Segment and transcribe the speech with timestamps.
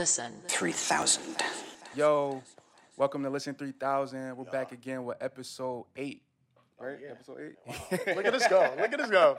[0.00, 0.32] Listen.
[0.48, 1.22] 3000.
[1.94, 2.42] Yo,
[2.96, 4.34] welcome to Listen 3000.
[4.34, 6.22] We're back again with episode 8.
[6.80, 6.98] Right?
[7.10, 7.54] Episode
[8.00, 8.16] 8?
[8.16, 8.74] Look at us go.
[8.80, 9.36] Look at us go.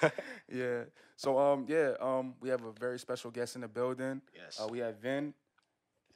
[0.50, 0.84] yeah.
[1.16, 4.22] So um yeah, um we have a very special guest in the building.
[4.34, 4.58] Yes.
[4.58, 5.34] Uh, we have Vin.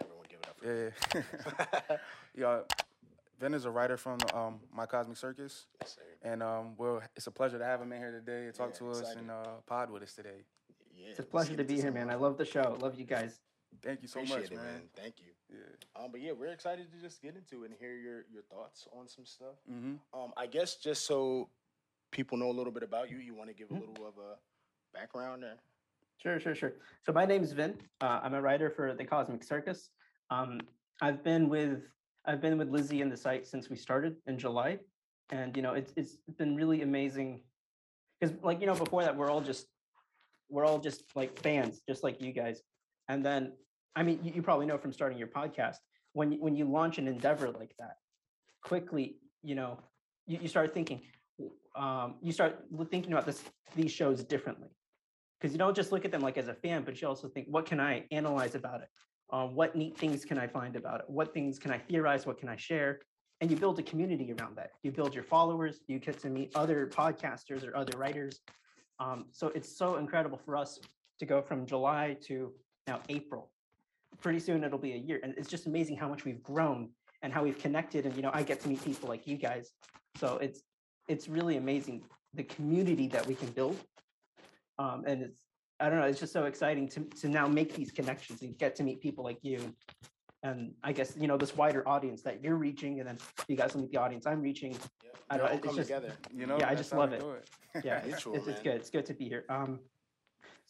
[0.01, 1.29] Everyone give it up for
[1.85, 1.97] Yeah.
[2.35, 2.61] yeah.
[3.41, 5.67] Vin is a writer from um My Cosmic Circus.
[5.83, 6.31] Yes, sir.
[6.31, 8.79] And um well it's a pleasure to have him in here today to talk Yeah,
[8.79, 9.21] to us excited.
[9.21, 10.47] and uh pod with us today.
[10.97, 12.09] Yeah, It's a pleasure to be here, man.
[12.09, 12.79] I love the show.
[12.81, 13.39] Love you guys.
[13.83, 14.65] Thank you so Appreciate much, it, man.
[14.65, 14.83] man.
[14.95, 15.33] Thank you.
[15.57, 16.03] Yeah.
[16.05, 18.87] Um, but yeah, we're excited to just get into it and hear your your thoughts
[18.99, 19.57] on some stuff.
[19.71, 19.95] Mm-hmm.
[20.19, 21.49] Um, I guess just so
[22.11, 23.89] people know a little bit about you, you want to give a Mm-hmm.
[23.89, 24.37] little of a
[24.97, 25.57] background there.
[26.23, 26.73] Sure, sure, sure.
[27.05, 27.75] So my name's Vin.
[28.01, 29.91] Uh, I'm a writer for the Cosmic Circus.
[30.31, 30.61] Um,
[31.01, 31.83] I've been with
[32.25, 34.79] I've been with Lizzie and the site since we started in July,
[35.31, 37.41] and you know it's it's been really amazing
[38.21, 39.67] because like you know before that we're all just
[40.49, 42.63] we're all just like fans, just like you guys.
[43.13, 43.53] And then
[43.95, 45.77] I mean you, you probably know from starting your podcast
[46.15, 47.97] when when you launch an endeavor like that,
[48.65, 49.79] quickly you know
[50.27, 51.03] you, you start thinking
[51.75, 53.43] um, you start thinking about this
[53.77, 54.71] these shows differently
[55.39, 57.49] because you don't just look at them like as a fan, but you also think,
[57.51, 58.89] what can I analyze about it?
[59.33, 61.07] Um, what neat things can I find about it?
[61.09, 62.27] What things can I theorize?
[62.27, 63.01] What can I share?
[63.41, 64.71] And you build a community around that.
[64.85, 65.81] You build your followers.
[65.89, 68.41] You get to meet other podcasters or other writers.
[69.01, 70.79] Um, so it's so incredible for us
[71.19, 72.53] to go from July to
[72.87, 73.51] now April.
[74.21, 76.91] Pretty soon it'll be a year, and it's just amazing how much we've grown
[77.23, 78.05] and how we've connected.
[78.07, 79.73] And you know, I get to meet people like you guys.
[80.19, 80.63] So it's
[81.09, 82.05] it's really amazing
[82.35, 83.77] the community that we can build
[84.79, 85.45] um, and it's
[85.81, 88.77] I don't know, it's just so exciting to to now make these connections and get
[88.77, 89.75] to meet people like you,
[90.43, 93.75] and I guess you know this wider audience that you're reaching, and then you guys
[93.75, 94.77] will meet the audience I'm reaching.
[95.31, 96.13] I I don't- don't it's come just- together.
[96.33, 97.23] You know, Yeah, I just love it.
[97.75, 97.85] it.
[97.85, 98.75] Yeah, Mutual, it's, it's good.
[98.77, 99.45] It's good to be here.
[99.49, 99.81] Um,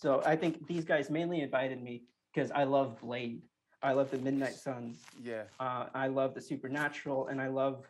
[0.02, 2.02] so I think these guys mainly invited me
[2.34, 3.42] because I love Blade.
[3.84, 5.04] I love the Midnight Suns.
[5.22, 5.42] yeah.
[5.60, 7.86] Uh, I love the supernatural, and I love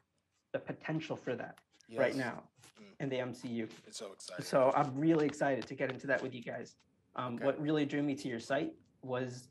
[0.52, 1.56] the potential for that
[1.96, 2.42] right now
[2.80, 3.00] Mm.
[3.00, 3.68] in the MCU.
[3.86, 4.44] It's so exciting.
[4.44, 6.76] So I'm really excited to get into that with you guys.
[7.16, 7.44] Um, Okay.
[7.46, 8.72] What really drew me to your site
[9.02, 9.48] was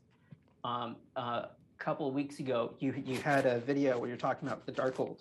[0.64, 1.48] um, a
[1.78, 5.18] couple of weeks ago, you you had a video where you're talking about the Darkhold,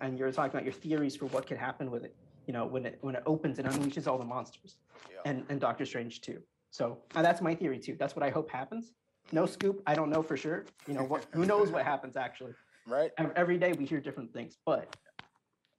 [0.00, 2.14] and you were talking about your theories for what could happen with it.
[2.46, 4.72] You know, when it when it opens and unleashes all the monsters,
[5.10, 5.20] Yeah.
[5.28, 6.40] and and Doctor Strange too.
[6.72, 7.96] So uh, that's my theory too.
[7.98, 8.92] That's what I hope happens.
[9.30, 9.80] No scoop.
[9.86, 10.64] I don't know for sure.
[10.88, 11.26] You know what?
[11.32, 12.54] who knows what happens actually?
[12.88, 13.12] right?
[13.36, 14.96] Every day we hear different things but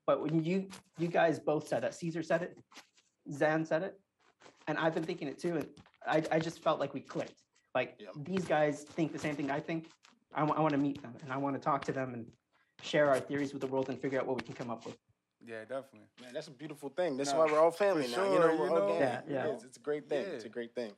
[0.07, 2.57] but when you you guys both said that Cesar said it
[3.29, 3.99] Zenn said it
[4.67, 5.67] and i've been thinking it too and
[6.07, 7.41] i, I just felt like we clicked
[7.75, 9.89] like these guys think the same thing i think
[10.33, 12.25] i, want to meet them and i want to talk to them and
[12.81, 14.97] share our theories with the world and figure out what we can come up with
[15.45, 16.07] Yeah, definitely.
[16.21, 17.17] Man, that's a beautiful thing.
[17.17, 18.33] That's Nah, why we're all family for now.
[18.33, 18.87] you know, we're you all know.
[18.87, 18.99] gang.
[18.99, 19.47] Yeah, yeah.
[19.47, 20.25] It's, it's a great thing.
[20.25, 20.93] It's a great thing.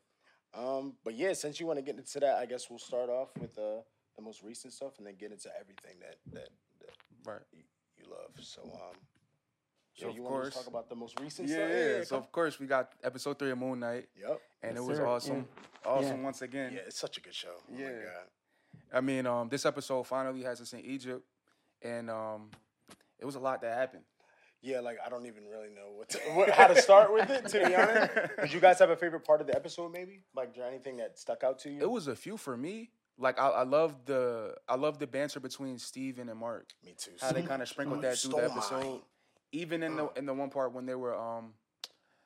[0.53, 3.29] Um, but yeah, since you want to get into that, I guess we'll start off
[3.39, 3.81] with uh,
[4.15, 6.95] the most recent stuff and then get into everything that that, that
[7.29, 7.41] Right.
[7.53, 7.63] you,
[7.97, 8.31] you love.
[8.39, 8.95] So, um,
[9.95, 10.53] So yeah, of you want to course.
[10.55, 11.69] talk about the most recent Yeah, stuff?
[11.97, 12.03] yeah.
[12.03, 14.39] So of course we got episode three of Moon Knight, yep.
[14.61, 15.03] and Yes, it was sir.
[15.03, 15.09] Yeah.
[15.09, 15.47] awesome,
[15.85, 16.23] awesome Yeah.
[16.23, 16.73] once again.
[16.73, 17.55] Yeah, it's such a good show.
[17.69, 17.91] Oh my Yeah.
[18.03, 18.27] god.
[18.93, 21.25] I mean, um, this episode finally has us in Egypt,
[21.81, 22.51] and um,
[23.19, 24.03] it was a lot that happened.
[24.65, 27.45] Yeah, like I don't even really know what, to, what how to start with it.
[27.49, 28.11] To be honest,
[28.41, 29.93] did you guys have a favorite part of the episode?
[29.93, 31.81] Maybe like anything that stuck out to you?
[31.81, 32.89] It was a few for me.
[33.19, 36.73] Like I, I love the I love the banter between Steven and Mark.
[36.83, 37.11] Me too.
[37.21, 38.83] How they kind of sprinkled that through the episode.
[38.83, 38.99] mine.
[39.51, 41.53] Even in the in the one part when they were um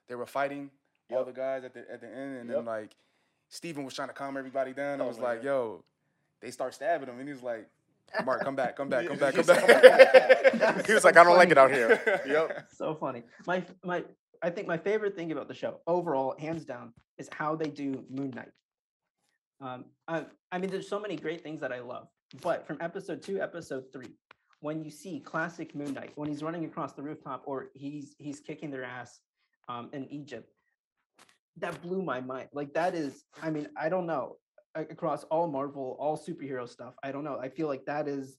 [0.08, 0.72] they were fighting
[1.12, 1.26] all Yep.
[1.28, 2.58] the guys at the at the end, and Yep.
[2.58, 2.92] then like
[3.50, 5.02] Steven was trying to calm everybody down.
[5.02, 5.84] I Oh, was like, yo,
[6.40, 7.68] they start stabbing him, and he's like,
[8.26, 10.86] Mark, come back, come back, come back, come back.
[10.88, 12.22] he was like, I don't like it out here.
[12.28, 12.68] Yep.
[12.72, 14.04] so funny my my
[14.42, 18.04] i think my favorite thing about the show overall hands down is how they do
[18.10, 18.52] moon knight
[19.62, 22.08] um I, I mean there's so many great things that i love
[22.42, 24.14] but from episode two episode three
[24.62, 28.40] when you see classic moon knight when he's running across the rooftop or he's he's
[28.40, 29.20] kicking their ass
[29.68, 30.50] um in egypt
[31.58, 34.49] that blew my mind like that is i mean i don't know a-
[34.82, 38.38] across all marvel all superhero stuff i don't know i feel like that is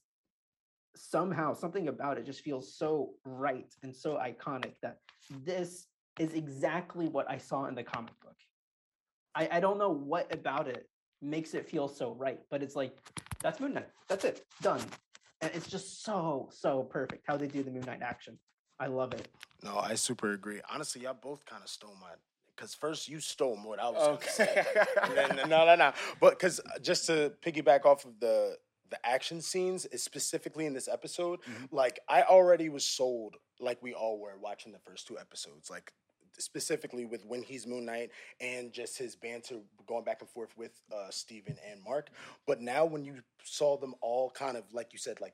[0.95, 4.97] somehow something about it just feels so right and so iconic that
[5.45, 5.87] this
[6.19, 8.35] is exactly what I saw in the comic book.
[9.33, 10.87] I, I don't know what about it
[11.21, 12.97] makes it feel so right, but it's like
[13.41, 13.87] that's Moon Knight.
[14.07, 14.45] That's it.
[14.61, 14.81] Done.
[15.41, 18.37] And it's just so, so perfect how they do the Moon Knight action.
[18.79, 19.27] I love it.
[19.63, 20.59] No, I super agree.
[20.71, 22.09] Honestly, y'all both kind of stole my.
[22.61, 24.65] Because first you stole what I was going to say.
[25.15, 25.93] Then- no, no, no.
[26.19, 28.55] But because just to piggyback off of the
[28.91, 31.39] the action scenes, is specifically in this episode,
[31.71, 35.71] like I already was sold, like we all were watching the first two episodes.
[35.71, 35.91] Like
[36.37, 39.55] specifically with when he's Moon Knight and just his banter
[39.87, 42.09] going back and forth with uh, Steven and Mark.
[42.45, 45.33] But now when you saw them all kind of like you said, like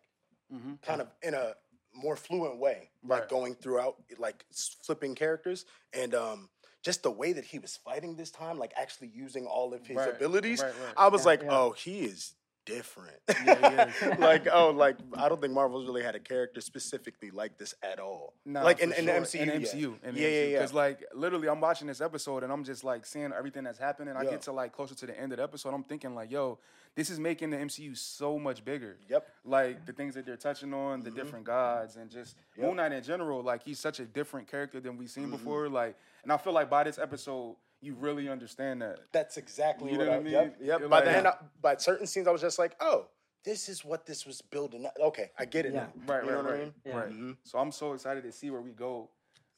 [0.54, 0.76] Mm-hmm.
[0.82, 1.56] kind of in a
[1.94, 4.46] more fluent way, like going throughout, like
[4.82, 6.48] flipping characters, and um,
[6.88, 9.98] just the way that he was fighting this time, like actually using all of his
[9.98, 10.94] Right, abilities, right, right.
[10.96, 11.52] I was Yeah, like, yeah.
[11.52, 12.34] oh, he is
[12.68, 13.18] different.
[13.48, 17.74] Yeah, like, oh, like I don't think Marvel's really had a character specifically like this
[17.82, 18.34] at all.
[18.46, 19.14] Like in, in sure.
[19.22, 19.56] MCU, in yeah.
[19.56, 20.58] MCU, in the yeah, yeah, yeah.
[20.58, 24.16] Because like literally, I'm watching this episode and I'm just like seeing everything that's happening.
[24.16, 24.32] I Yeah.
[24.32, 26.60] get to like closer to the end of the episode, I'm thinking like, yo,
[26.96, 28.98] this is making the MCU so much bigger.
[29.10, 29.24] Yep.
[29.28, 29.50] Mm-hmm.
[29.52, 32.58] Like the things that they're touching on, the different gods, and just Yep.
[32.58, 32.68] Mm-hmm.
[32.68, 33.42] Moon Knight in general.
[33.44, 35.70] Like he's such a different character than we've seen before.
[35.70, 39.00] Like, and I feel like by this episode, you really understand that.
[39.12, 40.34] That's exactly You what know I, what I mean?
[40.34, 40.82] Yep, yep.
[40.82, 43.08] By like- the end, I, by certain scenes, I was just like, oh,
[43.44, 44.86] this is what this was building.
[44.86, 44.94] up.
[45.00, 45.82] Okay, I get it Yeah.
[45.82, 46.14] now.
[46.14, 46.74] Right, you right, know what I right, mean?
[46.86, 46.98] Yeah.
[46.98, 47.12] right.
[47.12, 47.38] Mhm.
[47.44, 49.10] So I'm so excited to see where we go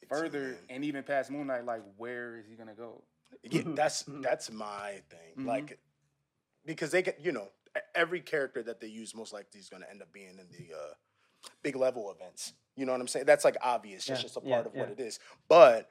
[0.08, 0.56] further, man.
[0.68, 1.64] and even past Moon Knight.
[1.64, 3.02] Like, where is he gonna go?
[3.42, 4.22] Yeah, Mhm, that's mhm.
[4.22, 5.34] that's my thing.
[5.38, 5.46] Mhm.
[5.46, 5.78] Like,
[6.64, 7.48] because they get you know
[7.94, 10.74] every character that they use most likely is going to end up being in the
[10.74, 10.92] uh,
[11.62, 12.52] big level events.
[12.76, 13.26] You know what I'm saying?
[13.26, 14.00] That's like obvious.
[14.00, 15.20] It's Yeah, just a yeah, part of what it is.
[15.48, 15.88] But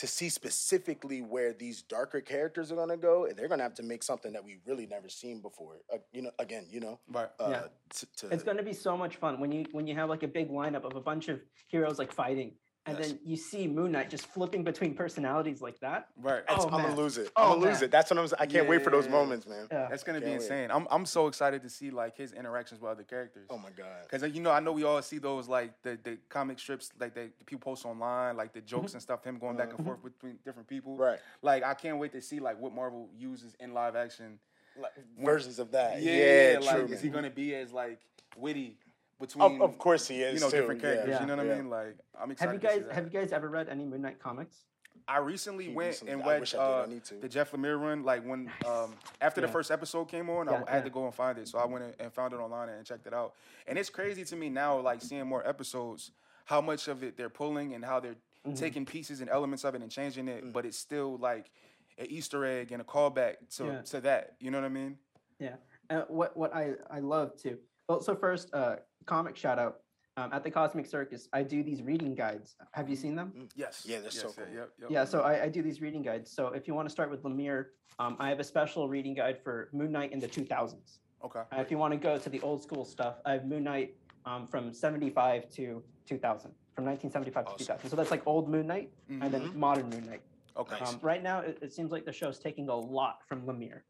[0.00, 3.62] to see specifically where these darker characters are going to go, and they're going to
[3.62, 5.76] have to make something that we've really never seen before.
[5.92, 7.28] Uh, you know, again, you know, Right.
[7.38, 7.62] uh, Yeah.
[7.96, 10.22] to, to It's going to be so much fun when you when you have like
[10.22, 12.52] a big lineup of a bunch of heroes like fighting,
[12.86, 13.08] and Yes.
[13.08, 16.08] then you see Moon Knight just flipping between personalities like that.
[16.16, 16.42] Right.
[16.48, 17.30] Oh, I'm gonna lose it.
[17.36, 17.90] Oh, I'm gonna lose it.
[17.90, 18.28] That's what I'm.
[18.38, 19.12] I can't wait for those Yeah.
[19.12, 19.68] moments, man.
[19.70, 19.88] Yeah.
[19.88, 20.42] That's gonna be Can't wait.
[20.42, 20.70] insane.
[20.70, 23.48] I'm I'm so excited to see like his interactions with other characters.
[23.50, 24.08] Oh my god.
[24.10, 26.90] Cause like, you know, I know we all see those like the, the comic strips
[26.98, 28.96] like they the people post online, like the jokes mm-hmm.
[28.96, 29.86] and stuff, him going back and mm-hmm.
[29.86, 30.96] forth between different people.
[30.96, 31.18] Right.
[31.42, 34.38] Like I can't wait to see like what Marvel uses in live action.
[34.80, 36.00] Like, versions of that.
[36.00, 36.94] Yeah, Yeah, like true.
[36.94, 38.00] is he gonna be as like
[38.36, 38.78] witty
[39.20, 40.34] between Of, of course he is.
[40.34, 40.56] you know too.
[40.58, 41.08] different characters?
[41.10, 41.20] Yeah.
[41.20, 41.52] You know what yeah.
[41.52, 41.70] I mean?
[41.70, 42.50] Like I'm excited.
[42.50, 42.62] Have excited.
[42.62, 42.94] you to see guys that.
[42.94, 44.64] have you guys ever read any Moon Knight comics?
[45.08, 46.94] I recently He went recently- and I read wish I did.
[47.12, 48.02] I uh, the Jeff Lemire run.
[48.04, 50.82] Like when um, after the first episode came on, Yeah, I, I had yeah.
[50.84, 51.48] to go and find it.
[51.48, 53.34] So I went and found it online and checked it out.
[53.66, 56.12] And it's crazy to me now, like seeing more episodes,
[56.44, 58.54] how much of it they're pulling and how they're Mm-hmm.
[58.54, 61.50] taking pieces and elements of it and changing it, but it's still like
[61.98, 63.82] an Easter egg and a callback to Yeah.
[63.82, 64.36] to that.
[64.40, 64.96] You know what I mean?
[65.38, 65.56] Yeah.
[65.90, 67.58] Uh, what what I I love too.
[67.86, 68.76] Well, so first, uh,
[69.10, 69.80] comic shout out.
[70.16, 72.56] Um, at the Cosmic Circus, I do these reading guides.
[72.72, 73.48] Have you seen them?
[73.54, 73.84] Yes.
[73.86, 74.54] Yeah, they're yes, so yeah, cool.
[74.54, 74.90] Yep, yep.
[74.90, 76.30] Yeah, so I, I do these reading guides.
[76.30, 77.66] So if you want to start with Lemire,
[77.98, 80.98] um, I have a special reading guide for Moon Knight in the 2000s.
[81.24, 81.40] Okay.
[81.40, 83.94] Uh, if you want to go to the old school stuff, I have Moon Knight
[84.26, 87.58] um, from 75 to 2000, from 1975 Awesome.
[87.58, 87.90] to 2000.
[87.90, 90.22] So that's like old Moon Knight and then modern Moon Knight.
[90.56, 90.84] Okay.
[90.84, 93.82] Um, right now, it, it seems like the show's taking a lot from Lemire,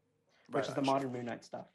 [0.49, 1.65] which Right, is the modern Moon Knight stuff.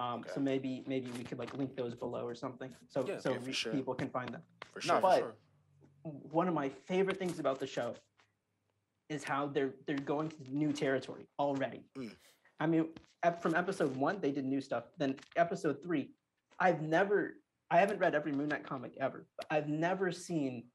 [0.00, 0.30] Um, Okay.
[0.34, 3.52] So maybe maybe we could like link those below or something, so Yeah, so yeah,
[3.52, 3.72] sure.
[3.72, 4.42] people can find them.
[4.72, 4.94] For No, sure.
[4.96, 5.36] for But- sure.
[6.32, 7.94] One of my favorite things about the show
[9.10, 11.84] is how they're they're going to new territory already.
[11.98, 12.16] Mm.
[12.58, 12.88] I mean,
[13.42, 14.84] from episode one they did new stuff.
[14.96, 16.14] Then episode three,
[16.58, 17.36] I've never
[17.70, 20.70] I haven't read every Moon Knight comic ever, but I've never seen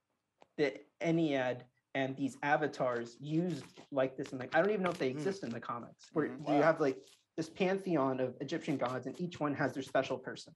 [0.58, 1.62] the Ennead
[1.96, 4.30] and these avatars used like this.
[4.32, 5.16] And like I don't even know if they Mm.
[5.18, 6.10] exist in the comics.
[6.14, 6.48] Where Mhm.
[6.48, 6.62] you Wow.
[6.62, 7.00] have like
[7.36, 10.54] this pantheon of Egyptian gods, and each one has their special person.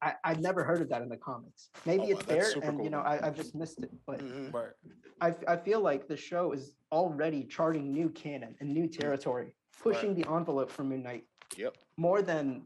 [0.00, 1.70] I, I've never heard of that in the comics.
[1.86, 3.90] Maybe Oh, it's there, super and you know I, I've just missed it.
[4.06, 4.52] But Mhm.
[4.52, 4.70] Right.
[5.20, 9.54] I, f- I feel like the show is already charting new canon and new territory,
[9.80, 11.24] pushing the envelope for Moon Knight
[11.56, 11.76] Yep.
[11.96, 12.62] more than,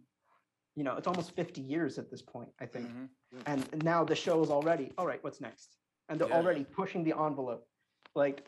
[0.76, 2.88] you know, it's almost 50 years at this point, I think.
[2.88, 3.08] Mhm.
[3.44, 5.76] And and now the show is already, all right, what's next?
[6.08, 6.36] And they're Yeah.
[6.36, 7.66] already pushing the envelope.
[8.14, 8.46] Like,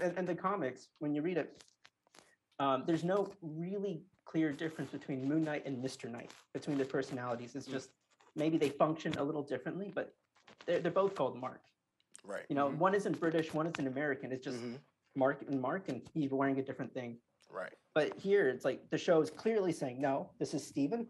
[0.00, 1.64] in, in the comics, when you read it,
[2.58, 6.10] um, there's no really clear difference between Moon Knight and Mr.
[6.10, 7.54] Knight, between their personalities.
[7.54, 7.90] It's just
[8.36, 10.14] maybe they function a little differently, but
[10.66, 11.60] they're, they're both called Mark.
[12.24, 12.44] Right.
[12.48, 12.78] You know, Mhm.
[12.78, 14.32] one isn't British, one isn't American.
[14.32, 14.78] It's just Mhm.
[15.14, 17.18] Mark and Mark, and he's wearing a different thing.
[17.50, 17.72] Right.
[17.94, 21.06] But here, it's like the show is clearly saying, no, this is Steven,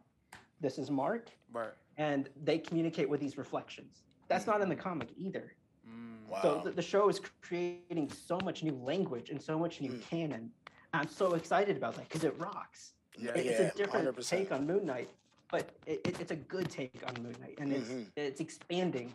[0.60, 1.72] this is Mark, Right.
[1.96, 4.02] and they communicate with these reflections.
[4.28, 5.54] That's not in the comic either.
[5.88, 6.26] Mm.
[6.28, 6.42] Wow.
[6.42, 10.02] So the, the show is creating so much new language and so much new Mm.
[10.02, 10.52] canon.
[10.94, 12.92] I'm so excited about that because it rocks.
[13.18, 13.32] Yeah.
[13.32, 14.28] It- yeah, it's a different 100%.
[14.28, 15.10] take on Moon Knight,
[15.50, 18.00] but it, it, it's a good take on Moon Knight, and Mhm.
[18.06, 19.12] it's it's expanding,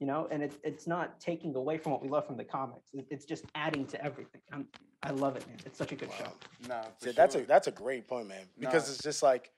[0.00, 2.92] you know, and it's it's not taking away from what we love from the comics.
[2.94, 4.42] It, it's just adding to everything.
[4.52, 4.64] i
[5.02, 5.56] I love it, man.
[5.64, 6.24] It's such a good show.
[6.24, 6.32] Wow.
[6.68, 6.82] Nah.
[6.98, 8.46] for See, that's a that's a great point, man.
[8.58, 8.92] Because Nah.
[8.94, 9.50] it's just like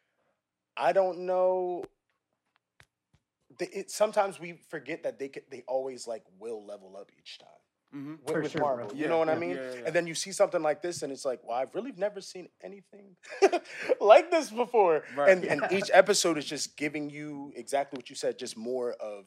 [0.77, 1.85] I don't know.
[3.61, 7.62] It, sometimes we forget that they could, they always like will level up each time
[7.95, 8.19] Mhm.
[8.27, 8.87] with, with sure, Marvel.
[8.89, 8.97] bro.
[8.97, 9.51] You Yeah, know what I mean?
[9.57, 9.87] yeah, yeah, yeah.
[9.87, 12.49] And then you see something like this, and it's like, well, I've really never seen
[12.63, 13.17] anything
[14.01, 15.05] like this before.
[15.17, 15.31] Right.
[15.31, 19.27] And and each episode is just giving you exactly what you said, just more of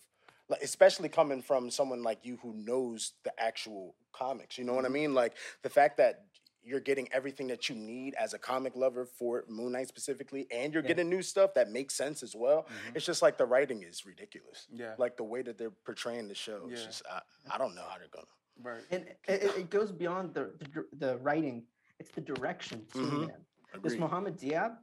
[0.49, 4.57] like especially coming from someone like you who knows the actual comics.
[4.57, 4.93] You know what I Mhm.
[4.93, 5.13] mean?
[5.13, 6.25] Like the fact that
[6.63, 10.73] you're getting everything that you need as a comic lover for Moon Knight specifically, and
[10.73, 10.87] you're Yeah.
[10.87, 12.63] getting new stuff that makes sense as well.
[12.63, 12.95] Mhm.
[12.95, 14.65] It's just like the writing is ridiculous.
[14.71, 14.95] Yeah.
[14.97, 16.67] Like the way that they're portraying the show.
[16.71, 16.87] It's Yeah.
[16.87, 18.25] just I, I don't know how they're gonna.
[18.61, 18.81] Right.
[18.91, 21.63] And it, it- it goes beyond the, the the writing;
[21.99, 23.27] it's the direction too, Mhm.
[23.27, 23.45] man.
[23.83, 23.99] This Agree.
[24.05, 24.77] Muhammad Diab,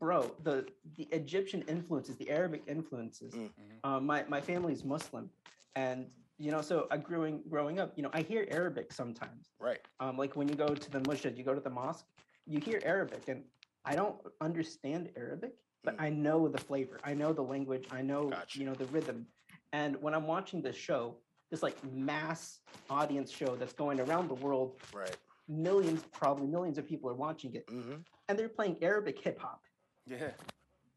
[0.00, 0.66] bro, the
[0.96, 3.34] the Egyptian influences, the Arabic influences.
[3.34, 3.50] Mm.
[3.50, 3.78] Mhm.
[3.88, 5.30] Um, my my family is Muslim,
[5.76, 9.52] and you know, so I growing growing up, you know, I hear Arabic sometimes.
[9.60, 9.80] Right.
[10.00, 12.06] Um, like when you go to the masjid, you go to the mosque,
[12.46, 13.44] you hear Arabic, and
[13.84, 15.54] I don't understand Arabic,
[15.84, 16.02] but Mm.
[16.02, 18.58] I know the flavor, I know the language, I know Gotcha.
[18.58, 19.26] you know the rhythm,
[19.72, 21.16] and when I'm watching this show,
[21.54, 22.58] this like mass
[22.90, 25.16] audience show that's going around the world, Right.
[25.48, 27.94] millions, probably millions of people are watching it, hmm
[28.28, 29.60] and they're playing Arabic hip hop.
[30.06, 30.30] Yeah.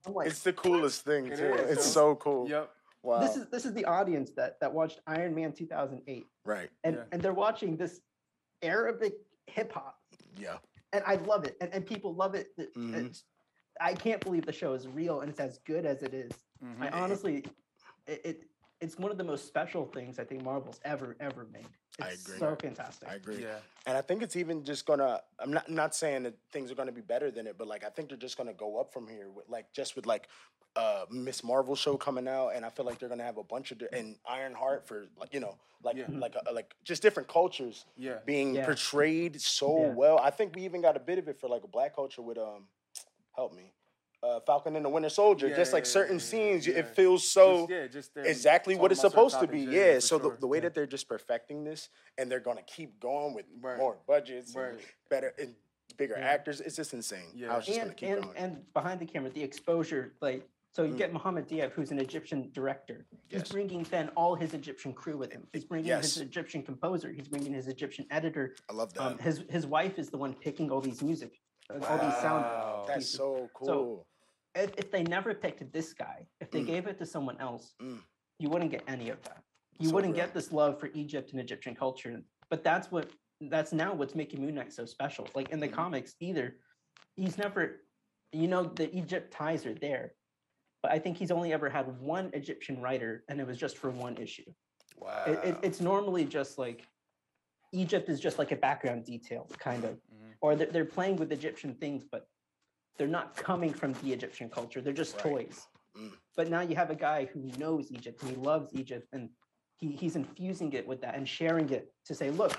[0.06, 1.34] I'm like, It's the coolest thing too.
[1.34, 2.50] is, it's so cool.
[2.50, 2.72] Yep.
[3.04, 3.20] Wow.
[3.20, 6.70] this is this is the audience that that watched Iron Man 2008, right.
[6.84, 7.02] and Yeah.
[7.12, 8.02] and they're watching this
[8.64, 9.14] Arabic
[9.48, 10.00] hip hop.
[10.38, 10.58] Yeah.
[10.94, 12.48] and I love it, and, and people love it.
[12.58, 12.96] It- Mhm.
[12.98, 13.24] it's-
[13.80, 16.32] I can't believe the show is real and it's as good as it is.
[16.64, 16.82] Mhm.
[16.82, 17.46] I honestly,
[18.08, 18.50] it, it
[18.82, 21.66] it's one of the most special things I think Marvel's ever ever made.
[22.02, 22.40] I It's agree.
[22.40, 23.10] So fantastic.
[23.10, 23.42] I agree.
[23.42, 23.56] Yeah.
[23.88, 25.22] And I think it's even just gonna.
[25.40, 27.90] I'm not not saying that things are gonna be better than it, but like I
[27.90, 29.30] think they're just gonna go up from here.
[29.30, 30.28] With like just with like
[30.76, 31.44] uh Ms.
[31.44, 33.88] Marvel show coming out, and I feel like they're gonna have a bunch of di-
[33.94, 36.06] and Ironheart for like you know like Yeah.
[36.12, 38.20] like uh, like just different cultures Yeah.
[38.26, 38.66] being Yeah.
[38.66, 39.94] portrayed so Yeah.
[39.94, 40.20] well.
[40.20, 42.38] I think we even got a bit of it for like a black culture with
[42.38, 42.68] um
[43.36, 43.72] help me.
[44.24, 46.80] Uh, Falcon and the Winter Soldier, Yeah, just like yeah, certain yeah, sings, you- yeah.
[46.80, 49.66] it feels so Just- yeah, just exactly what it's supposed to be.
[49.66, 50.00] topics, Yeah.
[50.00, 50.38] so the, sure.
[50.40, 50.62] the way Yeah.
[50.64, 53.78] that they're just perfecting this and they're gonna keep going with Right.
[53.78, 54.80] more budgets, and
[55.12, 55.56] better and
[55.98, 56.26] bigger Yeah.
[56.26, 57.30] actors, it's just insane.
[57.36, 57.54] Yeah.
[57.54, 58.38] I was just gonna and keep and, going.
[58.38, 60.98] and behind the camera, the exposure, like so you Mm.
[60.98, 63.06] get Mohammed Diab, who's an Egyptian director.
[63.30, 63.52] He's Yes.
[63.52, 65.48] bringing then all his Egyptian crew with him.
[65.54, 66.16] He's bringing Yes.
[66.16, 67.12] his Egyptian composer.
[67.12, 68.56] He's bringing his Egyptian editor.
[68.68, 69.02] I love that.
[69.04, 72.44] Um, his his wife is the one picking all these music, uh, all these sound.
[72.44, 72.86] Wow.
[72.88, 73.14] That's pieces.
[73.18, 74.06] so cool.
[74.56, 76.68] if, if they never picked this guy, if they Mm.
[76.68, 78.00] gave it to someone else, Mm.
[78.40, 79.44] you wouldn't get any of that.
[79.80, 80.26] You So wouldn't real.
[80.26, 82.22] get this love for Egypt and Egyptian culture.
[82.50, 85.28] But that's what that's now what's making Moon Knight so special.
[85.36, 85.74] Like in the Mhm.
[85.74, 86.58] comics, either
[87.16, 87.84] he's never,
[88.32, 90.16] you know, the Egypt ties are there,
[90.82, 93.92] but I think he's only ever had one Egyptian writer, and it was just for
[93.92, 94.52] one issue.
[94.96, 95.24] wow.
[95.28, 96.88] It, it, it's normally just like
[97.74, 100.00] Egypt is just like a background detail, kind of.
[100.42, 102.28] Or they're, they're playing with Egyptian things, but
[102.98, 104.82] they're not coming from the Egyptian culture.
[104.82, 105.24] They're just Right.
[105.48, 105.68] toys.
[105.98, 106.12] Mm.
[106.36, 109.30] But now you have a guy who knows Egypt and he loves Egypt and
[109.80, 112.54] he, he's infusing it with that and sharing it to say, look,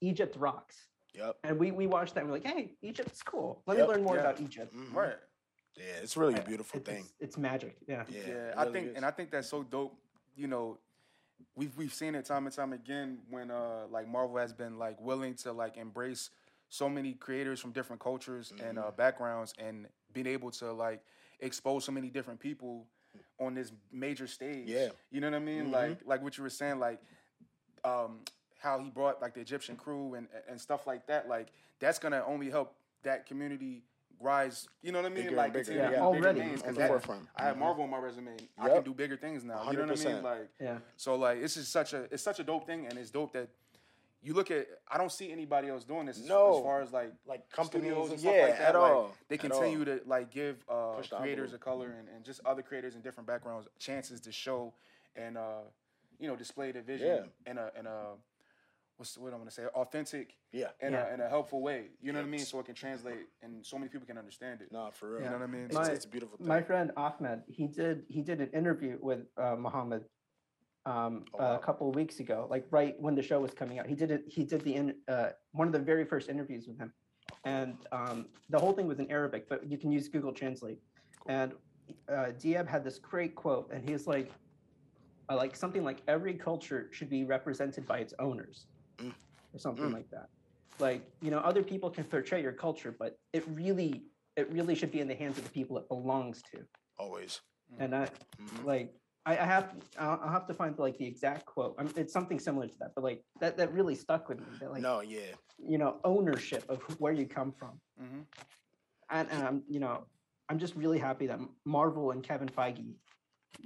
[0.00, 0.88] Egypt rocks.
[1.14, 1.36] Yep.
[1.44, 3.62] And we, we watched that and we're like, hey, Egypt's cool.
[3.66, 3.88] Let Yep.
[3.88, 4.20] me learn more Yeah.
[4.22, 4.74] about Egypt.
[4.74, 4.94] Mhm.
[4.94, 5.16] Right.
[5.76, 7.04] Yeah, it's really a beautiful it's, thing.
[7.20, 7.76] It's magic.
[7.86, 8.04] Yeah.
[8.08, 8.96] Yeah, Yeah, it I think, is.
[8.96, 9.96] and I think that's so dope.
[10.36, 10.78] You know,
[11.56, 15.00] we've we've seen it time and time again when uh like Marvel has been like
[15.00, 16.30] willing to like embrace
[16.74, 18.88] so many creators from different cultures and Mm-hmm.
[18.88, 21.00] uh, backgrounds and being able to like
[21.38, 22.86] expose so many different people
[23.38, 24.66] on this major stage.
[24.68, 24.88] Yeah.
[25.12, 25.66] you know what I mean?
[25.66, 25.72] Mhm.
[25.72, 27.00] Like like what you were saying, like
[27.84, 28.20] um
[28.58, 31.28] how he brought like the Egyptian crew and and stuff like that.
[31.28, 33.84] Like that's gonna only help that community
[34.20, 34.66] rise.
[34.82, 35.24] You know what I mean?
[35.26, 35.96] Bigger like bigger, continue to yeah.
[35.98, 37.28] get Already names, on 'cause the that- forefront.
[37.36, 37.60] I have Mhm.
[37.60, 38.36] Marvel on my resume.
[38.58, 39.70] I can do bigger things now.
[39.70, 40.14] You know what I 100%.
[40.14, 40.22] mean?
[40.24, 40.78] Like Yeah.
[40.96, 43.48] so, like it's just such a it's such a dope thing, and it's dope that
[44.24, 44.66] you look at.
[44.90, 46.18] I don't see anybody else doing this.
[46.18, 46.56] As, No.
[46.58, 48.92] as far as like Like companies studios and and stuff yeah, like that, at like,
[48.92, 49.14] all.
[49.28, 49.84] they at continue all.
[49.84, 51.54] to like give uh, creators envelope.
[51.54, 54.72] of color and, and just other creators in different backgrounds chances to show
[55.14, 55.60] and uh,
[56.18, 57.06] you know display their vision
[57.46, 57.50] Yeah.
[57.50, 57.98] in a in a
[58.96, 60.68] what's what I'm gonna say authentic Yeah.
[60.80, 61.10] in Yeah.
[61.10, 61.88] a in a helpful way.
[62.00, 62.40] You know what I mean?
[62.40, 64.72] So it can translate and so many people can understand it.
[64.72, 65.22] Nah, for real.
[65.22, 65.64] You know what I mean?
[65.66, 66.46] It's, My- it's a beautiful thing.
[66.46, 70.04] My friend Ahmed, he did he did an interview with uh, Muhammad
[70.86, 71.54] um, Oh, wow.
[71.54, 73.86] a couple of weeks ago, like right when the show was coming out.
[73.86, 74.24] He did it.
[74.26, 76.92] He did the in, uh, one of the very first interviews with him,
[77.44, 80.78] and um, the whole thing was in Arabic, but you can use Google Translate.
[81.26, 81.52] And
[82.08, 84.30] uh, Diab had this great quote, and he's like,
[85.30, 88.66] uh, like something like every culture should be represented by its owners,
[88.98, 89.12] Mm.
[89.52, 89.94] or something Mm.
[89.94, 90.28] like that.
[90.78, 94.04] Like you know, other people can portray your culture, but it really,
[94.36, 96.58] it really should be in the hands of the people it belongs to.
[96.98, 97.40] Always.
[97.78, 98.64] And I Mhm.
[98.64, 98.94] like,
[99.26, 101.74] I, I have, I'll, I'll have to find like the exact quote.
[101.78, 104.46] I it's something similar to that, but like that, that really stuck with me.
[104.60, 105.32] That like, no, yeah.
[105.58, 108.20] you know, ownership of where you come from, hmm
[109.10, 110.04] and and I'm, you know,
[110.48, 112.94] I'm just really happy that Marvel and Kevin Feige,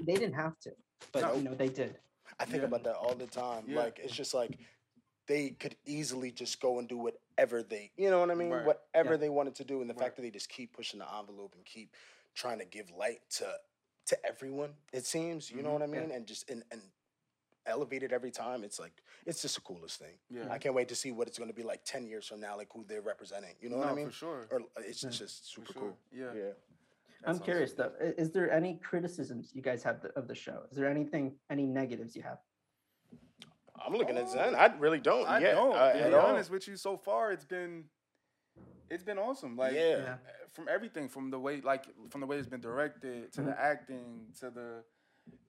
[0.06, 0.70] they didn't have to,
[1.12, 1.34] but No.
[1.34, 1.98] you know, they did.
[2.38, 2.66] I think Yeah.
[2.68, 3.64] about that all the time.
[3.66, 3.78] Yeah.
[3.78, 4.58] Like it's just like
[5.26, 8.50] they could easily just go and do whatever they, you know what I mean?
[8.50, 8.64] Right.
[8.64, 9.16] Whatever Yeah.
[9.18, 10.04] they wanted to do, and the Right.
[10.04, 11.94] fact that they just keep pushing the envelope and keep
[12.34, 13.52] trying to give light to
[14.08, 14.70] to everyone.
[14.92, 15.72] It seems, you know Mhm.
[15.72, 16.00] what I Yeah.
[16.00, 16.10] mean?
[16.12, 16.82] And just and and
[17.66, 18.64] elevated every time.
[18.64, 20.18] It's like it's just the coolest thing.
[20.30, 20.50] Yeah.
[20.50, 22.56] I can't wait to see what it's going to be like ten years from now,
[22.56, 23.54] like who they're representing.
[23.60, 24.06] You know what I mean?
[24.06, 24.46] for sure.
[24.50, 25.10] Or it's Yeah.
[25.10, 25.82] just super sure.
[25.82, 25.98] cool.
[26.10, 26.32] Yeah.
[26.32, 26.52] Yeah.
[27.24, 27.92] I'm That's curious though.
[28.00, 30.66] Is there any criticisms you guys have th- of the show?
[30.70, 32.40] Is there anything, any negatives you have?
[33.84, 34.54] I'm looking at Zenn.
[34.54, 35.26] I really don't.
[35.28, 35.74] I yet, don't.
[35.74, 36.26] uh, to at be all.
[36.26, 37.84] honest with you, so far it's been,
[38.90, 39.56] it's been awesome.
[39.56, 39.80] Like Yeah.
[39.98, 40.14] Yeah.
[40.54, 43.50] from everything, from the way like from the way it's been directed to Mm-hmm.
[43.50, 44.84] the acting to the,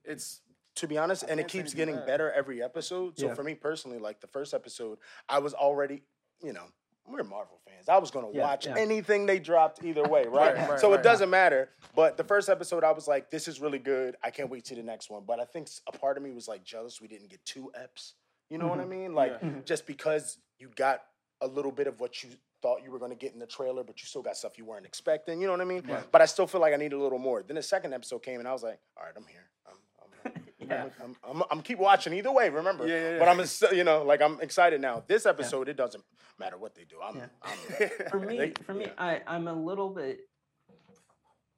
[0.04, 0.40] it's
[0.76, 2.06] to be honest, I and it keeps getting bad.
[2.06, 3.18] better every episode.
[3.18, 3.34] So Yeah.
[3.34, 4.98] for me personally, like the first episode,
[5.28, 6.02] I was already,
[6.42, 6.64] you know,
[7.06, 7.88] we're Marvel fans.
[7.88, 8.76] I was gonna Yeah, watch yeah.
[8.78, 10.54] anything they dropped either way, right?
[10.54, 11.00] Right, right, so right.
[11.00, 11.70] it doesn't matter.
[11.96, 14.16] But the first episode, I was like, this is really good.
[14.22, 15.24] I can't wait to the next one.
[15.26, 18.12] But I think a part of me was like jealous we didn't get two eps.
[18.48, 19.12] You know what I mean?
[19.14, 19.50] Like Yeah.
[19.64, 21.02] just because you got
[21.40, 22.30] a little bit of what you
[22.62, 24.86] thought you were gonna get in the trailer, but you still got stuff you weren't
[24.86, 25.40] expecting.
[25.40, 25.82] You know what I mean?
[25.86, 26.04] Right.
[26.12, 27.42] But I still feel like I need a little more.
[27.42, 29.48] Then the second episode came, and I was like, all right, I'm here.
[29.66, 30.84] I'm, I'm, Yeah.
[31.04, 32.48] I'm, I'm, I'm keep watching either way.
[32.50, 33.28] Remember, Yeah, yeah, but.
[33.28, 35.02] I'm, ex- you know, like I'm excited now.
[35.06, 36.04] This episode, it doesn't
[36.38, 36.96] matter what they do.
[37.02, 37.26] I'm, Yeah.
[37.42, 38.92] I'm For me, They- for me, yeah.
[38.98, 40.20] I, I'm a little bit,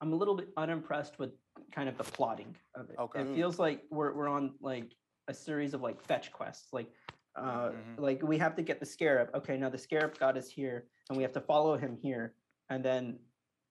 [0.01, 1.31] I'm a little bit unimpressed with
[1.73, 2.97] kind of the plotting of it.
[2.99, 3.21] Okay.
[3.21, 3.35] It Mm.
[3.35, 4.93] feels like we're we're on like
[5.29, 6.73] a series of like fetch quests.
[6.73, 6.89] Like,
[7.37, 7.99] uh, Mhm.
[7.99, 9.31] like we have to get the scarab.
[9.35, 12.35] Okay, now the scarab god is here, and we have to follow him here,
[12.69, 13.19] and then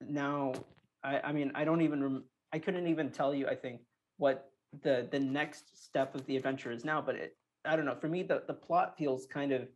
[0.02, 0.54] now,
[1.04, 3.82] I I mean I don't even rem- I couldn't even tell you I think
[4.18, 4.52] what
[4.82, 7.96] the the next step of the adventure is now, but it I don't know.
[7.96, 9.68] For me, the the plot feels kind of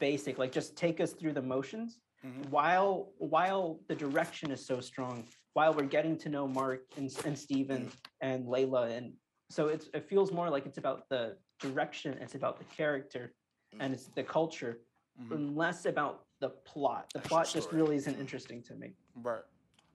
[0.00, 0.38] basic.
[0.38, 2.48] Like just take us through the motions Mhm.
[2.50, 7.38] while while the direction is so strong while we're getting to know mark and, and
[7.38, 7.90] steven
[8.20, 9.14] and layla and
[9.50, 13.32] so it's it feels more like it's about the direction it's about the character
[13.80, 14.78] and it's the culture
[15.20, 15.30] Mhm.
[15.30, 19.42] and less about the plot the plot just really isn't interesting to me right.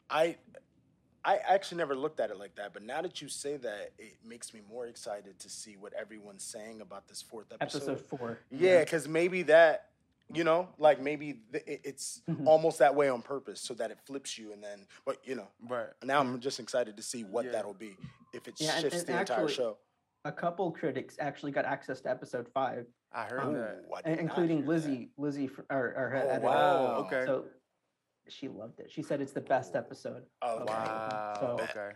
[0.10, 0.38] I
[1.26, 4.16] I actually never looked at it like that, but now that you say that, it
[4.24, 7.78] makes me more excited to see what everyone's saying about this fourth episode.
[7.78, 9.89] episode four Yeah, because maybe that,
[10.34, 12.46] you know, like maybe th- it- it's Mhm.
[12.48, 15.48] almost that way on purpose, so that it flips you, and then, but you know,
[15.68, 15.90] Right.
[16.04, 17.52] now I'm just excited to see what Yeah.
[17.52, 17.98] that'll be
[18.34, 19.78] if it Yeah, shifts and the entire show.
[20.26, 23.86] a couple critics actually got access to episode five I heard Um, that.
[23.96, 24.72] I did and not including hear that.
[24.72, 26.46] lizzie lizzie fr- or, or her Oh, editor.
[26.46, 26.96] wow.
[27.06, 27.26] Okay.
[27.26, 27.46] so
[28.28, 30.66] she loved it she said it's the best episode Oh, Okay.
[30.74, 31.34] Wow.
[31.40, 31.94] So- okay.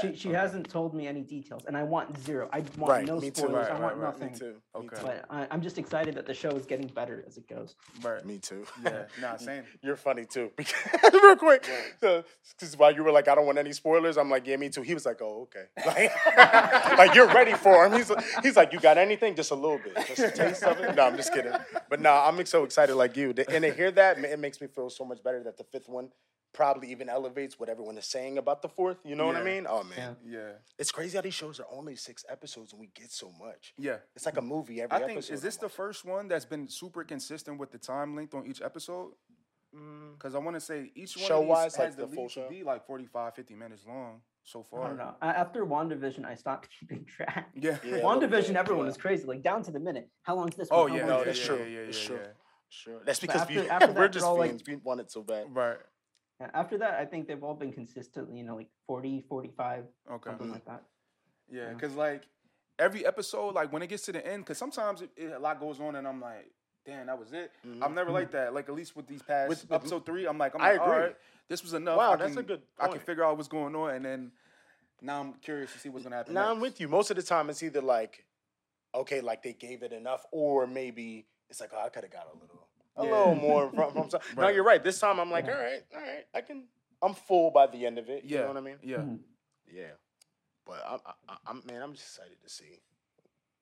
[0.00, 0.38] She she Okay.
[0.38, 2.48] hasn't told me any details, and I want zero.
[2.50, 3.42] I want Right, no me too.
[3.42, 3.68] spoilers.
[3.68, 4.38] Right, I want right, right, Me nothing.
[4.38, 4.54] too.
[4.74, 4.96] Okay.
[5.02, 7.74] But I, I'm just excited that the show is getting better as it goes.
[8.02, 8.24] Right.
[8.24, 8.64] Me too.
[8.82, 9.04] Yeah.
[9.20, 9.36] Nah.
[9.36, 9.64] Same.
[9.82, 10.50] You're funny too.
[11.12, 11.68] Real quick,
[12.00, 14.80] because while you were like, I don't want any spoilers, I'm like, yeah, me too.
[14.82, 15.66] He was like, oh, okay.
[15.86, 17.92] Like, like you're ready for him.
[17.92, 19.34] He's like, he's like, you got anything?
[19.34, 20.94] Just a little bit, just a taste of it.
[20.94, 21.52] No, I'm just kidding.
[21.90, 23.34] But no, I'm so excited like you.
[23.48, 26.08] And to hear that, it makes me feel so much better that the fifth one
[26.52, 28.98] probably even elevates what everyone is saying about the fourth.
[29.04, 29.66] You know what I mean?
[29.68, 30.38] Oh man, Yeah.
[30.38, 30.52] Yeah.
[30.78, 33.72] it's crazy how these shows are only six episodes and we get so much.
[33.78, 33.96] Yeah.
[34.14, 35.34] It's like a movie every I think episode.
[35.34, 38.60] is this the first one that's been super consistent with the time length on each
[38.60, 39.12] episode?
[39.74, 42.14] Mm, Because I want to say each one Show-wise, of these like has the the
[42.14, 42.48] full show?
[42.50, 44.80] be like 45, 50 minutes long so far.
[44.80, 44.88] I far.
[44.88, 45.14] don't know.
[45.22, 47.48] After WandaVision, I stopped keeping track.
[47.54, 47.78] Yeah.
[47.82, 47.94] Yeah.
[47.96, 48.88] a WandaVision, everyone yeah.
[48.90, 50.10] was crazy, like down to the minute.
[50.22, 50.68] How long is this?
[50.70, 50.90] Oh one?
[50.90, 51.64] How yeah, long's no, yeah, this that's yeah, true.
[51.64, 52.16] Yeah, yeah, That's yeah, true.
[52.22, 52.28] yeah.
[52.68, 53.00] Sure.
[53.06, 54.62] That's because after- we, after we're that, they're just all, like- fiends.
[54.66, 55.46] we want it so bad.
[55.54, 55.76] Right.
[56.40, 60.30] Yeah, After that, I think they've all been consistently, you know, like 40, 45, Okay.
[60.30, 60.82] something like that.
[61.48, 61.72] Yeah, Yeah.
[61.74, 62.22] because like
[62.78, 65.60] every episode, like when it gets to the end, because sometimes it, it, a lot
[65.60, 66.50] goes on, and I'm like,
[66.84, 67.52] damn, that was it.
[67.64, 67.82] Mhm.
[67.82, 68.54] I'm never like that.
[68.54, 70.86] Like at least with these past With- with- episode three, I'm like, I'm like, all
[70.90, 71.02] agree.
[71.04, 71.16] right,
[71.48, 71.96] this was enough.
[71.98, 74.32] Wow, I that's a can- good I can figure out what's going on, and then
[75.00, 76.34] now I'm curious to see what's gonna happen.
[76.34, 76.88] Now I'm with you.
[76.88, 78.24] Most of the time, it's either like,
[78.94, 82.26] okay, like they gave it enough, or maybe it's like, oh, I could have got
[82.34, 82.61] a little,
[82.96, 83.10] a Yeah.
[83.10, 83.92] little more from.
[83.92, 84.20] from some.
[84.36, 84.82] No, you're right.
[84.82, 85.54] This time, I'm like, Yeah.
[85.56, 86.68] all right, all right, I can.
[87.02, 88.24] I'm full by the end of it.
[88.24, 88.42] You Yeah.
[88.42, 88.78] know what I mean?
[88.82, 88.96] Yeah.
[88.98, 89.20] Mhm.
[89.66, 89.90] Yeah.
[90.64, 92.80] But I'm, I, I'm, man, I'm just excited to see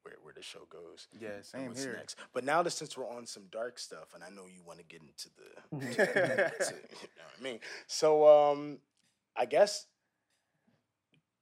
[0.03, 1.09] where where the show goes.
[1.19, 1.95] Yeah, same what's here.
[1.95, 2.17] next.
[2.35, 4.85] But now that since we're on some dark stuff, and I know you want to
[4.85, 5.79] get into the,
[6.67, 7.61] to- you know what I mean.
[7.87, 8.79] So um,
[9.37, 9.87] I guess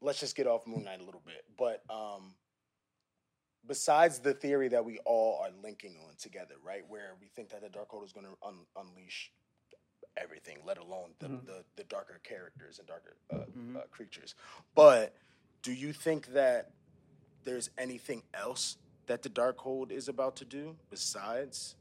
[0.01, 1.45] let's just get off Moon Knight a little bit.
[1.57, 2.35] But um,
[3.69, 7.61] besides the theory that we all are linking on together, right, where we think that
[7.61, 9.31] the Darkhold is going to un- unleash
[10.17, 11.47] everything, let alone the, Mhm.
[11.47, 13.77] the the darker characters and darker uh, Mhm.
[13.77, 14.35] uh, creatures.
[14.75, 15.15] But
[15.63, 16.73] do you think that
[17.45, 21.77] there's anything else that the Darkhold is about to do besides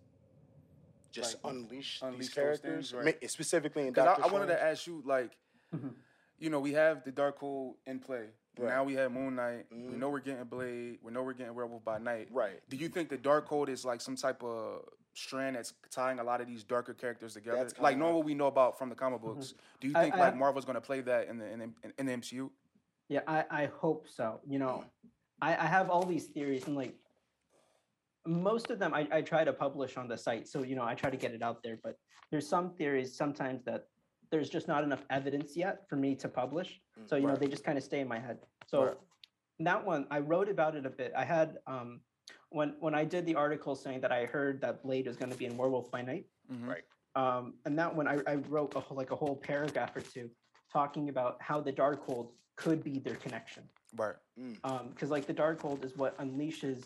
[1.11, 3.21] just Like, unleash, unleash these characters, things, right.
[3.21, 5.35] Ma- specifically in Doctor I, I wanted to ask you, like,
[5.73, 5.95] Mhm.
[6.37, 8.29] you know, we have the Darkhold in play.
[8.57, 8.69] Right.
[8.69, 9.65] Now we have Moon Knight.
[9.71, 9.97] We Mhm.
[9.97, 10.99] know we're getting Blade.
[11.01, 12.29] We know we're getting Werewolf by Night.
[12.31, 12.61] Right.
[12.69, 16.41] Do you think the Darkhold is like some type of strand that's tying a lot
[16.41, 17.57] of these darker characters together?
[17.57, 19.53] That's like kinda- knowing what we know about from the comic books.
[19.79, 21.93] Do you think I like have- Marvel's going to play that in the in, the-
[21.99, 22.51] in the MCU?
[23.09, 24.41] Yeah, I, I hope so.
[24.45, 24.85] You know,
[25.41, 26.95] I, I have all these theories, and like
[28.25, 30.95] most of them I, I try to publish on the site, so you know I
[30.95, 31.77] try to get it out there.
[31.81, 31.97] But
[32.31, 33.87] there's some theories sometimes that
[34.29, 36.81] there's just not enough evidence yet for me to publish.
[36.99, 38.39] Mm, So you know they just kind of stay in my head.
[38.65, 38.97] So Right.
[39.59, 41.13] that one I wrote about it a bit.
[41.15, 42.01] I had um
[42.49, 45.37] when when I did the article saying that I heard that Blade was going to
[45.37, 46.25] be in Werewolf by Night.
[46.51, 46.67] Mhm.
[46.67, 46.83] Right.
[47.15, 50.29] Um, and that one I, I wrote a, whole- like a whole paragraph or two
[50.71, 53.63] talking about how the Darkhold could be their connection
[53.95, 54.15] Right.
[54.93, 56.83] because like the Darkhold is what unleashes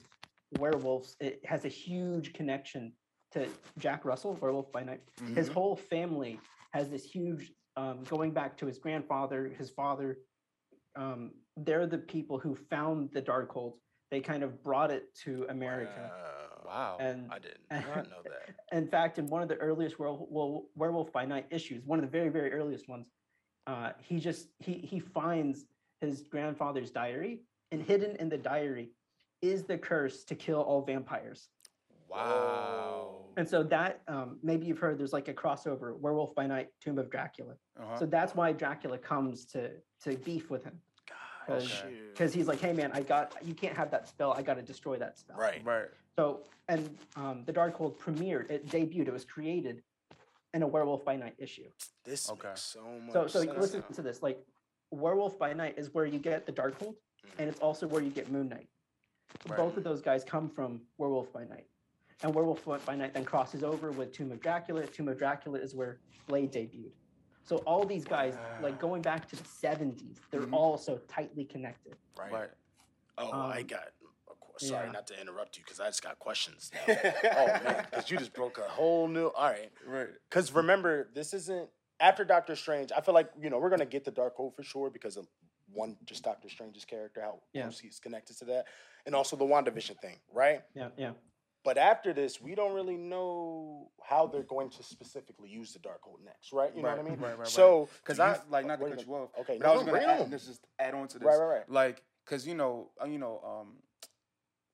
[0.60, 1.16] werewolves.
[1.20, 2.94] It has a huge connection
[3.32, 5.02] to Jack Russell, Werewolf by Night.
[5.36, 5.54] His Mhm.
[5.54, 6.40] whole family
[6.72, 10.20] has this huge, um, going back to his grandfather, his father.
[10.96, 13.74] Um, they're the people who found the Darkhold.
[14.10, 16.12] They kind of brought it to America.
[16.12, 16.52] Wow.
[16.66, 16.98] Wow.
[17.00, 18.56] And I did not know that.
[18.78, 22.12] in fact, in one of the earliest Werewolf, Werewolf by Night issues, one of the
[22.12, 23.08] very, very earliest ones,
[23.68, 25.66] uh, he just he he finds
[26.00, 28.92] his grandfather's diary, and hidden in the diary
[29.42, 31.50] is the curse to kill all vampires.
[32.12, 33.18] Wow.
[33.38, 36.98] And so that um, maybe you've heard there's like a crossover Werewolf by Night, Tomb
[37.00, 37.54] of Dracula.
[37.80, 37.98] Uh-huh.
[37.98, 39.72] So that's why Dracula comes to
[40.04, 40.80] to beef with him
[41.48, 41.82] Gosh.
[41.84, 41.94] Okay.
[42.12, 44.34] because he's like, hey man, I got you can't have that spell.
[44.34, 45.38] I got to destroy that spell.
[45.38, 45.62] Right.
[45.64, 45.86] right.
[46.18, 49.82] So, and um, the Darkhold premiered, it debuted, it was created
[50.54, 51.70] in a Werewolf by Night issue.
[52.04, 52.50] This Okay.
[52.50, 53.58] makes so much So, so sense.
[53.58, 54.22] listen to this.
[54.22, 54.38] Like,
[54.92, 57.30] Werewolf by Night is where you get the Darkhold, Mhm.
[57.40, 58.68] and it's also where you get Moon Knight.
[59.48, 59.56] Right.
[59.58, 61.68] Both of those guys come from Werewolf by Night,
[62.24, 64.86] and Werewolf by Night then crosses over with Tomb of Dracula.
[64.88, 66.92] Tomb of Dracula is where Blade debuted.
[67.44, 70.54] So all these guys, like going back to the '70s, they're Mhm.
[70.54, 71.96] all so tightly connected.
[72.18, 72.32] Right.
[72.32, 72.50] Right.
[73.18, 73.88] Oh, I Um, got.
[74.58, 74.92] Sorry yeah.
[74.92, 76.82] not to interrupt you because I just got questions now.
[77.36, 79.28] oh man, because you just broke a whole new.
[79.30, 79.72] All right.
[79.86, 80.10] Right.
[80.30, 81.68] Because remember, this isn't
[82.00, 82.92] after Doctor Strange.
[82.92, 85.28] I feel like you know we're gonna get the Dark Darkhold for sure because of
[85.74, 87.64] one, just Doctor Strange's character, how Yeah.
[87.64, 88.68] close he's connected to that,
[89.08, 90.64] and also the WandaVision thing, right?
[90.76, 91.14] Yeah, yeah.
[91.64, 96.24] But after this, we don't really know how they're going to specifically use the Darkhold
[96.26, 96.72] next, right?
[96.76, 97.20] You know Right, what I mean?
[97.20, 97.48] right, right, right.
[97.48, 99.30] So, Because you like not to cut you off.
[99.42, 101.20] Okay, But no, I was no, gonna bring it add, this just add on to
[101.20, 101.26] this.
[101.28, 101.70] Right, right, right.
[101.70, 103.74] Like, cause you know, uh, you know, um,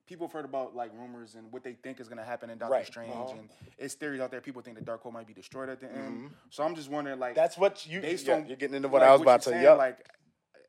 [0.06, 2.72] people have heard about like rumors and what they think is gonna happen in Doctor
[2.72, 3.32] Right, Strange, uh-huh.
[3.32, 4.40] and it's theories out there.
[4.40, 6.30] People think the Darkhold might be destroyed at the end.
[6.30, 6.32] Mhm.
[6.48, 8.00] So I'm just wondering, like, That's what you.
[8.00, 9.50] based yeah, on you're getting into what like, I was about to.
[9.50, 9.70] say.
[9.74, 9.98] Like,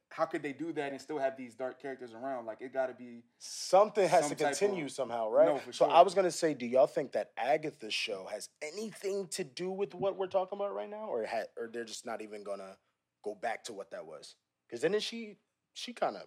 [0.10, 2.46] how could they do that and still have these dark characters around?
[2.46, 3.24] Like, it got to be.
[3.38, 5.48] Something has some to continue of- somehow, right?
[5.48, 5.94] No, for so sure.
[5.96, 9.94] I was gonna say, do y'all think that Agatha's show has anything to do with
[9.94, 12.76] what we're talking about right now, or had, or they're just not even gonna
[13.24, 14.36] go back to what that was?
[14.68, 15.38] Because then she,
[15.74, 16.24] she kind of,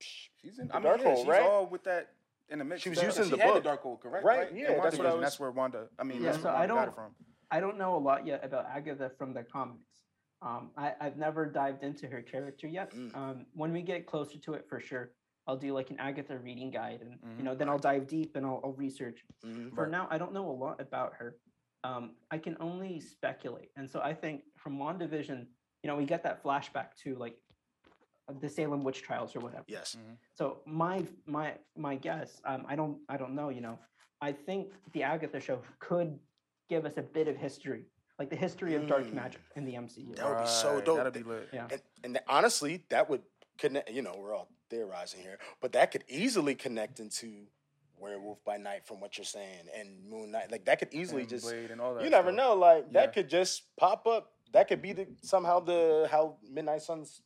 [0.00, 0.68] She's in.
[0.68, 1.42] The I mean, yeah, Darkhold, she's right?
[1.42, 2.12] all with that
[2.48, 2.80] in the mix.
[2.82, 3.62] She was So using she the had book.
[3.62, 4.24] the Darkhold, correct?
[4.24, 5.88] Right, In yeah, that's what was- That's where Wanda.
[5.98, 7.14] I mean, Yeah, that's so where I Wanda got it don't- from.
[7.50, 9.84] I don't know a lot yet about Agatha from the comics.
[10.42, 12.92] Um, I, I've never dived into her character yet.
[12.94, 13.14] Mm.
[13.16, 15.10] Um, when we get closer to it, for sure,
[15.46, 17.44] I'll do like an Agatha reading guide, and you Mhm.
[17.44, 19.24] know, then I'll dive deep and I'll, I'll research.
[19.44, 19.74] Mhm.
[19.74, 19.90] For Right.
[19.90, 21.36] now, I don't know a lot about her.
[21.84, 25.46] Um, I can only speculate, and so I think from WandaVision,
[25.82, 27.36] you know, we get that flashback to like
[28.28, 29.64] uh, the Salem witch trials or whatever.
[29.66, 29.96] yes,
[30.34, 33.78] So my my my guess, um, I don't I don't know, you know,
[34.20, 36.18] I think the Agatha show could
[36.68, 37.86] give us a bit of history,
[38.20, 39.14] like the history of dark Mm.
[39.14, 40.14] magic in the MCU.
[40.14, 40.96] That would be so Right, dope.
[40.98, 41.48] That'd be lit.
[41.52, 41.68] Yeah.
[41.72, 43.22] and and th- honestly, that would
[43.58, 43.90] connect.
[43.90, 47.46] You know, we're all theorizing here, but that could easily connect into
[47.96, 50.50] Werewolf by Night, from what you're saying, and Moon Knight.
[50.52, 51.46] Like that could easily And just.
[51.46, 52.36] Blade and all that You never stuff.
[52.36, 52.54] know.
[52.54, 54.32] Like that could just pop up.
[54.52, 57.22] That could be the somehow the how Midnight Suns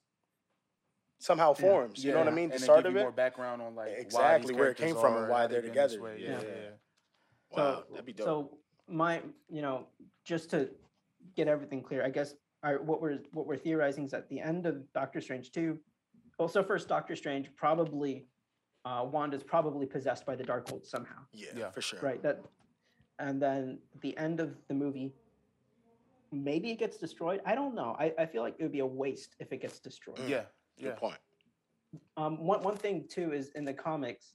[1.19, 2.05] somehow forms.
[2.05, 2.49] You know what I Yeah, mean?
[2.51, 3.03] The and then start give of you it.
[3.03, 5.41] more background on like why these Exactly, where it came characters from are and why
[5.43, 6.03] how they're they get in this together.
[6.05, 6.21] way.
[6.23, 6.41] Yeah.
[6.41, 6.71] Yeah, yeah.
[7.57, 8.27] Wow, that'd be dope.
[8.27, 9.87] So my, you know,
[10.25, 10.69] just to
[11.37, 14.67] get everything clear, I guess our, what we're what we're theorizing is at the end
[14.67, 15.79] of Doctor Strange two.
[16.39, 18.27] Well, so first Doctor Strange probably,
[18.85, 21.21] uh, Wanda's probably possessed by the Darkhold somehow.
[21.33, 21.71] yeah, Yeah.
[21.71, 22.01] for sure.
[22.01, 22.41] right that
[23.21, 25.13] and then the end of the movie
[26.33, 28.87] maybe it gets destroyed i don't know i, I feel like it would be a
[28.87, 30.29] waste if it gets destroyed Mm.
[30.29, 30.43] Yeah,
[30.81, 30.95] Good yeah.
[30.95, 31.19] point.
[32.17, 34.35] um one, one thing too is in the comics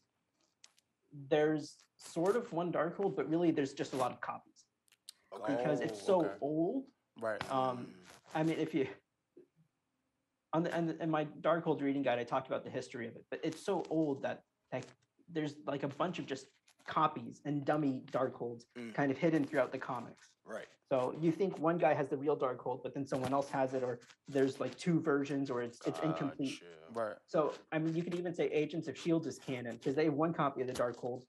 [1.29, 4.48] there's sort of one darkhold but really there's just a lot of copies
[5.35, 5.55] Okay.
[5.55, 6.33] because it's Oh, so okay.
[6.41, 6.83] old
[7.21, 7.51] Right.
[7.51, 7.87] um
[8.33, 8.87] i mean if you
[10.53, 13.25] on the and in my darkhold reading guide i talked about the history of it
[13.29, 14.85] but it's so old that like
[15.31, 16.47] there's like a bunch of just
[16.87, 18.93] copies and dummy darkholds Mm.
[18.93, 20.65] kind of hidden throughout the comics right.
[20.91, 23.83] So you think one guy has the real Darkhold, but then someone else has it,
[23.83, 26.61] or there's like two versions, or it's it's incomplete.
[26.61, 26.99] Gotcha.
[26.99, 27.15] Right.
[27.27, 30.15] So I mean, you could even say Agents of Shield is canon because they have
[30.15, 31.21] one copy of the Darkhold,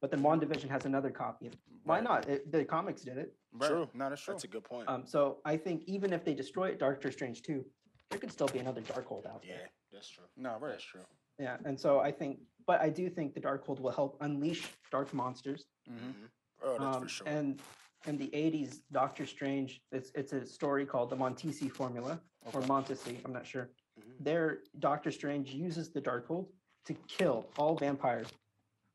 [0.00, 1.50] but then WandaVision has another copy.
[1.84, 2.04] Why Right.
[2.04, 2.28] not?
[2.28, 3.34] It, the comics did it.
[3.52, 3.68] Right.
[3.68, 3.88] True.
[3.94, 4.34] No, that's true.
[4.34, 4.88] That's a good point.
[4.88, 7.64] Um, so I think even if they destroy it, Doctor Strange two,
[8.08, 9.60] there could still be another Darkhold out yeah, there.
[9.62, 10.24] Yeah, that's true.
[10.36, 10.70] no, right.
[10.72, 11.02] That's true.
[11.38, 15.12] Yeah, and so I think, but I do think the Darkhold will help unleash dark
[15.14, 15.66] monsters.
[15.90, 16.10] Mm-hmm.
[16.10, 16.28] Mhm.
[16.62, 17.26] Oh, that's Um, for sure.
[17.28, 17.60] And
[18.06, 22.20] in the '80s, Doctor Strange, it's it's a story called the Montesi formula
[22.52, 23.70] or Montesi, I'm not sure.
[23.98, 24.12] Mhm.
[24.20, 26.48] There, Doctor Strange uses the Darkhold
[26.86, 28.28] to kill all vampires,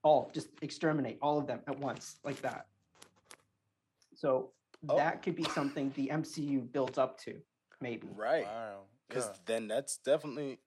[0.06, 2.68] all just exterminate all of them at once, like that.
[4.14, 4.52] So
[4.88, 4.96] Oh.
[4.98, 7.42] that could be something the MCU builds up to,
[7.82, 8.08] maybe.
[8.16, 8.46] Right.
[8.46, 8.82] Wow.
[9.08, 9.38] Because Yeah.
[9.46, 10.62] then that's definitely t-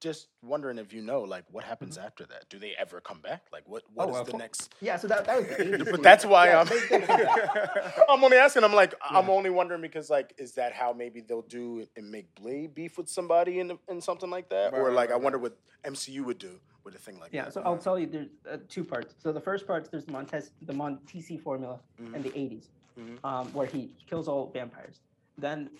[0.00, 2.48] just wondering if you know, like, what happens after that?
[2.48, 3.42] Do they ever come back?
[3.52, 4.16] Like, what what Mm-hmm.
[4.16, 4.74] Oh, is of the next?
[4.80, 6.66] Yeah, so that, that was the But that's why Yeah, I'm.
[6.66, 8.04] they- they.
[8.08, 8.64] I'm only asking.
[8.64, 12.34] I'm like, I'm only wondering because, like, is that how maybe they'll do and make
[12.34, 15.38] Blade beef with somebody in in something like that, Right, or like, right, I wonder
[15.38, 15.52] right.
[15.84, 17.48] what MCU would do with a thing like Yeah, that.
[17.48, 19.14] Yeah, so I'll tell you there's uh, two parts.
[19.18, 23.18] So the first part there's the Montes the Montesi formula in the 80s, Mhm.
[23.24, 25.00] um, where he kills all vampires.
[25.36, 25.70] Then,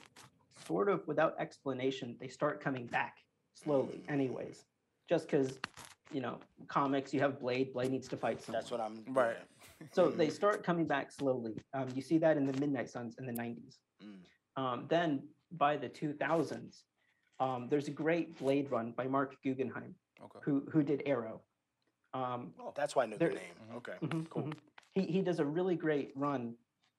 [0.67, 3.17] sort of without explanation, they start coming back
[3.55, 4.65] slowly, anyways,
[5.09, 5.59] just because
[6.13, 7.13] you know comics.
[7.15, 7.73] You have Blade.
[7.73, 8.61] Blade needs to fight someone.
[8.61, 9.03] That's what I'm.
[9.09, 9.37] Right.
[9.93, 11.55] So they start coming back slowly.
[11.73, 13.79] Um, you see that in the Midnight Suns in the 90s.
[14.05, 14.63] Mm.
[14.63, 16.83] Um, then by the 2000s,
[17.41, 20.39] um, there's a great Blade run by Marc Guggenheim, Okay.
[20.43, 21.41] who who did Arrow.
[22.13, 23.55] Um, Oh, that's why I knew There- the name.
[23.73, 23.77] Mhm.
[23.77, 23.97] Okay.
[24.03, 24.43] Mhm, Cool.
[24.43, 24.55] mhm.
[24.93, 26.55] He he does a really great run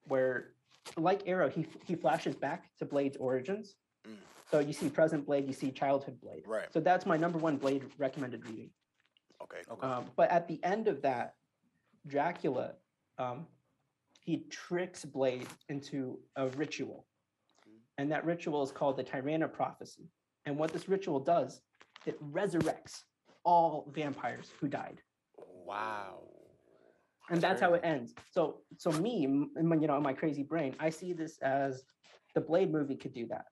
[0.08, 0.54] where,
[0.98, 3.76] like Arrow, he he flashes back to Blade's origins.
[4.08, 4.18] Mm.
[4.52, 6.44] So you see present Blade, you see childhood Blade.
[6.46, 6.68] Right.
[6.74, 8.70] So that's my number one Blade recommended reading.
[9.42, 9.62] Okay.
[9.72, 9.88] Okay.
[9.88, 11.36] Um, but at the end of that,
[12.06, 12.74] Dracula,
[13.18, 13.48] um,
[14.20, 17.06] he tricks Blade into a ritual,
[17.68, 17.80] Mm.
[17.98, 20.10] and that ritual is called the Tyranna prophecy.
[20.46, 21.62] And what this ritual does,
[22.06, 23.04] it resurrects
[23.46, 25.02] all vampires who died.
[25.38, 26.28] Wow.
[27.30, 28.14] and That's that's how it ends.
[28.32, 31.38] So, so me, m- in my- you know, in my crazy brain, I see this
[31.40, 31.86] as
[32.36, 33.46] the Blade movie could do that.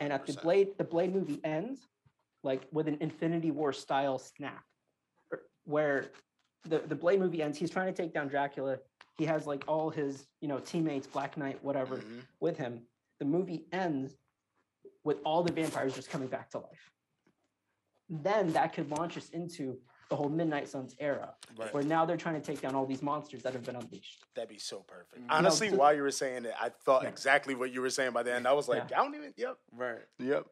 [0.00, 1.86] And at the Blade, the Blade movie ends
[2.42, 4.64] like with an Infinity War style snap,
[5.32, 6.06] er, where
[6.64, 7.58] the the Blade movie ends.
[7.58, 8.78] He's trying to take down Dracula.
[9.18, 12.22] He has like all his you know teammates, Black Knight, whatever, Mhm.
[12.40, 12.86] with him.
[13.18, 14.16] The movie ends
[15.04, 16.90] with all the vampires just coming back to life.
[18.08, 21.72] Then that could launch us into the whole Midnight Suns era, Right.
[21.72, 24.24] where now they're trying to take down all these monsters that have been unleashed.
[24.34, 25.22] That'd be so perfect.
[25.22, 25.26] Mhm.
[25.30, 27.08] Honestly, so- while you were saying it, I thought Yeah.
[27.08, 28.46] exactly what you were saying by the end.
[28.46, 29.00] I was like, Yeah.
[29.00, 29.32] I don't even.
[29.36, 29.58] Yep.
[29.72, 30.02] Right.
[30.18, 30.46] Yep.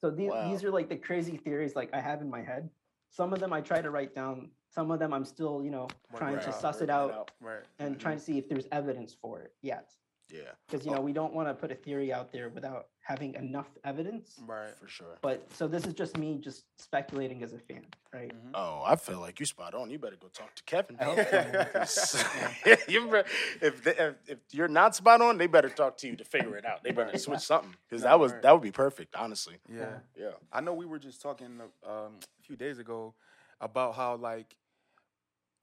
[0.00, 0.48] So these Wow.
[0.48, 2.70] these are like the crazy theories like I have in my head.
[3.10, 4.52] Some of them I try to write down.
[4.68, 7.30] Some of them I'm still, you know, trying right to out, suss it working out
[7.40, 7.64] Right.
[7.80, 9.92] and trying to see if there's evidence for it yet.
[10.32, 13.34] Yeah, Because you know we don't want to put a theory out there without having
[13.34, 14.38] enough evidence.
[14.46, 14.70] Right.
[14.78, 15.18] for sure.
[15.22, 18.30] But so this is just me just speculating as a fan, right?
[18.32, 18.50] Mhm.
[18.54, 19.90] Oh, I feel like you spot on.
[19.90, 20.96] You better go talk to Kevin.
[21.00, 21.68] I hope so, man.
[21.72, 23.22] 'Cause you be-
[23.66, 26.56] if, they, if if you're not spot on, they better talk to you to figure
[26.56, 26.84] it out.
[26.84, 28.42] They better switch something because that was Right.
[28.42, 29.16] that would be perfect.
[29.16, 29.98] Honestly, Yeah.
[30.16, 30.32] yeah.
[30.52, 33.14] I know we were just talking um, a few days ago
[33.60, 34.54] about how like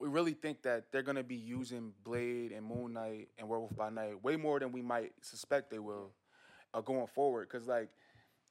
[0.00, 3.90] we really think that they're gonna be using Blade and Moon Knight and Werewolf by
[3.90, 6.12] Night way more than we might suspect they will
[6.74, 7.48] uh, going forward.
[7.50, 7.88] Because like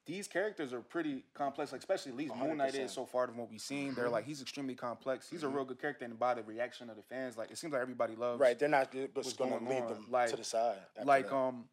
[0.05, 3.37] these characters are pretty complex, like especially at least Moon Knight is so far from
[3.37, 3.93] what we've seen.
[3.93, 5.29] They're like he's extremely complex.
[5.29, 7.73] He's a real good character, and by the reaction of the fans, like it seems
[7.73, 9.89] like everybody loves Right, they're not just going to leave on.
[9.89, 10.77] them Like- to the side.
[11.05, 11.35] like that.
[11.35, 11.65] um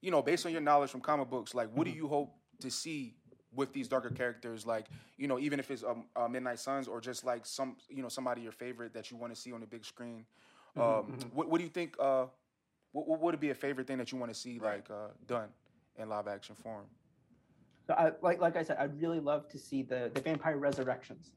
[0.00, 2.70] you know based on your knowledge from comic books like what do you hope to
[2.72, 3.14] see
[3.54, 4.86] with these darker characters like
[5.16, 8.08] you know even if it's um, uh, midnight suns or just like some you know
[8.08, 10.24] somebody your favorite that you want to see on the big screen
[10.78, 12.26] um What, what do you think uh
[12.92, 15.48] what, what would be a favorite thing that you want to see like uh done
[15.96, 16.84] in live action form
[17.86, 21.32] So I like like I said, I'd really love to see the the vampire resurrections.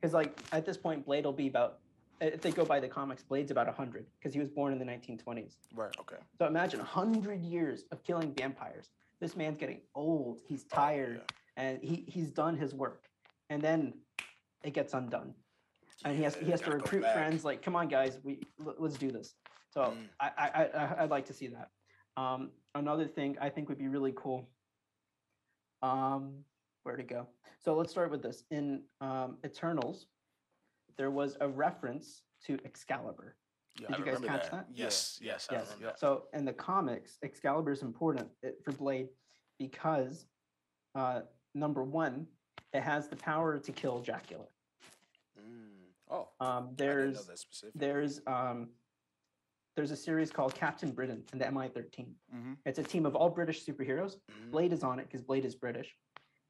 [0.00, 1.78] Because like at this point, Blade will be about
[2.20, 4.84] if they go by the comics, Blade's about hundred because he was born in the
[4.84, 5.54] 1920s.
[5.74, 8.88] right okay, So imagine 100 years of killing vampires.
[9.24, 10.40] This man's getting old.
[10.46, 11.22] He's Oh, tired,
[11.56, 13.06] and he he's done his work,
[13.48, 13.94] and then
[14.62, 15.32] it gets undone.
[16.04, 17.42] And he has he has to recruit friends.
[17.42, 19.34] Like, come on, guys, we l- let's do this.
[19.70, 20.08] So Mm.
[20.20, 21.70] I, I I I'd like to see that.
[22.18, 24.46] Um, another thing I think would be really cool.
[25.80, 26.44] Um,
[26.82, 27.26] where to go?
[27.64, 28.44] So let's start with this.
[28.50, 30.04] In um, Eternals,
[30.98, 33.36] there was a reference to Excalibur.
[33.80, 34.66] Yeah, Did I you guys catch that?
[34.72, 35.64] Yes, yes, I Yes.
[35.66, 35.98] remember that.
[35.98, 39.08] So in the comics, Excalibur is important uh, for Blade
[39.58, 40.26] because
[40.94, 41.22] uh,
[41.54, 42.26] number one,
[42.72, 44.44] it has the power to kill Dracula.
[45.38, 47.74] Mm, oh Um, I didn't know there's that specific.
[47.74, 48.68] there's um,
[49.76, 52.06] there's a series called Captain Britain and the MI13.
[52.32, 52.52] mm-hmm.
[52.64, 54.18] It's a team of all British superheroes.
[54.30, 54.50] Mhm.
[54.52, 55.96] Blade is on it because Blade is British.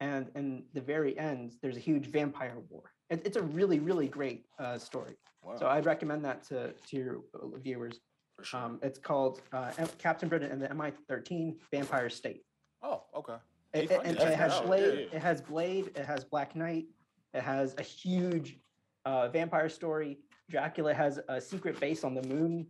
[0.00, 2.82] And in the very end, there's a huge vampire war.
[3.10, 5.14] It, it's a really, really great uh, story.
[5.42, 8.00] Wow, So I'd recommend that to, to your uh, viewers.
[8.36, 8.60] for sure.
[8.60, 12.42] Um, it's called uh, Captain Britain and the MI13 Vampire State.
[12.82, 13.36] oh okay
[13.72, 15.08] It, it- and it has Blade.
[15.10, 15.16] yeah.
[15.16, 15.86] It has Blade.
[15.96, 16.86] It has Black Knight.
[17.32, 18.58] It has a huge
[19.04, 20.18] uh, vampire story.
[20.50, 22.66] Dracula has a secret base on the moon.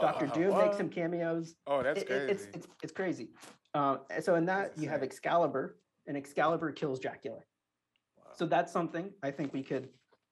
[0.00, 1.54] Doctor Uh, Doom makes some cameos.
[1.66, 2.24] Oh, that's It- crazy.
[2.24, 3.30] it- it's, it's it's crazy.
[3.74, 5.02] Uh, so in that That's you have.
[5.02, 5.76] Excalibur,
[6.08, 7.38] and Excalibur kills Dracula.
[8.34, 9.88] So that's something I think we could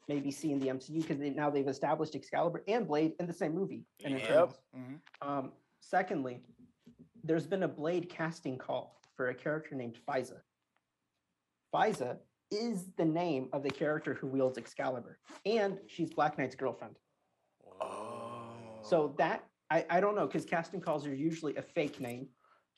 [0.08, 3.32] maybe see in the MCU because they, now they've established Excalibur and Blade in the
[3.32, 3.84] same movie.
[4.00, 4.54] in Yep.
[4.76, 5.00] Mhm.
[5.20, 6.40] Um, secondly,
[7.22, 10.40] there's been a Blade casting call for a character named Faiza.
[11.74, 12.18] Faiza
[12.50, 16.96] is the name of the character who wields Excalibur, and she's Black Knight's girlfriend.
[17.80, 18.80] Oh.
[18.82, 22.28] So that I, I don't know because casting calls are usually a fake name.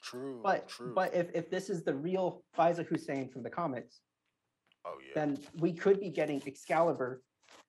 [0.02, 0.40] True.
[0.42, 0.92] But true.
[0.94, 4.00] but if, if this is the real Faiza Hussain from the comics,
[4.84, 5.12] oh yeah.
[5.14, 7.22] then we could be getting Excalibur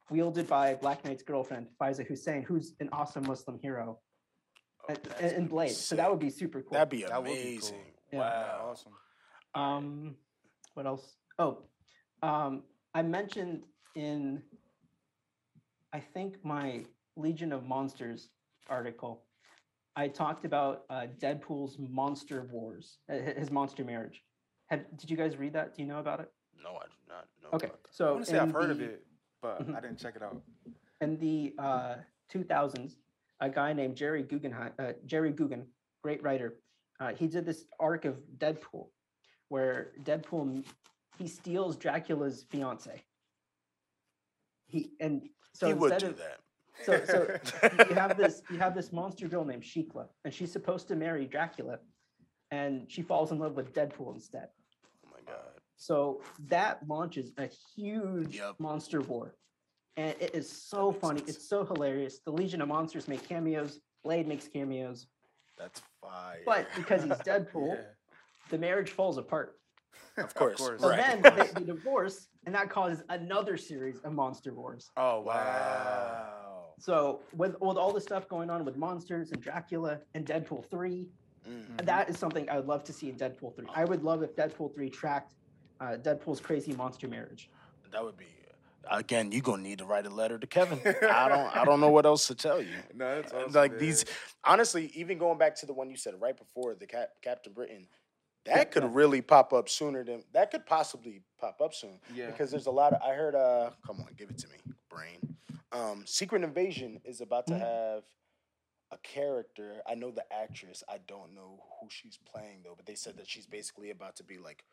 [0.10, 4.00] wielded by Black Knight's girlfriend, Faiza Hussain, who's an awesome Muslim hero
[4.90, 5.72] Oh, and, and Blade.
[5.72, 6.72] So that would be super cool.
[6.72, 7.76] That'd be That would be amazing.
[8.12, 8.20] cool.
[8.20, 8.20] Yeah.
[8.20, 8.70] Wow.
[8.72, 8.94] awesome.
[9.56, 10.16] Um,
[10.74, 11.18] what else?
[11.38, 11.64] Oh,
[12.24, 12.64] um,
[12.94, 13.64] I mentioned
[13.96, 14.42] in,
[15.94, 18.30] I think my Legion of Monsters
[18.68, 19.24] article,
[19.96, 24.24] I talked about uh, Deadpool's Monster Wars, uh, his monster marriage.
[24.68, 25.76] Had did you guys read that?
[25.76, 26.32] Do you know about it?
[26.62, 27.50] No, I do not know.
[27.54, 27.94] Okay, about that.
[27.94, 29.06] so I want to say I've in heard of it,
[29.42, 29.76] but Mhm.
[29.76, 30.42] I didn't check it out.
[31.02, 31.96] in the uh,
[32.32, 32.98] 2000s,
[33.40, 35.66] a guy named Jerry Guggenheim, uh, Gerry Duggan,
[36.04, 36.60] great writer,
[37.00, 38.90] uh, he did this arc of Deadpool,
[39.48, 40.66] where Deadpool
[41.18, 43.02] he steals Dracula's fiance.
[44.68, 46.40] He and so he would instead do of that.
[46.84, 47.28] So so
[47.90, 51.26] you have this you have this monster girl named Shiklah, and she's supposed to marry
[51.26, 51.80] Dracula,
[52.52, 54.48] and she falls in love with Deadpool instead.
[55.06, 55.60] Oh my god.
[55.78, 58.56] So that launches a huge Yep.
[58.60, 59.36] monster war.
[59.98, 61.20] And it is so funny.
[61.20, 61.38] sense.
[61.38, 62.20] It's so hilarious.
[62.26, 63.80] The Legion of Monsters make cameos.
[64.04, 65.08] Blade makes cameos.
[65.58, 66.42] That's fire.
[66.46, 67.82] But because he's Deadpool, Yeah.
[68.50, 69.58] the marriage falls apart.
[70.18, 70.58] Of course.
[70.58, 70.98] So Right.
[71.22, 74.90] then they, they divorce, and that causes another series of monster wars.
[74.96, 75.34] Oh wow.
[75.36, 76.39] wow.
[76.80, 81.08] So with, with all the stuff going on with monsters and Dracula and Deadpool 3,
[81.48, 81.86] Mm.
[81.86, 83.66] that is something I would love to see in Deadpool 3.
[83.74, 85.36] I would love if Deadpool 3 tracked
[85.80, 87.50] uh, Deadpool's crazy monster marriage.
[87.94, 88.26] That would be
[88.92, 89.32] again.
[89.32, 90.80] you're gonna need to write a letter to Kevin.
[90.86, 91.56] I don't.
[91.58, 92.76] I don't know what else to tell you.
[92.94, 93.80] No, that's awesome, like man.
[93.80, 94.04] these.
[94.44, 97.88] Honestly, even going back to the one you said right before the Cap, Captain Britain,
[98.46, 98.90] that Yeah, could yeah.
[98.92, 102.00] really pop up sooner than that could possibly pop up soon.
[102.14, 102.28] Yeah.
[102.28, 103.34] Because there's a lot of I heard.
[103.34, 104.56] Uh, come on, give it to me,
[104.90, 105.29] brain.
[105.72, 107.60] Um, Secret Invasion is about to Mhm.
[107.60, 108.04] have
[108.92, 109.82] a character.
[109.86, 110.84] I know the actress.
[110.88, 114.24] I don't know who she's playing though, but they said that she's basically about to
[114.24, 114.66] be like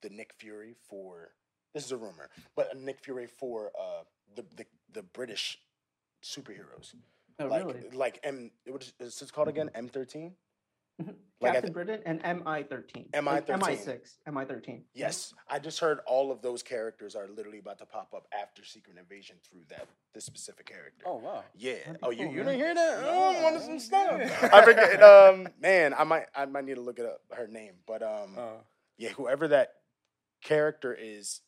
[0.00, 1.34] the Nick Fury for.
[1.74, 5.60] This is a rumor, but a Nick Fury for uh, the, the the British
[6.22, 6.94] superheroes
[7.38, 7.90] Oh, like really?
[7.90, 8.50] like M.
[8.66, 9.70] What is, is it called again?
[9.74, 10.34] M thirteen.
[11.02, 11.14] Mhm.
[11.42, 13.10] Like Captain th- Britain and MI13.
[13.12, 13.24] MI13.
[13.26, 14.84] Like MI6, MI13.
[14.94, 18.64] Yes, I just heard all of those characters are literally about to pop up after
[18.64, 21.04] Secret Invasion through that this specific character.
[21.06, 21.44] Oh wow.
[21.54, 21.74] Yeah.
[22.02, 22.46] Oh, you, cool, you man.
[22.46, 23.00] didn't hear that?
[23.02, 24.20] No, oh, I wanted some stuff.
[24.54, 25.02] I forget.
[25.02, 28.34] Um, man, I might I might need to look it up her name, but um,
[28.38, 28.50] Uh,
[28.96, 29.74] yeah, whoever that
[30.42, 31.42] character is,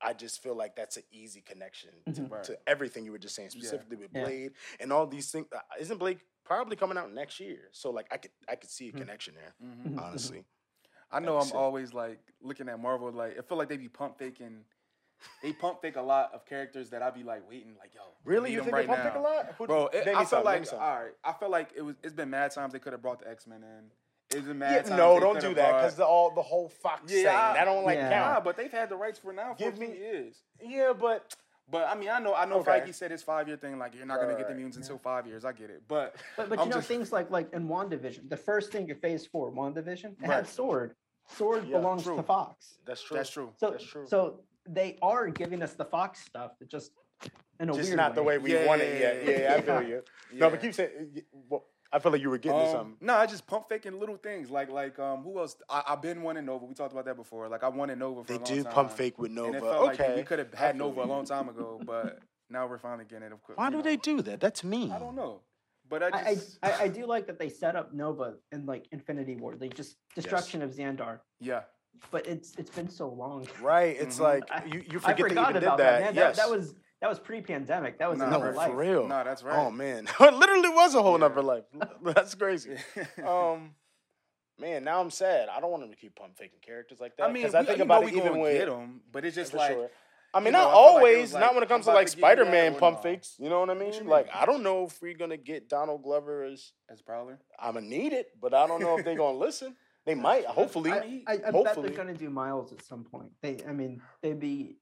[0.00, 2.30] I just feel like that's an easy connection to, Mhm.
[2.30, 2.44] Right.
[2.44, 3.60] to everything you were just saying, Yeah.
[3.60, 4.24] specifically with Yeah.
[4.24, 5.46] Blade and all these things.
[5.52, 7.68] Uh, Isn't Blade probably coming out next year?
[7.72, 8.98] So like, I could I could see a Mhm.
[8.98, 9.54] connection there.
[9.62, 9.94] mhm.
[9.94, 10.02] Mhm.
[10.02, 10.44] Honestly,
[11.10, 13.88] I know I'm be always like looking at Marvel like I feel like they be
[13.88, 14.64] pump faking.
[15.42, 18.02] They pump fake a lot of characters that I'd be like waiting like yo.
[18.24, 20.26] Really, you think right they pump fake a lot, Who- Bro, it, name I me
[20.26, 21.12] feel like all right.
[21.24, 21.96] I feel like it was.
[22.02, 23.90] It's been mad times they could have brought the X Men in.
[24.30, 27.22] It's been mad Yeah, no, don't do that because the all the whole Fox Yeah,
[27.22, 28.08] thing I- that don't like Yeah.
[28.08, 30.42] Nah, but they've had the rights for now for Give me- years.
[30.60, 31.34] Yeah, but
[31.70, 32.56] But I mean, I know, I know.
[32.60, 32.70] Okay.
[32.80, 33.78] Feige said his five year thing.
[33.78, 35.44] Like you're not gonna get the right, mutants until five years.
[35.44, 38.28] I get it, but But, but I'm you know, just- things like like in WandaVision,
[38.28, 40.30] the first thing in phase four, WandaVision, it Right.
[40.30, 40.94] had Sword.
[41.26, 42.16] Sword Yeah, belongs true.
[42.16, 42.78] to Fox.
[42.84, 43.16] that's true.
[43.16, 43.50] that's true.
[43.56, 44.06] So, That's true.
[44.06, 46.92] so they are giving us the Fox stuff, but just
[47.60, 49.24] in a Just weird not the way we Yeah, want yeah, it yet.
[49.24, 49.54] yeah, Yeah, yeah.
[49.54, 50.02] I feel you.
[50.34, 51.22] No, but keep saying.
[51.48, 52.96] Well, I feel like you were getting to Um, something.
[53.00, 55.56] no, I just pump faking little things like like um who else?
[55.70, 56.64] I, I've been wanting Nova.
[56.64, 57.48] We talked about that before.
[57.48, 58.72] Like I wanted Nova for They a long do time.
[58.72, 59.56] pump fake with And Nova.
[59.58, 62.18] it felt like okay, we could have had Nova a long time ago, but
[62.50, 63.32] now we're finally getting it.
[63.32, 63.56] Of course.
[63.56, 63.82] Why do know.
[63.82, 64.40] they do that?
[64.40, 64.90] That's mean.
[64.90, 65.40] I don't know,
[65.88, 68.86] but I I, I, I I do like that they set up Nova in like
[68.90, 71.20] Infinity War, like just destruction of Xandar.
[71.40, 71.62] yeah.
[72.10, 73.46] But it's it's been so long.
[73.62, 73.96] Right?
[73.96, 74.22] It's Mhm.
[74.30, 76.00] like I- you, you I forget they forgot even about did that.
[76.00, 76.00] that.
[76.06, 76.14] Man.
[76.16, 76.36] yes.
[76.36, 76.42] that.
[76.42, 76.74] That was
[77.04, 77.98] that was pre-pandemic.
[77.98, 78.56] That was Nah, no, another right.
[78.56, 78.70] life.
[78.70, 79.06] for real.
[79.06, 79.58] No, that's right.
[79.58, 81.28] Oh man, it literally was a whole Yeah.
[81.28, 81.64] nother life.
[82.02, 82.76] That's crazy.
[83.26, 83.74] um,
[84.58, 85.50] man, now I'm sad.
[85.50, 87.28] I don't want them to keep pump faking characters like that.
[87.28, 88.70] I mean, 'cause I we, think you about know it we even gonna with get
[88.70, 89.90] them, but it's just for like sure.
[90.32, 91.32] I mean, you not know, I feel like always.
[91.34, 93.02] not when it comes to like to give you that Spider Man pump no?
[93.02, 93.36] fakes.
[93.38, 94.06] You know what I What mean?
[94.06, 94.34] Like, mean?
[94.34, 97.38] I don't know if we're gonna get Donald Glover as as Prowler.
[97.58, 99.76] I'm gonna need it, but I don't know if they're gonna listen.
[100.06, 100.44] They might.
[100.46, 103.30] Hopefully, I, I, I bet they're gonna do Miles at some point.
[103.42, 104.76] They, I mean, they'd be.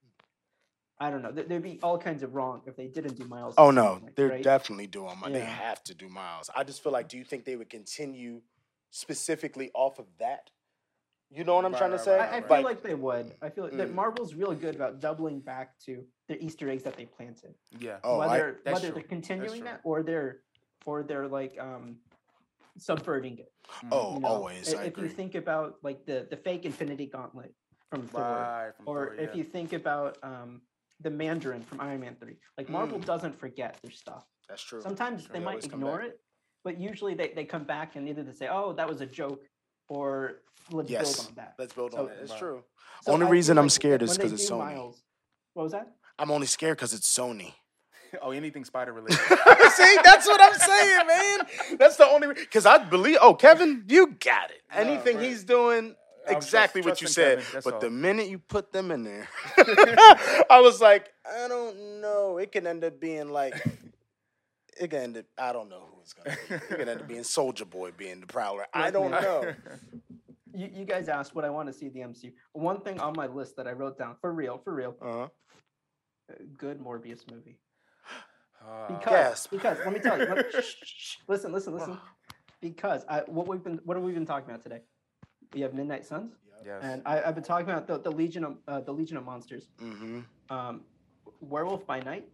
[1.02, 1.32] I don't know.
[1.32, 3.54] there- There'd be all kinds of wrong if they didn't do Miles.
[3.58, 4.42] Oh no, point, they're right?
[4.42, 5.32] definitely doing Miles.
[5.32, 6.48] They have to do Miles.
[6.54, 8.40] I just feel like, do you think they would continue
[8.90, 10.50] specifically off of that?
[11.34, 12.18] You know what I'm Right, trying to right, say?
[12.18, 13.34] right, I, I feel like they would.
[13.42, 13.94] I feel like that Mm.
[13.94, 17.54] Marvel's really good about doubling back to the Easter eggs that they planted.
[17.80, 17.98] Yeah.
[18.04, 18.94] Oh, I- whether that's whether true.
[19.00, 19.70] they're continuing true.
[19.70, 20.42] that or they're
[20.86, 21.96] or they're like um
[22.78, 23.52] subverting it.
[23.90, 24.28] oh, you know?
[24.28, 24.72] always.
[24.74, 27.54] I- I if you think about like the the fake Infinity Gauntlet
[27.90, 30.60] from Thor, From or Thor, if you think about um
[31.02, 33.04] the Mandarin from Iron Man three, like Marvel Mm.
[33.04, 34.24] doesn't forget their stuff.
[34.48, 34.82] That's true.
[34.82, 36.20] Sometimes Sure, they they might ignore it,
[36.64, 39.42] but usually they, they come back and either they say, "Oh, that was a joke,"
[39.88, 41.14] or "Let's Yes.
[41.16, 42.18] build on that." Let's build So- on it.
[42.22, 42.38] It's Right.
[42.40, 42.64] true.
[43.02, 44.58] So Only I reason I'm like scared is because it's do Sony.
[44.58, 45.02] Miles-
[45.54, 45.88] what was that?
[46.18, 47.52] I'm only scared because it's Sony.
[48.20, 49.18] oh, anything spider related.
[49.18, 51.78] See, that's what I'm saying, man.
[51.78, 53.18] That's the only because I believe.
[53.20, 54.62] Oh, Kevin, you got it.
[54.70, 55.24] No, Anything right.
[55.26, 55.96] he's doing,
[56.28, 57.38] Exactly what you said.
[57.40, 57.80] Kevin, but all.
[57.80, 62.38] the minute you put them in there, I was like, I don't know.
[62.38, 63.54] It can end up being like.
[64.80, 65.24] It can end up.
[65.38, 66.54] I don't know who it's gonna be.
[66.54, 68.66] It can end up being Soldier Boy being the Prowler.
[68.72, 69.52] I don't know.
[70.54, 72.30] You, you guys asked what I want to see the MCU.
[72.52, 75.22] One thing on my list that I wrote down for real, for real, Uh-huh.
[75.22, 77.58] uh, good Morbius movie.
[78.62, 81.96] Uh, Because because let me tell you, let- shh, shh, shh, listen, listen, listen.
[82.60, 84.82] Because I what we've been what have we been talking about today?
[85.54, 86.32] We have Midnight Suns,
[86.64, 86.80] yes.
[86.82, 89.68] and I, I've been talking about the, the Legion of uh, the Legion of Monsters.
[89.80, 90.20] Mm-hmm.
[90.50, 90.80] Um,
[91.40, 92.26] Werewolf by Night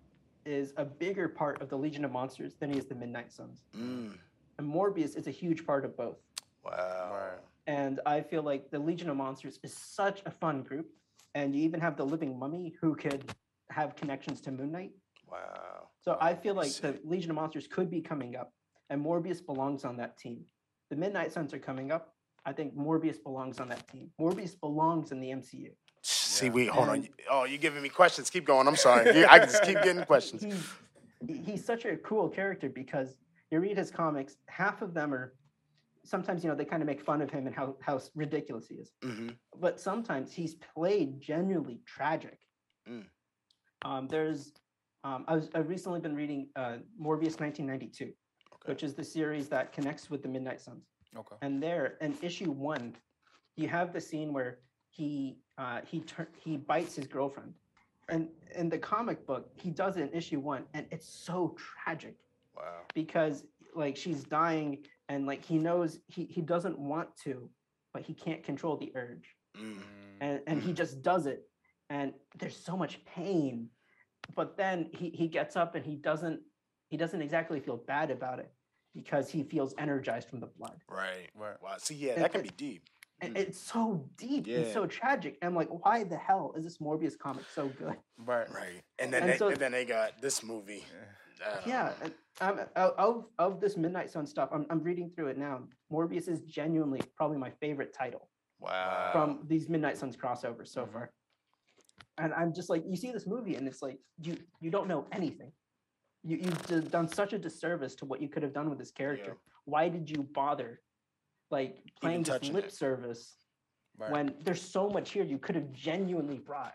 [0.47, 3.65] is a bigger part of the Legion of Monsters than he is the Midnight Suns,
[3.77, 4.13] Mm.
[4.59, 6.19] and Morbius is a huge part of both.
[6.65, 7.33] Wow.
[7.67, 10.87] And I feel like the Legion of Monsters is such a fun group,
[11.35, 13.33] and you even have the Living Mummy who could
[13.71, 14.93] have connections to Moon Knight.
[15.31, 15.89] Wow.
[16.01, 16.99] So I feel like the.
[17.05, 18.53] Legion of Monsters could be coming up,
[18.91, 20.45] and Morbius belongs on that team.
[20.89, 22.15] The Midnight Suns are coming up.
[22.49, 24.11] I think Morbius belongs on that team.
[24.19, 25.71] Morbius belongs in the MCU.
[26.03, 26.53] See, Yeah.
[26.53, 27.07] wait, hold on.
[27.31, 28.31] Oh, you're giving me questions.
[28.31, 28.67] Keep going.
[28.67, 29.25] I'm sorry.
[29.27, 30.43] I just keep getting questions.
[30.43, 30.65] He's,
[31.27, 33.17] he- he's such a cool character because
[33.51, 35.35] you read his comics, half of them are
[36.05, 38.77] sometimes, you know, they kind of make fun of him and how, how ridiculous he
[38.77, 38.93] is.
[39.03, 39.29] hmm
[39.61, 42.39] But sometimes he's played genuinely tragic.
[42.89, 43.05] Mm.
[43.85, 44.55] Um, there's,
[45.05, 48.05] um, I was, I've recently been reading uh, Morbius 1992.
[48.55, 48.73] Okay.
[48.73, 50.87] which is the series that connects with the Midnight Suns.
[51.17, 51.37] Okay.
[51.43, 52.95] And there, in issue one,
[53.57, 54.59] you have the scene where
[54.91, 57.55] he uh, he tur- he bites his girlfriend,
[58.09, 62.17] and in the comic book, he does it in issue one, and it's so tragic
[62.57, 62.83] Wow.
[62.95, 63.45] because
[63.75, 64.79] like she's dying,
[65.09, 67.49] and like he knows he he doesn't want to,
[67.93, 69.83] but he can't control the urge, Mm.
[70.21, 71.49] and and he just does it,
[71.91, 73.69] and there's so much pain,
[74.35, 76.41] but then he he gets up and he doesn't
[76.91, 78.51] he doesn't exactly feel bad about it
[79.03, 80.79] because he feels energized from the blood.
[80.89, 81.31] Right.
[81.37, 81.57] Right.
[81.63, 81.77] Wow.
[81.79, 82.83] See, yeah, And that can it- be deep.
[83.21, 83.41] And Mm.
[83.41, 85.39] it's so deep and so tragic.
[85.43, 87.97] I'm like, why the hell is this Morbius comic so good?
[88.17, 88.49] Right.
[88.53, 88.81] Right.
[89.01, 90.85] And then And they, so- and then they got this movie.
[91.45, 95.11] I don't Yeah, and um, of- of of this Midnight Sun stuff, I'm I'm reading
[95.11, 95.69] through it now.
[95.93, 98.29] Morbius is genuinely probably my favorite title
[98.61, 99.11] Wow.
[99.13, 100.93] from these Midnight Suns crossovers so Mhm.
[100.93, 101.13] far.
[102.19, 105.07] And I'm just like, you see this movie, and it's like you you don't know
[105.13, 105.53] anything.
[106.25, 109.37] You you've done such a disservice to what you could have done with this character.
[109.65, 110.81] Why did you bother,
[111.51, 112.73] like playing this lip it.
[112.73, 113.35] service
[113.97, 114.13] Right.
[114.13, 116.75] when there's so much here you could have genuinely brought?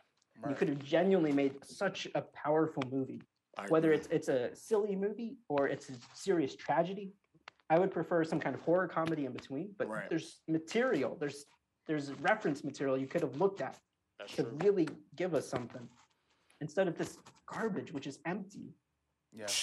[0.49, 3.21] You could have genuinely made such a powerful movie.
[3.57, 3.97] I whether agree.
[3.99, 7.13] it's it's a silly movie or it's a serious tragedy
[7.69, 10.09] i would prefer some kind of horror comedy in between but Right.
[10.09, 11.45] there's material there's
[11.87, 13.77] there's reference material you could have looked at
[14.17, 14.57] That's to true.
[14.63, 15.87] really give us something
[16.61, 18.73] instead of this garbage which is empty
[19.37, 19.47] Yeah.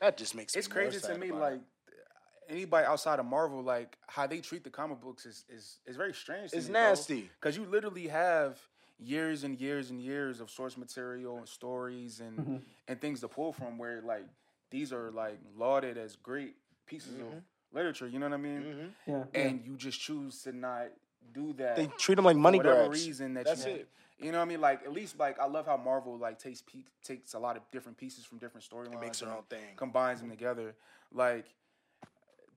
[0.00, 2.52] That just makes It's more crazy to me, like it.
[2.52, 6.12] anybody outside of Marvel, like how they treat the comic books is is, is very
[6.12, 6.50] strange.
[6.50, 7.30] To it's me, nasty.
[7.40, 8.58] because you literally have
[8.98, 12.60] years and years and years of source material and stories and Mhm.
[12.88, 14.26] and things to pull from where like
[14.70, 17.20] these are like lauded as great pieces Mhm.
[17.38, 17.42] of
[17.72, 19.40] literature you know what i mean hmm yeah, yeah.
[19.40, 20.86] and you just choose to not
[21.32, 23.04] do that They treat them like for money whatever grabs.
[23.04, 23.88] reason that That's you it.
[24.18, 26.62] You know what i mean like at least like i love how marvel like takes
[26.62, 29.60] pe- takes a lot of different pieces from different storylines makes their own thing.
[29.76, 30.36] combines them mm-hmm.
[30.36, 30.74] together
[31.12, 31.46] like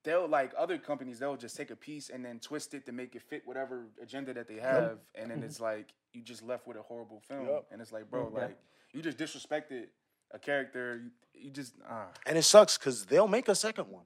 [0.04, 3.16] they'll like other companies they'll just take a piece and then twist it to make
[3.16, 5.48] it fit whatever agenda that they have and then mm-hmm.
[5.48, 7.66] it's like you just left with a horrible film Yep.
[7.72, 8.42] and it's like bro Yeah.
[8.44, 8.58] like
[8.94, 9.88] you just disrespected
[10.32, 11.12] a character you,
[11.46, 14.06] you just ah And it sucks because they'll make a second one.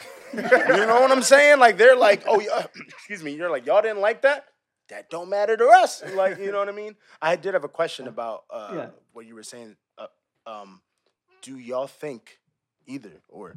[0.34, 1.58] you know what I'm saying?
[1.58, 3.32] Like they're like, oh yeah, excuse me.
[3.34, 4.46] You're like, y'all didn't like that.
[4.90, 6.02] That don't matter to us.
[6.14, 6.96] Like, you know what I mean?
[7.22, 8.86] I did have a question about uh, Yeah.
[9.12, 9.76] what you were saying.
[9.96, 10.06] Uh,
[10.46, 10.82] um,
[11.42, 12.40] do y'all think
[12.86, 13.56] either or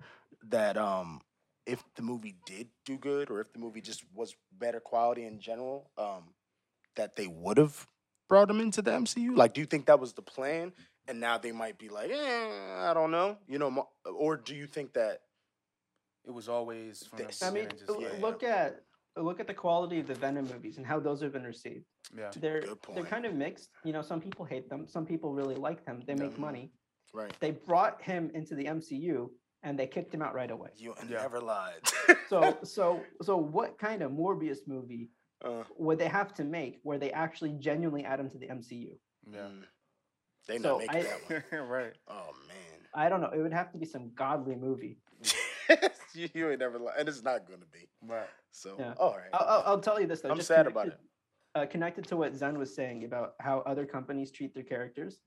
[0.49, 1.21] that um,
[1.65, 5.39] if the movie did do good or if the movie just was better quality in
[5.39, 6.34] general, um,
[6.95, 7.88] that they would have
[8.29, 9.36] brought him into the MCU?
[9.36, 10.71] Like, do you think that was the plan?
[11.07, 14.67] And now they might be like, eh, I don't know, you know, or do you
[14.67, 15.21] think that
[16.25, 17.43] it was always from this?
[17.43, 18.09] I mean, just, yeah.
[18.21, 18.84] look at
[19.18, 21.86] look at the quality of the Venom movies and how those have been received.
[22.18, 23.70] Yeah, they're they're kind of mixed.
[23.84, 26.01] You know, some people hate them, some people really like them.
[26.05, 26.41] They make mm-hmm.
[26.41, 26.72] money.
[27.14, 27.32] Right.
[27.39, 29.30] They brought him into the MCU
[29.61, 30.70] and they kicked him out right away.
[30.76, 31.22] You yeah.
[31.22, 31.82] never lied.
[32.30, 35.09] so so so what kind of Morbius movie
[35.43, 38.97] uh, would they have to make where they actually genuinely add him to the MCU?
[39.32, 39.39] Yeah.
[39.39, 39.64] Mm.
[40.47, 41.61] They so not making I, that one.
[41.70, 41.93] right.
[42.07, 42.57] Oh man.
[42.95, 43.32] I don't know.
[43.34, 44.97] It would have to be some godly movie.
[46.14, 47.88] you, you, ain't never lied, and it's not going to be.
[48.05, 48.28] Right.
[48.51, 48.93] So yeah.
[48.97, 49.30] all right.
[49.34, 50.30] I'll, I'll, tell you this though.
[50.30, 50.99] I'm sad about it.
[51.55, 55.20] Uh, connected to what Zenn was saying about how other companies treat their characters,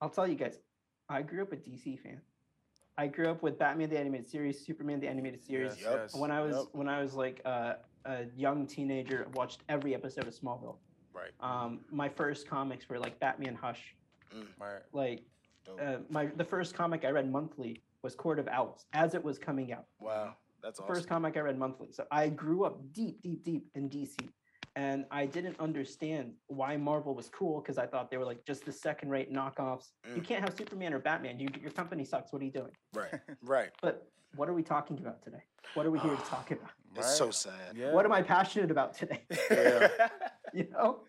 [0.00, 0.58] I'll tell you guys.
[1.08, 2.20] I grew up a DC fan.
[2.96, 5.74] I grew up with Batman the animated series, Superman the animated series.
[5.80, 6.14] Yes, yes.
[6.14, 6.64] When I was yep.
[6.72, 7.74] when I was like uh,
[8.04, 10.76] a young teenager, watched every episode of Smallville.
[11.12, 11.30] Right.
[11.40, 13.94] Um, my first comics were like Batman Hush.
[14.34, 14.46] Mm.
[14.60, 14.82] Right.
[14.92, 15.22] Like,
[15.80, 19.38] uh, my the first comic I read monthly was Court of Owls as it was
[19.38, 19.86] coming out.
[19.98, 20.94] Wow, that's awesome.
[20.94, 21.88] First comic I read monthly.
[21.90, 24.16] So I grew up deep, deep, deep in DC
[24.76, 28.64] and I didn't understand why Marvel was cool because I thought they were like just
[28.64, 29.90] the second rate knockoffs.
[30.08, 30.16] Mm.
[30.16, 31.38] You can't have Superman or Batman.
[31.38, 32.32] You, your company sucks.
[32.32, 32.72] What are you doing?
[32.92, 33.70] Right, right.
[33.82, 35.42] but what are we talking about today?
[35.74, 36.70] What are we here to talk about?
[36.96, 37.16] It's right.
[37.16, 37.74] so sad.
[37.74, 37.92] Yeah.
[37.92, 39.24] What am I passionate about today?
[39.50, 39.88] Yeah.
[40.54, 41.00] you know,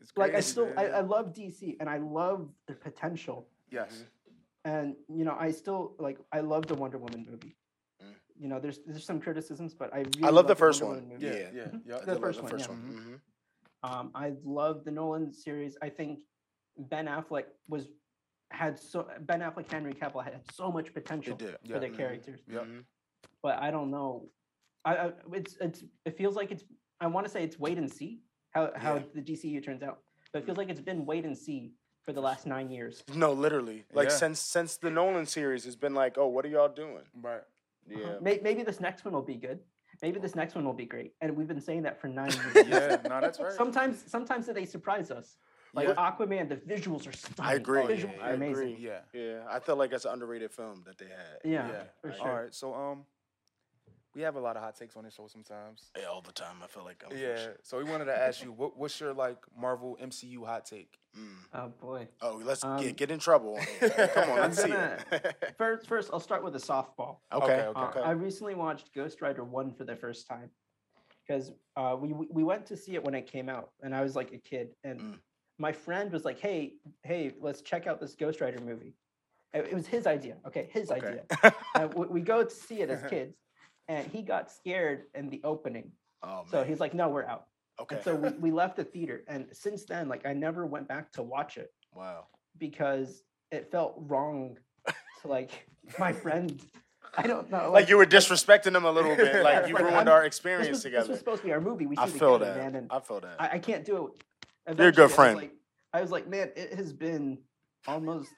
[0.00, 3.48] it's crazy, like I still I, I, love DC and I love the potential.
[3.68, 4.04] Yes.
[4.68, 7.56] And you know, I still like I love the Wonder Woman movie
[8.38, 11.10] you know, there's there's some criticisms, but I really I love the first one.
[11.18, 11.66] Yeah, yeah, yeah.
[11.84, 11.98] yeah.
[12.04, 12.82] The, first the, first one.
[12.86, 12.94] Yeah.
[12.94, 13.20] one.
[13.84, 13.98] Mm-hmm.
[13.98, 15.76] Um, I love the Nolan series.
[15.82, 16.20] I think
[16.76, 17.88] Ben Affleck was
[18.50, 21.96] had so Ben Affleck, Henry Cavill had so much potential for their mm-hmm.
[21.96, 22.40] characters.
[22.48, 22.60] Yeah.
[22.60, 22.80] Mm-hmm.
[23.42, 24.28] But I don't know.
[24.84, 26.64] I, I, it's it's it feels like it's
[27.00, 28.20] I want to say it's wait and see
[28.52, 29.02] how how yeah.
[29.14, 29.98] the DCU turns out.
[30.32, 31.72] But it feels like it's been wait and see
[32.08, 33.04] for the last nine years.
[33.14, 33.84] No, literally.
[33.92, 34.16] Like yeah.
[34.16, 37.04] since since the Nolan series has been like, oh, what are y'all doing?
[37.20, 37.42] Right.
[37.94, 38.00] Uh-huh.
[38.00, 38.14] Yeah.
[38.22, 39.58] Maybe, maybe this next one will be good.
[40.00, 41.12] Maybe this next one will be great.
[41.20, 42.66] And we've been saying that for nine years.
[42.68, 43.52] yeah, no, that's right.
[43.52, 45.36] Sometimes, sometimes they surprise us.
[45.74, 45.94] Like yeah.
[45.96, 47.52] Aquaman, the visuals are stunning.
[47.52, 47.86] I agree.
[47.86, 48.72] The visuals yeah, are amazing.
[48.72, 48.76] Agree.
[48.80, 49.40] Yeah, yeah.
[49.50, 51.40] I feel like it's an underrated film that they had.
[51.44, 51.82] Yeah, yeah.
[52.00, 52.26] for sure.
[52.26, 53.04] All right, so um,
[54.18, 55.92] we have a lot of hot takes on this show sometimes.
[55.96, 56.56] Yeah, all the time.
[56.62, 57.50] I feel like I'm yeah.
[57.62, 60.98] So we wanted to ask you, what, what's your like Marvel MCU hot take?
[61.16, 61.28] Mm.
[61.54, 62.08] Oh boy.
[62.20, 63.60] Oh, let's um, get, get in trouble.
[63.78, 65.18] Come on, let's gonna, see.
[65.56, 67.18] first, first, I'll start with a softball.
[67.32, 67.62] Okay.
[67.76, 68.00] Okay.
[68.00, 70.50] Uh, I recently watched Ghost Rider one for the first time
[71.24, 74.16] because uh, we we went to see it when it came out, and I was
[74.16, 75.14] like a kid, and mm.
[75.58, 76.72] my friend was like, "Hey,
[77.04, 78.94] hey, let's check out this Ghost Rider movie."
[79.54, 80.36] It was his idea.
[80.46, 81.06] Okay, his okay.
[81.06, 81.54] idea.
[81.74, 83.34] uh, we, we go to see it as kids
[83.88, 85.92] and he got scared in the opening.
[86.22, 87.46] Oh, so he's like, "No, we're out."
[87.80, 87.96] Okay.
[87.96, 91.12] And so we, we left the theater, and since then, like, I never went back
[91.12, 91.72] to watch it.
[91.94, 92.26] Wow.
[92.58, 95.66] Because it felt wrong to like
[95.98, 96.60] my friend.
[97.16, 97.70] I don't know.
[97.70, 99.42] Like, like, you were disrespecting him a little bit.
[99.42, 101.02] Like you ruined I'm, our experience this was, together.
[101.04, 101.86] This was supposed to be our movie.
[101.86, 102.56] We I feel that.
[102.56, 103.36] Man, and I feel that.
[103.38, 104.24] I, I can't do it.
[104.66, 105.30] Eventually, You're a good friend.
[105.30, 105.52] I was, like,
[105.94, 107.38] I was like, man, it has been
[107.86, 108.30] almost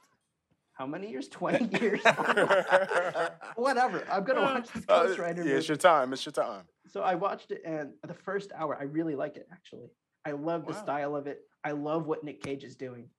[0.80, 1.28] how many years?
[1.28, 2.00] 20 years?
[3.56, 4.02] Whatever.
[4.10, 6.14] I'm going to watch this uh, Ghost Rider uh, yeah, It's your time.
[6.14, 6.62] It's your time.
[6.90, 9.90] So I watched it, and the first hour, I really like it, actually.
[10.24, 10.82] I love the wow.
[10.82, 11.42] style of it.
[11.64, 13.10] I love what Nick Cage is doing.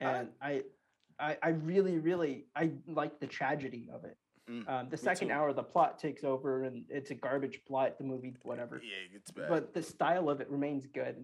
[0.00, 0.62] And I,
[1.18, 4.16] I, I really, really, I like the tragedy of it.
[4.48, 7.98] Mm, um, the second hour, the plot takes over, and it's a garbage plot.
[7.98, 8.80] The movie, whatever.
[8.82, 9.48] Yeah, it's bad.
[9.48, 11.16] But the style of it remains good.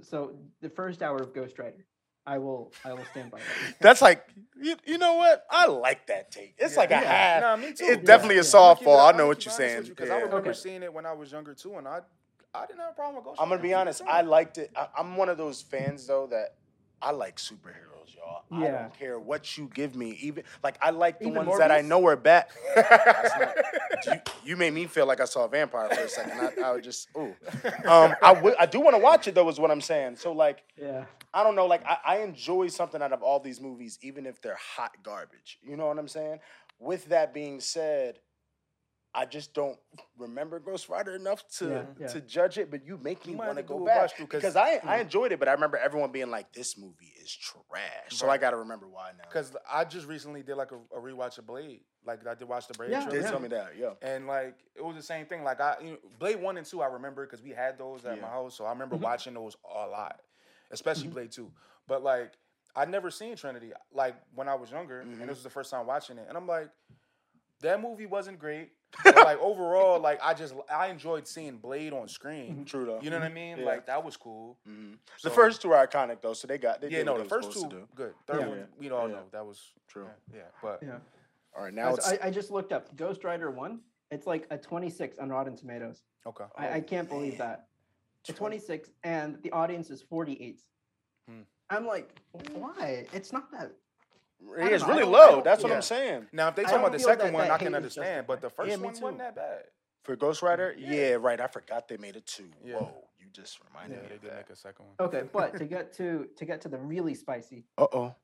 [0.00, 0.32] So
[0.62, 1.84] the first hour of Ghost Rider,
[2.26, 3.76] I will I will stand by that.
[3.80, 4.26] That's like
[4.60, 5.44] you, you know what?
[5.50, 6.54] I like that take.
[6.58, 7.42] It's yeah, like a half.
[7.42, 7.72] Nah, me too.
[7.72, 8.40] It's yeah, definitely yeah.
[8.40, 9.12] a softball.
[9.12, 9.84] I know what you're saying.
[9.84, 10.52] Because I remember okay.
[10.52, 12.00] seeing it when I was younger too, and I
[12.54, 13.40] I didn't have a problem with Ghost.
[13.40, 14.02] I'm gonna be honest.
[14.02, 14.70] I liked it.
[14.76, 16.54] I, I'm one of those fans though that
[17.00, 17.95] I like superheroes y'all.
[18.50, 18.58] Yeah.
[18.58, 20.18] I don't care what you give me.
[20.20, 21.58] Even like I like the Even ones Morbius?
[21.58, 22.46] that I know are bad.
[24.06, 24.12] you,
[24.44, 26.40] you, made me feel like I saw a vampire for a second.
[26.40, 27.34] I, I was just ooh.
[27.84, 29.48] Um, I, w- I do want to watch it though.
[29.48, 30.16] Is what I'm saying.
[30.16, 31.04] So like, yeah.
[31.34, 31.66] I don't know.
[31.66, 35.58] Like I, I enjoy something out of all these movies, even if they're hot garbage.
[35.62, 36.38] You know what I'm saying?
[36.78, 38.18] With that being said,
[39.16, 39.78] I just don't
[40.18, 42.06] remember Ghost Rider enough to yeah, yeah.
[42.08, 45.32] to judge it, but you make me want to go back because I I enjoyed
[45.32, 48.12] it, but I remember everyone being like, "This movie is trash," right.
[48.12, 49.24] so I got to remember why now.
[49.26, 52.68] Because I just recently did like a, a, rewatch of Blade, like I did watch
[52.68, 52.90] the Blade.
[52.90, 53.92] Yeah, did tell me that, yeah.
[54.02, 55.44] And like it was the same thing.
[55.44, 58.16] Like I you know, Blade one and two, I remember because we had those at
[58.16, 58.22] yeah.
[58.22, 59.04] my house, so I remember mm-hmm.
[59.04, 60.20] watching those a lot,
[60.70, 61.14] especially mm-hmm.
[61.14, 61.50] Blade two.
[61.88, 62.34] But like
[62.74, 65.22] I'd never seen Trinity like when I was younger, mm-hmm.
[65.22, 66.68] and this was the first time watching it, and I'm like
[67.62, 68.72] that movie wasn't great.
[69.04, 72.64] But like overall, like I just I enjoyed seeing Blade on screen.
[72.64, 73.00] True though.
[73.02, 73.58] You know what I mean?
[73.58, 73.64] Yeah.
[73.66, 74.56] Like that was cool.
[74.68, 74.96] Mhm.
[75.18, 77.22] So- the first two are iconic though, so they got they Yeah, did no, what
[77.24, 77.88] the first two supposed to do.
[77.94, 78.14] good.
[78.26, 78.46] Third Yeah.
[78.48, 79.14] one, we all Yeah.
[79.16, 80.08] know that was True.
[80.32, 80.42] Yeah, yeah.
[80.62, 80.98] but Yeah.
[81.56, 83.80] All right, now it's I, I just looked up Ghost Rider one.
[84.10, 86.02] It's like a 26 on Rotten Tomatoes.
[86.26, 86.44] okay.
[86.56, 87.66] I, I can't believe that.
[88.28, 90.60] It's 26 and the audience is 48.
[91.28, 91.40] Hmm.
[91.70, 92.14] I'm like,
[92.54, 93.06] why?
[93.12, 93.72] It's not that.
[94.40, 95.40] Yeah, it's know, really low.
[95.42, 96.26] That's what feel- I'm saying.
[96.32, 98.40] Now, if they I talk about the second that one, that I can understand, but
[98.40, 99.62] the first Yeah, me one wasn't that bad.
[100.04, 100.90] For Ghost Rider, Yeah.
[100.92, 101.14] yeah.
[101.18, 101.40] right.
[101.40, 102.48] I forgot they made it two.
[102.64, 102.76] Yeah.
[102.76, 105.08] Whoa, you just reminded Yeah, me they of did make a second one.
[105.08, 107.64] Okay, but to get to to get to the really spicy.
[107.76, 108.14] Uh oh.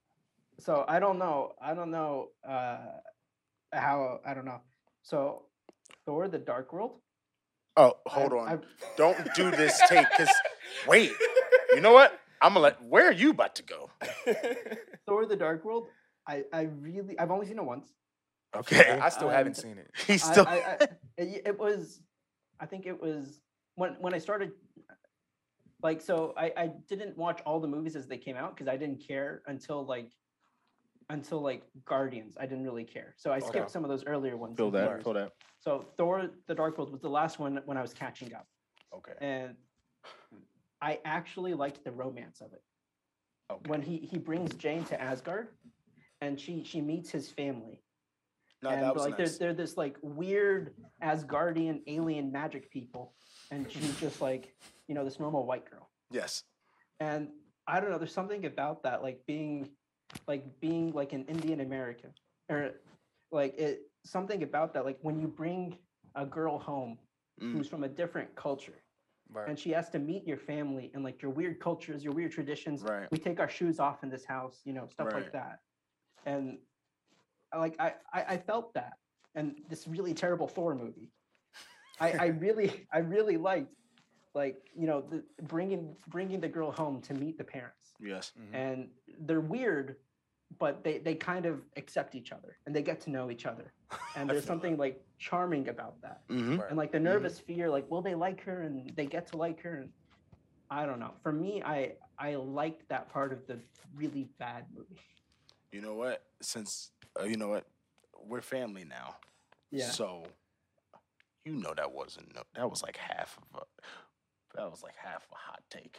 [0.61, 1.55] So I don't know.
[1.61, 2.79] I don't know uh
[3.73, 4.61] how I don't know.
[5.03, 5.47] So
[6.07, 7.01] Thor the Dark World.
[7.77, 8.49] Oh, hold I- on.
[8.49, 8.59] I-
[8.97, 10.29] Don't do this take, cause
[10.87, 11.13] wait.
[11.75, 12.17] You know what?
[12.41, 12.83] I'm gonna let.
[12.85, 13.91] Where are you about to go?
[15.07, 15.89] Thor the Dark World.
[16.27, 17.93] I I really I've only seen it once.
[18.55, 18.99] Okay.
[19.01, 19.91] I still haven't Um, seen it.
[20.07, 20.47] He still.
[20.47, 20.75] I, I,
[21.17, 22.03] it, it was,
[22.61, 23.41] I think it was
[23.77, 24.53] when when I started,
[25.83, 28.77] like, so I I didn't watch all the movies as they came out because I
[28.77, 30.11] didn't care until like,
[31.11, 32.37] until like Guardians.
[32.39, 33.69] I didn't really care, so I skipped Okay.
[33.69, 34.57] some of those earlier ones.
[34.57, 34.89] feel that.
[34.89, 35.05] theaters.
[35.05, 35.33] Feel that.
[35.61, 38.47] So Thor: The Dark World was the last one when I was catching up,
[38.95, 39.13] Okay.
[39.21, 39.55] and
[40.83, 42.63] I actually liked the romance of it
[43.51, 43.69] Okay.
[43.71, 45.49] when he he brings Jane to Asgard,
[46.23, 47.83] and she she meets his family
[48.63, 49.37] no, and that was like nice.
[49.39, 53.13] they're, they're this like weird Asgardian alien magic people,
[53.51, 54.55] and she's just like
[54.87, 55.91] you know this normal white girl.
[56.13, 56.45] Yes.
[57.01, 57.29] And
[57.67, 59.69] I don't know, there's something about that, like being
[60.29, 62.11] like being like an Indian American,
[62.49, 62.71] or
[63.33, 65.77] like it something about that, like when you bring
[66.15, 66.99] a girl home
[67.41, 67.55] Mm.
[67.55, 68.79] who's from a different culture.
[69.33, 69.49] Right.
[69.49, 72.83] And she has to meet your family and like your weird cultures, your weird traditions.
[72.83, 73.09] Right.
[73.11, 75.23] We take our shoes off in this house, you know, stuff Right.
[75.23, 75.61] like that.
[76.27, 76.59] And
[77.57, 78.95] like I, I I felt that.
[79.35, 81.11] And this really terrible Thor movie.
[82.01, 83.73] I I really I really liked
[84.35, 87.95] like you know the bringing bringing the girl home to meet the parents.
[88.01, 88.33] Yes.
[88.39, 88.55] Mhm.
[88.55, 88.89] and
[89.21, 89.97] they're weird
[90.59, 93.73] but they they kind of accept each other and they get to know each other.
[94.17, 96.23] And there's feel something like charming about that.
[96.29, 96.61] Mm-hmm.
[96.69, 98.63] And like the nervous fear like will they like her?
[98.63, 99.77] And they get to like her.
[99.77, 99.91] And
[100.71, 101.13] i don't know.
[101.23, 103.59] For me i i liked that part of the
[103.95, 105.01] really bad movie
[105.73, 106.23] You know what?
[106.41, 107.65] Since uh, you know what,
[108.27, 109.17] we're family now.
[109.71, 110.25] yeah So,
[111.45, 113.65] you know that wasn't no, that was like half of a
[114.55, 115.99] that was like half a hot take.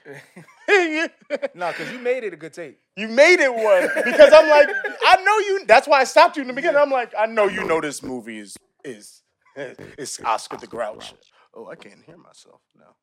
[1.56, 2.78] no, because you made it a good take.
[2.96, 4.68] You made it one because I'm like,
[5.06, 5.66] I know you.
[5.66, 6.80] That's why I stopped you in the beginning.
[6.80, 8.56] I'm like, I know you know this movie is
[8.86, 9.24] is
[9.98, 11.14] is Oscar the Grouch.
[11.56, 12.96] Oh, I can't hear myself now.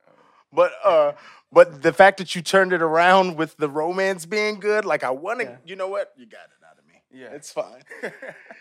[0.52, 1.12] But uh,
[1.52, 5.10] but the fact that you turned it around with the romance being good, like I
[5.10, 5.56] want to, Yeah.
[5.64, 6.12] you know what?
[6.16, 6.59] You got it out of me.
[7.12, 7.28] Yeah.
[7.32, 7.82] it's fine.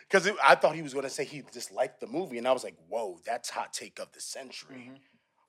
[0.10, 2.64] Because I thought he was going to say he disliked the movie, and I was
[2.64, 4.86] like, whoa, that's hot take of the century.
[4.90, 4.96] Mm-hmm.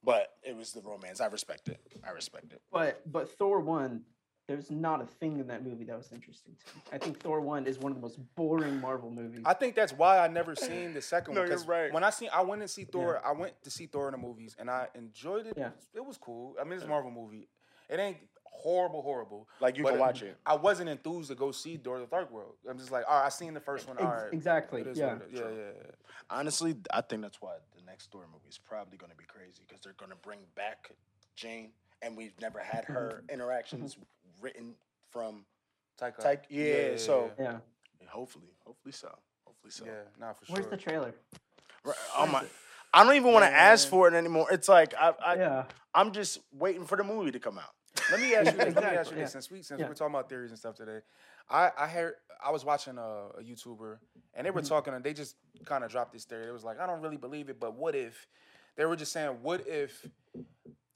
[0.04, 1.20] But it was the romance.
[1.20, 1.80] I respect it.
[2.06, 2.60] I respect it.
[2.70, 4.02] but but thor 1
[4.48, 7.40] there's not a thing in that movie that was interesting to me i think thor
[7.40, 10.54] 1 is one of the most boring marvel movies I think that's why I never
[10.56, 11.48] seen the second No, one.
[11.48, 11.92] you're 'cause right.
[11.92, 13.20] When I seen, I went to see Thor.
[13.24, 15.54] I went to see Thor in the movies, and I enjoyed it.
[15.56, 15.70] Yeah.
[15.94, 16.56] It was cool.
[16.60, 17.48] I mean, it's a Marvel movie.
[17.88, 18.16] It ain't
[18.62, 19.48] horrible, horrible.
[19.60, 20.36] Like, you but can watch it.
[20.46, 22.54] I wasn't enthused to go see Thor: The Dark World.
[22.68, 23.98] I'm just like, all right, I seen the first one.
[23.98, 25.40] All Ex- right, exactly yeah what it is.
[25.40, 25.90] yeah, yeah, yeah.
[26.30, 29.62] Honestly, I think that's why the next Thor movie is probably going to be crazy
[29.66, 30.90] because they're going to bring back
[31.36, 31.70] Jane,
[32.02, 33.96] and we've never had her interactions
[34.40, 34.74] written
[35.10, 35.44] from
[36.00, 36.20] Taika.
[36.22, 36.40] Taika.
[36.48, 37.58] Yeah, so yeah
[38.10, 39.08] hopefully, hopefully so,
[39.44, 39.84] hopefully so.
[39.86, 40.56] yeah, not for sure.
[40.56, 41.14] where's the trailer
[41.84, 42.44] Right, oh my,
[42.92, 44.48] I don't even want to ask for it anymore.
[44.50, 47.72] It's like I, I yeah I'm just waiting for the movie to come out.
[48.10, 48.74] Let me ask you this.
[48.74, 49.22] Let me ask you yeah.
[49.24, 49.32] this.
[49.32, 49.88] Since we since Yeah.
[49.88, 51.00] we're talking about theories and stuff today,
[51.48, 53.98] I I heard I was watching a, a YouTuber
[54.34, 54.68] and they were Mhm.
[54.68, 56.46] talking and they just kind of dropped this theory.
[56.48, 58.26] It was like I don't really believe it, but what if
[58.76, 60.06] they were just saying what if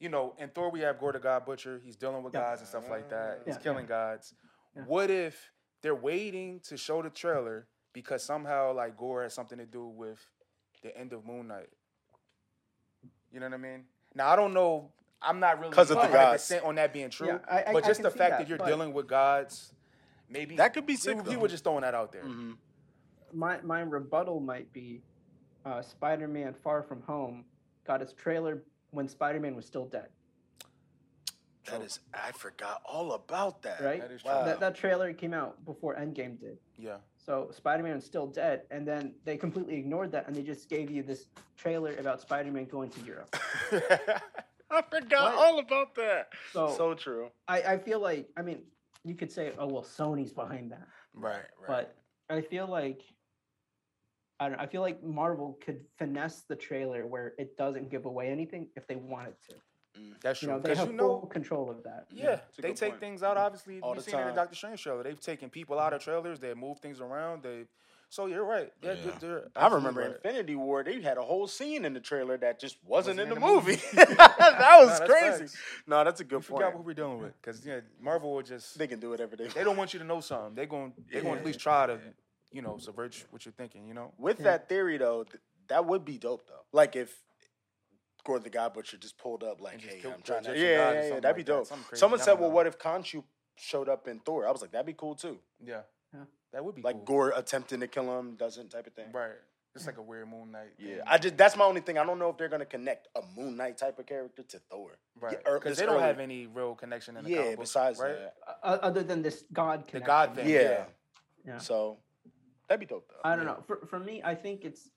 [0.00, 1.80] you know in Thor we have Gorr the God Butcher.
[1.84, 2.40] He's dealing with Yeah.
[2.40, 3.42] gods and stuff like that.
[3.44, 4.34] He's Yeah, killing gods.
[4.74, 4.82] Yeah.
[4.82, 5.52] What if
[5.82, 10.20] they're waiting to show the trailer because somehow like Gorr has something to do with
[10.82, 11.70] the end of Moon Knight?
[13.30, 13.84] You know what I mean?
[14.14, 14.92] Now I don't know.
[15.24, 17.26] I'm not really 'Cause of the 100% on that being true.
[17.28, 19.72] Yeah, I- I- but just can the fact that, that, you're dealing with gods,
[20.28, 21.16] maybe That could be we, sick.
[21.24, 21.40] we though.
[21.40, 22.24] were just throwing that out there.
[22.24, 22.56] Mhm.
[23.32, 25.02] my my rebuttal might be
[25.64, 27.44] uh, Spider-Man Far From Home
[27.84, 30.08] got its trailer when Spider-Man was still dead,
[31.66, 33.80] That is, I forgot all about that.
[33.80, 34.00] right?
[34.00, 34.30] That is true.
[34.30, 34.44] Wow.
[34.44, 36.58] That, that trailer came out before Endgame did.
[36.76, 36.98] Yeah.
[37.16, 40.90] So Spider-Man is still dead, and then they completely ignored that, and they just gave
[40.90, 43.34] you this trailer about Spider-Man going to Europe.
[44.70, 45.34] I forgot What?
[45.34, 46.28] all about that.
[46.52, 47.30] So, So true.
[47.48, 48.62] I, I feel like, I mean,
[49.04, 51.68] you could say, oh well, Sony's behind that, right, right.
[51.68, 51.96] but
[52.30, 53.02] I feel like
[54.40, 54.56] I don't.
[54.58, 58.68] know, I feel like Marvel could finesse the trailer where it doesn't give away anything
[58.76, 60.00] if they wanted to.
[60.00, 60.56] Mm, that's You true.
[60.56, 62.06] know, they Because have you full know, control of that.
[62.10, 63.00] yeah, it's a they take point.
[63.00, 63.36] things out.
[63.36, 64.36] Obviously, All you've the seen it in the time.
[64.36, 65.02] Doctor Strange trailer.
[65.04, 66.40] They've taken people out of trailers.
[66.40, 67.42] They move things around.
[67.44, 67.66] They.
[68.14, 68.72] So you're right.
[68.80, 69.02] They're, Yeah.
[69.18, 70.10] they're- they're I remember right.
[70.14, 70.84] Infinity War.
[70.84, 73.34] They had a whole scene in the trailer that just wasn't, Wasn't in, in the
[73.34, 73.72] the movie.
[73.72, 73.82] movie.
[73.94, 75.38] that was Nah, that's crazy.
[75.46, 75.56] facts.
[75.88, 76.76] No, that's a We good forgot point.
[76.76, 79.48] what we're dealing with because yeah, Marvel will just They can do whatever they.
[79.48, 80.54] they don't want you to know something.
[80.54, 81.98] They're going they're going to at least try to
[82.52, 83.88] you know subvert what you're thinking.
[83.88, 84.12] You know.
[84.16, 84.44] With Yeah.
[84.44, 86.64] that theory though, th- that would be dope though.
[86.70, 87.12] Like if
[88.24, 90.94] Gordon the God Butcher just pulled up like, hey, I'm trying to, Egyptian yeah, gods
[91.08, 91.66] yeah, yeah, that'd be like that, dope.
[91.66, 91.96] something.
[91.98, 92.54] Someone said, well, know.
[92.54, 93.24] what if Khonshu
[93.56, 94.46] showed up in Thor?
[94.46, 95.40] I was like, that'd be cool too.
[95.64, 95.80] Yeah.
[96.54, 96.58] Yeah.
[96.60, 97.04] That would be Like cool.
[97.04, 99.06] Gorr attempting to kill him, doesn't type of thing.
[99.12, 99.32] Right.
[99.74, 100.68] It's like a weird Moon Knight.
[100.78, 101.00] Yeah, thing.
[101.04, 101.98] I just that's my only thing.
[101.98, 104.92] I don't know if they're gonna connect a Moon Knight type of character to Thor.
[105.20, 105.36] Right.
[105.42, 106.04] Because this they don't early.
[106.04, 108.14] have any real connection in the Yeah, comic book, besides right?
[108.16, 108.34] that.
[108.62, 109.98] Uh, other than this God The.
[109.98, 110.48] God thing.
[110.48, 110.60] Yeah.
[110.60, 110.84] Yeah.
[111.44, 111.58] Yeah.
[111.58, 111.98] So
[112.68, 113.28] that'd be dope though.
[113.28, 113.52] I don't Yeah.
[113.54, 113.62] know.
[113.66, 114.90] For for me, I think it's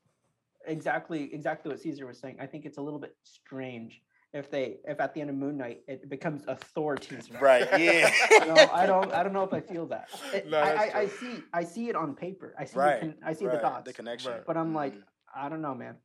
[0.67, 2.37] exactly exactly what Cesar was saying.
[2.39, 4.03] I think it's a little bit strange
[4.33, 7.37] if they if at the end of Moon Knight it becomes a Thor teaser.
[7.39, 8.11] Right, yeah.
[8.31, 10.09] You know, I don't I don't know if I feel that.
[10.33, 12.53] It- No, I, I, I see I see it on paper.
[12.59, 12.99] I see right.
[13.01, 13.85] the con- I see right, the dots.
[13.85, 14.31] The connection.
[14.31, 14.45] Right.
[14.45, 15.03] but I'm like, Mhm.
[15.35, 15.95] I don't know, man.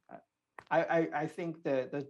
[0.71, 2.07] I, I, I think the the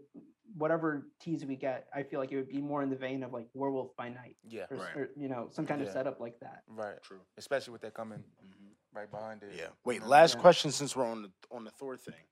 [0.56, 3.32] whatever tease we get, I feel like it would be more in the vein of
[3.32, 4.66] like Werewolf by Night, Yeah.
[4.70, 4.96] or, Right.
[4.96, 6.62] or, you know, some kind of setup like that.
[6.68, 7.02] Right.
[7.02, 7.20] True.
[7.38, 8.68] Especially with that coming Mhm.
[8.92, 9.52] right behind it.
[9.56, 9.68] Yeah.
[9.86, 10.40] Wait, last Yeah.
[10.42, 12.26] question since we're on the on the Thor thing.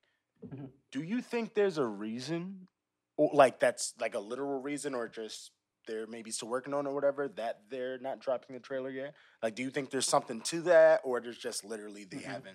[0.45, 0.69] Mhm.
[0.91, 2.80] Do you think there's a reason or
[3.17, 5.51] like that's like a literal reason or just
[5.87, 9.15] they're maybe still working on it or whatever that they're not dropping the trailer yet?
[9.41, 12.23] Like do you think there's something to that or there's just literally they Mhm.
[12.23, 12.45] haven't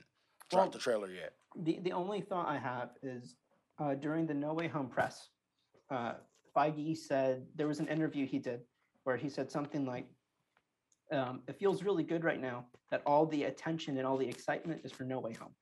[0.53, 1.35] Well- dropped the trailer yet?
[1.57, 3.37] The the only thought I have is
[3.79, 5.29] uh, during the No Way Home press,
[5.91, 6.15] uh,
[6.57, 8.65] Feige said there was an interview he did
[9.05, 10.09] where he said something like,
[11.13, 14.83] um, "It feels really good right now that all the attention and all the excitement
[14.85, 15.55] is for No Way Home."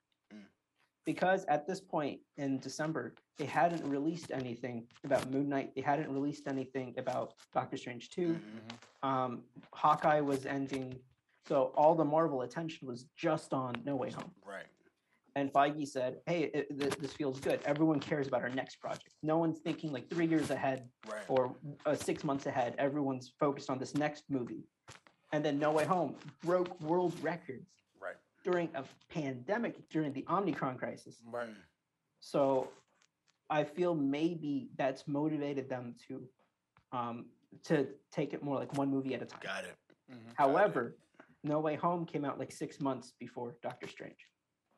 [1.04, 5.74] Because at this point in December, they hadn't released anything about Moon Knight.
[5.74, 9.06] They hadn't released anything about Doctor Strange 2 Mhm.
[9.08, 9.44] Um,
[9.74, 10.98] Hawkeye was ending,
[11.46, 14.32] so all the Marvel attention was just on No Way Home.
[14.46, 14.66] Right.
[15.36, 17.60] And Feige said, "Hey, it, th- this feels good.
[17.64, 19.10] Everyone cares about our next project.
[19.22, 21.28] No one's thinking like three years ahead Right.
[21.28, 22.76] or uh, six months ahead.
[22.78, 24.64] Everyone's focused on this next movie."
[25.32, 27.68] And then No Way Home broke world records.
[28.44, 31.16] During a pandemic, during the Omicron crisis.
[31.30, 31.48] Right.
[32.20, 32.68] So
[33.50, 36.22] I feel maybe that's motivated them to
[36.92, 37.26] um,
[37.64, 39.40] to take it more like one movie at a time.
[39.42, 39.76] Got it.
[40.12, 40.32] Mhm.
[40.36, 40.96] However,
[41.42, 44.28] No Way Home came out like six months before Doctor Strange.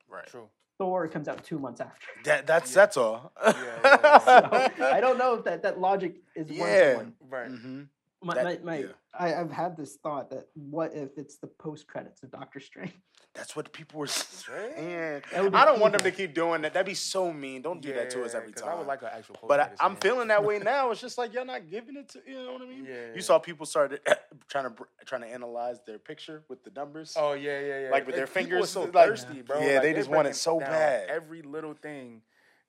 [0.09, 0.27] Right.
[0.27, 0.49] True.
[0.79, 2.07] Thor comes out two months after.
[2.25, 2.75] That that's Yeah.
[2.75, 3.33] that's all.
[3.45, 3.53] Yeah,
[3.85, 6.91] yeah, So, I don't know if that, that logic is one Yeah.
[6.93, 7.12] to one.
[7.21, 7.51] Right.
[7.51, 7.83] hmm
[8.27, 8.87] My, That- my, my, yeah.
[9.18, 12.93] I, I've had this thought that what if it's the post credits of Doctor Strange?
[13.35, 15.22] That's what people were saying.
[15.33, 16.72] That would be I don't want them to keep doing that.
[16.74, 17.61] That'd be so mean.
[17.62, 18.72] Don't do that to us every every 'cause time.
[18.72, 19.37] I would like an actual.
[19.47, 20.91] but I, I'm feeling that way now.
[20.91, 22.87] It's just like y'all not giving it to you know what I mean.
[22.89, 23.14] Yeah.
[23.14, 24.01] You saw people started
[24.49, 24.74] trying to
[25.05, 27.14] trying to analyze their picture with the numbers.
[27.18, 27.91] Oh yeah, yeah, yeah.
[27.91, 29.61] Like with their People fingers, so like- thirsty, bro.
[29.61, 31.09] Yeah, Like, they they're just want it so down bad.
[31.11, 32.22] Every little thing,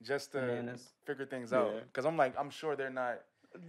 [0.03, 0.85] just to Bananas.
[1.05, 1.71] figure things out.
[1.73, 1.79] Yeah.
[1.81, 3.19] Because I'm like, I'm sure they're not.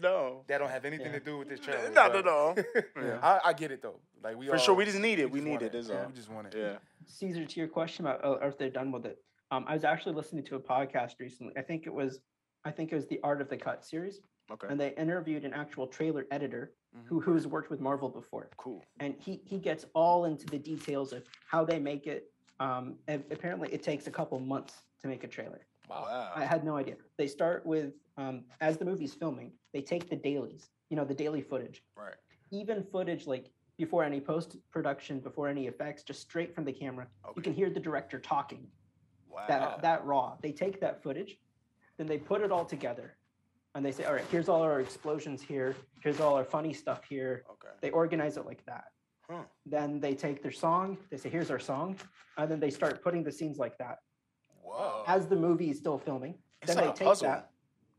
[0.00, 1.18] No, They don't have anything Yeah.
[1.18, 1.90] to do with this trailer.
[1.90, 2.54] Not but- at all.
[2.96, 3.18] Yeah.
[3.22, 4.00] I, I get it though.
[4.22, 4.74] Like we for all, sure.
[4.74, 5.30] We just need it.
[5.30, 5.74] We just need want it.
[5.74, 6.06] Is all.
[6.06, 6.54] We just want it.
[6.56, 6.76] Yeah.
[7.06, 9.18] Cesar, to your question about uh, or if they're done with it,
[9.50, 11.52] um, I was actually listening to a podcast recently.
[11.56, 12.20] I think it was,
[12.64, 14.20] I think it was the Art of the Cut series,
[14.50, 14.66] Okay.
[14.68, 17.06] and they interviewed an actual trailer editor Mhm.
[17.06, 18.50] who who's worked with Marvel before.
[18.56, 18.82] Cool.
[19.00, 22.30] and he he gets all into the details of how they make it.
[22.60, 25.60] Um, and apparently, it takes a couple months to make a trailer.
[25.88, 26.30] Wow.
[26.34, 26.96] I had no idea.
[27.16, 31.14] They start with um, as the movie's filming, they take the dailies, you know, the
[31.14, 32.14] daily footage, right.
[32.50, 37.06] even footage like before any post production, before any effects, just straight from the camera.
[37.36, 38.66] You can hear the director talking.
[39.30, 39.44] Wow.
[39.48, 40.36] That that raw.
[40.42, 41.38] They take that footage,
[41.96, 43.16] then they put it all together,
[43.74, 45.76] and they say, all right, here's all our explosions here.
[46.02, 47.74] Here's all our funny stuff here okay.
[47.80, 48.86] they organize it like that.
[49.30, 49.42] Huh.
[49.66, 51.96] Then they take their song, they say, here's our song,
[52.38, 53.98] and then they start putting the scenes like that.
[54.68, 55.04] Whoa.
[55.06, 57.50] As the movie is still filming, It's then like they take that.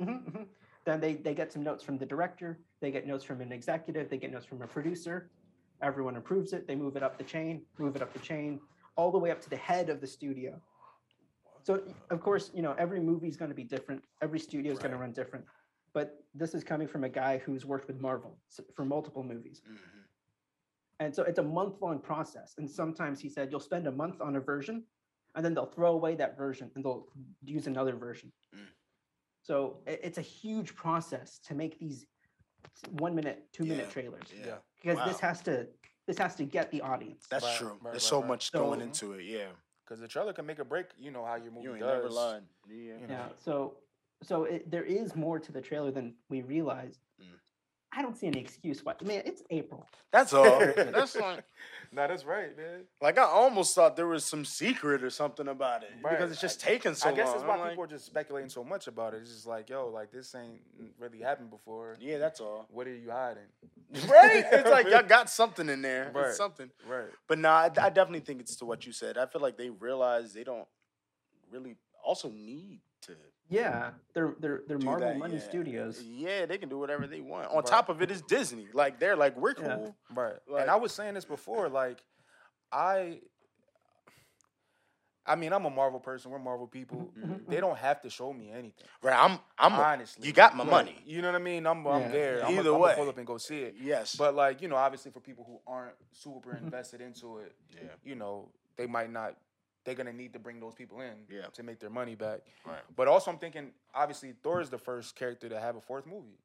[0.01, 0.47] Mhm, mhm.
[0.86, 4.09] Then they, they get some notes from the director, they get notes from an executive,
[4.09, 5.30] they get notes from a producer.
[5.82, 8.59] Everyone approves it, they move it up the chain, move it up the chain,
[8.95, 10.61] all the way up to the head of the studio.
[11.63, 14.03] So of course, you know, every movie is going to be different.
[14.22, 15.45] Every studio is going to run different.
[15.93, 18.38] But this is coming from a guy who's worked with Marvel
[18.76, 19.61] for multiple movies.
[19.67, 19.78] Mhm.
[21.01, 22.55] And so it's a month long process.
[22.57, 24.84] And sometimes he said you'll spend a month on a version
[25.36, 27.08] and then they'll throw away that version and they'll
[27.46, 28.32] use another version.
[28.56, 28.66] Mm.
[29.42, 32.06] So i- it's a huge process to make these
[32.92, 34.58] one minute, two minute trailers Yeah.
[34.82, 35.68] because this has to
[36.08, 37.28] this has to get the audience.
[37.30, 37.68] That's Right, true.
[37.68, 38.28] right, There's right, so right.
[38.30, 39.24] much So- going into it.
[39.26, 39.52] Yeah.
[39.86, 40.86] because the trailer can make or break.
[41.00, 41.96] You know how your movie You ain't does.
[42.04, 42.44] never lied.
[42.68, 42.98] Yeah.
[43.00, 43.14] You know.
[43.14, 43.30] Yeah.
[43.38, 43.78] So
[44.22, 47.00] so it, there is more to the trailer than we realize.
[47.20, 47.40] Mm.
[47.92, 48.94] I don't see any excuse why.
[49.04, 49.86] Man, it's April.
[50.12, 50.60] That's all.
[50.60, 51.44] That's like,
[51.92, 52.82] Nah, that's right, man.
[53.02, 56.12] like I almost thought there was some secret or something about it Right.
[56.12, 57.14] because it's just taking so long.
[57.16, 57.36] I guess long.
[57.38, 59.22] that's why I'm people like, are just speculating so much about it.
[59.24, 60.62] It's just like, yo, like this ain't
[61.00, 61.96] really happened before.
[62.00, 62.68] yeah, that's all.
[62.70, 63.44] What are you hiding?
[64.08, 64.46] Right?
[64.52, 66.12] It's like y'all got something in there.
[66.14, 66.28] Right.
[66.28, 66.70] It's something.
[66.88, 67.08] Right.
[67.28, 69.18] But nah, I, I definitely think it's to what you said.
[69.18, 70.68] I feel like they realize they don't
[71.52, 72.89] really also need to
[73.50, 75.41] Yeah, they're they're they're do Marvel that, Money yeah.
[75.41, 76.02] Studios.
[76.04, 77.47] Yeah, they can do whatever they want.
[77.50, 77.66] On Right.
[77.66, 78.68] top of it is Disney.
[78.74, 79.95] Like they're like we're cool.
[80.12, 80.16] Yeah.
[80.24, 80.36] Right.
[80.47, 82.04] Like- and I was saying this before, like,
[82.72, 83.22] I
[85.26, 86.32] I mean, I'm a Marvel person.
[86.32, 87.12] We're Marvel people.
[87.18, 88.74] Mhm, They don't have to show me anything.
[89.04, 89.16] Right.
[89.18, 91.02] I'm I'm a- honestly, you got my Like, money.
[91.06, 91.68] You know what I mean?
[91.68, 92.08] I'm, I'm Yeah.
[92.10, 92.45] there.
[92.45, 92.89] I'm Either a, I'm way.
[92.91, 93.76] gonna pull up and go see it.
[93.80, 94.16] Yes.
[94.16, 96.64] But like, you know, obviously for people who aren't super Mhm.
[96.64, 97.89] invested into it, yeah.
[98.04, 99.36] you know, they might not.
[99.86, 101.48] They're gonna need to bring those people in Yeah.
[101.54, 102.42] to make their money back.
[102.66, 102.82] Right.
[102.96, 106.38] But also, I'm thinking, obviously, Thor is the first character to have a fourth movie.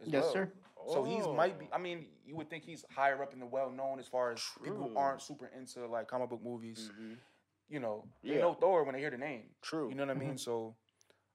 [0.00, 0.32] as Yes, well.
[0.32, 0.52] sir.
[0.88, 1.66] So he's might be.
[1.70, 1.74] Oh.
[1.74, 4.42] I mean, you would think he's higher up in the well known as far as
[4.62, 6.90] people who aren't super into like comic book movies.
[6.98, 7.18] Mhm.
[7.68, 9.54] You know, they know Thor when they hear the name.
[9.62, 9.88] True.
[9.90, 10.38] You know what I mean?
[10.38, 10.74] So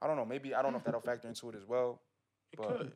[0.02, 0.26] I don't know.
[0.26, 2.02] Maybe I don't know if that'll factor into it as well.
[2.52, 2.94] it but could.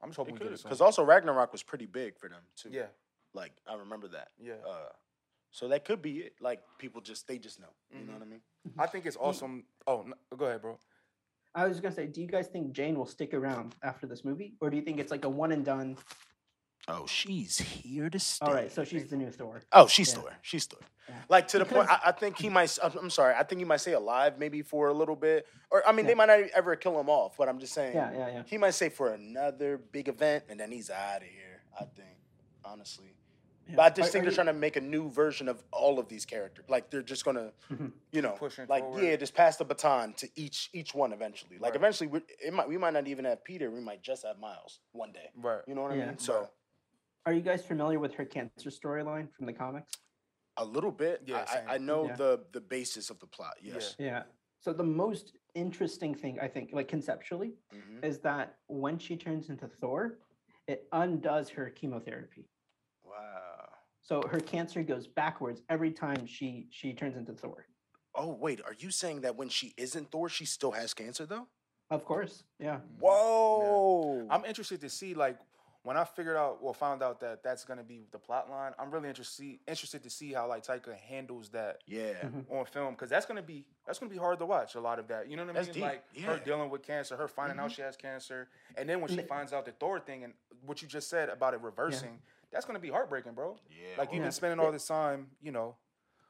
[0.00, 0.62] I'm just hoping we get it.
[0.62, 2.70] Because also Ragnarok was pretty big for them too.
[2.70, 2.86] yeah,
[3.34, 4.30] Like I remember that.
[4.38, 4.54] yeah.
[4.64, 4.92] Uh,
[5.58, 6.34] so that could be it.
[6.40, 7.66] Like people just they just know.
[7.90, 8.14] You know Mhm.
[8.14, 8.40] what I mean?
[8.78, 9.64] I think it's awesome.
[9.86, 10.78] Oh, no, go ahead, bro.
[11.54, 14.24] I was just gonna say, do you guys think Jane will stick around after this
[14.24, 15.96] movie, or do you think it's like a one and done?
[16.86, 18.46] Oh, she's here to stay.
[18.46, 19.60] All right, so she's the new Thor.
[19.72, 20.20] Oh, she's Yeah.
[20.20, 20.32] Thor.
[20.42, 20.80] She's Thor.
[21.08, 21.14] Yeah.
[21.28, 22.64] Like to the point, I, I think he might.
[22.64, 23.34] s- I'm I'm sorry.
[23.34, 26.12] I think he might stay alive maybe for a little bit, or I mean, they
[26.12, 26.16] Yeah.
[26.16, 27.36] might not ever kill him off.
[27.36, 28.42] But I'm just saying, Yeah, yeah, yeah.
[28.46, 31.62] he might stay for another big event, and then he's out of here.
[31.78, 32.16] I think,
[32.64, 33.12] honestly.
[33.68, 33.76] Yeah.
[33.76, 35.62] But I just Are- think are they're you- trying to make a new version of
[35.70, 36.64] all of these characters.
[36.68, 37.92] Like they're just gonna, Mhm.
[38.12, 39.02] you know, Pushing like forward.
[39.04, 41.58] yeah, just pass the baton to each each one eventually.
[41.58, 41.76] Like Right.
[41.76, 43.70] eventually, we, it might we might not even have Peter.
[43.70, 45.30] We might just have Miles one day.
[45.36, 45.62] Right.
[45.66, 46.18] You know what I mean?
[46.18, 46.50] So
[47.26, 49.92] Are you guys familiar with her cancer storyline from the comics?
[50.56, 51.22] a little bit.
[51.24, 52.16] Yeah, I- I, I know Yeah.
[52.16, 53.54] the the basis of the plot.
[53.62, 53.94] Yes.
[53.98, 54.24] Yeah.
[54.60, 58.04] So the most interesting thing I think, like conceptually, Mhm.
[58.04, 60.18] is that when she turns into Thor,
[60.66, 62.48] it undoes her chemotherapy.
[64.10, 64.22] Wow.
[64.22, 67.66] So her cancer goes backwards every time she she turns into Thor.
[68.14, 71.46] Oh wait, are you saying that when she isn't Thor, she still has cancer though?
[71.90, 72.80] Of course, yeah.
[73.00, 74.26] Whoa.
[74.30, 75.38] I'm interested to see like
[75.84, 78.72] when I figured out or found out that that's gonna be the plot line.
[78.78, 82.14] I'm really interested interested to see how like Taika handles that yeah.
[82.24, 82.44] Mhm.
[82.50, 84.74] on film because that's gonna be that's gonna be hard to watch.
[84.74, 85.74] A lot of that, you know what I That's mean?
[85.74, 89.08] deep, Like her dealing with cancer, her finding out she has cancer, and then when
[89.08, 90.34] she finds out the Thor thing and
[90.66, 92.20] what you just said about it reversing,
[92.52, 93.56] that's gonna be heartbreaking, bro.
[93.70, 93.98] Yeah.
[93.98, 94.24] Like you've Yeah.
[94.26, 95.76] been spending all this time, you know.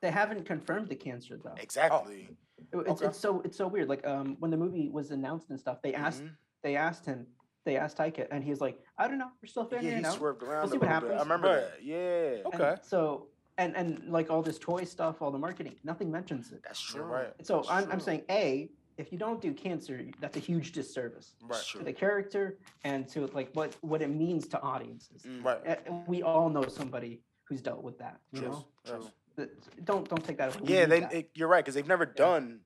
[0.00, 1.54] They haven't confirmed the cancer though.
[1.56, 2.28] exactly.
[2.58, 3.06] It- It's, okay.
[3.06, 3.88] it's so it's so weird.
[3.88, 6.36] Like um when the movie was announced and stuff, they asked Mhm.
[6.62, 7.26] they asked him,
[7.64, 10.06] they asked Taika, and he's like, I don't know, we're still figuring Yeah, he it
[10.06, 10.14] out.
[10.14, 11.12] swerved around see what happens.
[11.12, 11.18] bit.
[11.18, 11.60] I remember Right.
[11.60, 11.82] that.
[11.84, 12.42] Yeah.
[12.44, 12.76] And Okay.
[12.82, 16.62] so and and like all this toy stuff, all the marketing, nothing mentions it.
[16.64, 17.12] That's You're true.
[17.12, 17.46] right.
[17.46, 21.34] So That's I'm, I'm saying a if you don't do cancer, that's a huge disservice
[21.42, 21.62] Right.
[21.72, 25.22] To the character and to like what what it means to audiences.
[25.22, 25.44] Mm.
[25.44, 25.66] Right.
[25.66, 25.76] Uh,
[26.06, 28.20] We all know somebody who's dealt with that.
[28.32, 28.48] You True.
[28.50, 28.94] know, Yes.
[29.36, 29.48] True.
[29.84, 30.62] Don't don't take that away.
[30.66, 31.00] We Yeah, need they.
[31.00, 31.12] that.
[31.14, 32.60] It, you're right because they've never done.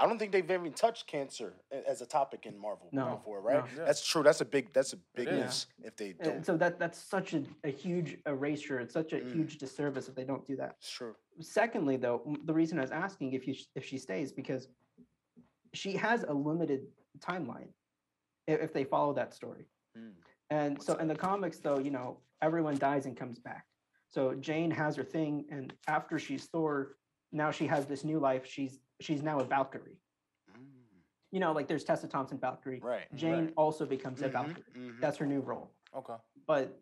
[0.00, 3.64] I don't think they've even touched cancer as a topic in Marvel No, before, right?
[3.64, 3.70] no.
[3.76, 3.84] Yeah.
[3.86, 4.22] That's true.
[4.22, 4.72] That's a big.
[4.72, 5.40] That's a big is.
[5.40, 6.46] miss if they don't.
[6.46, 8.78] so that that's such a, a huge erasure.
[8.78, 9.32] It's such a Mm.
[9.32, 10.76] huge disservice if they don't do that.
[10.78, 11.16] It's true.
[11.40, 14.68] Secondly, though, the reason I was asking if you if she stays because
[15.74, 16.82] she has a limited
[17.18, 17.68] timeline
[18.46, 19.66] if, if they follow that story.
[19.96, 20.12] Mm.
[20.50, 23.64] And What's so in the comics, though, you know, everyone dies and comes back.
[24.08, 26.96] So Jane has her thing, and after she's Thor,
[27.32, 28.46] now she has this new life.
[28.46, 30.00] She's she's now a Valkyrie.
[30.56, 30.64] Mm.
[31.30, 32.80] You know, like there's Tessa Thompson Valkyrie.
[32.82, 33.04] Right.
[33.14, 33.52] Jane Right.
[33.56, 34.64] also becomes a Mhm, Valkyrie.
[34.74, 35.00] mhm.
[35.00, 35.74] That's her new role.
[35.94, 36.14] Okay.
[36.46, 36.80] But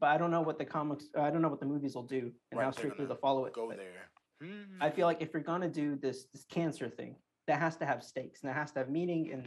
[0.00, 1.08] but I don't know what the comics.
[1.16, 3.52] I don't know what the movies will do and Right, how strictly they'll follow it.
[3.52, 4.10] Go there.
[4.42, 4.78] Mm.
[4.80, 7.14] I feel like if you're gonna do this this cancer thing,
[7.46, 9.30] that has to have stakes and that has to have meaning.
[9.32, 9.46] And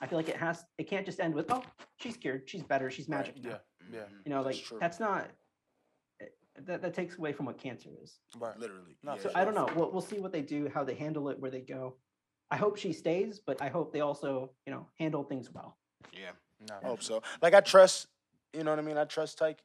[0.00, 0.64] I feel like it has.
[0.78, 1.62] It can't just end with oh
[1.96, 3.42] she's cured, she's better, she's Right, magic.
[3.42, 3.58] now." Yeah.
[3.90, 4.04] Yeah.
[4.24, 4.78] You know, That's like true.
[4.80, 5.28] that's not.
[6.20, 6.26] eh,
[6.66, 8.18] That, that takes away from what cancer is.
[8.38, 8.58] Right.
[8.58, 8.96] literally.
[9.02, 9.68] No, yeah, So for I don't know.
[9.76, 11.96] We'll, we'll see what they do, how they handle it, where they go.
[12.50, 15.76] I hope she stays, but I hope they also, you know, handle things well.
[16.12, 16.30] Yeah.
[16.68, 17.22] Nah, I hope so.
[17.40, 18.08] Like I trust.
[18.54, 18.96] You know what I mean?
[18.96, 19.56] I trust Taika.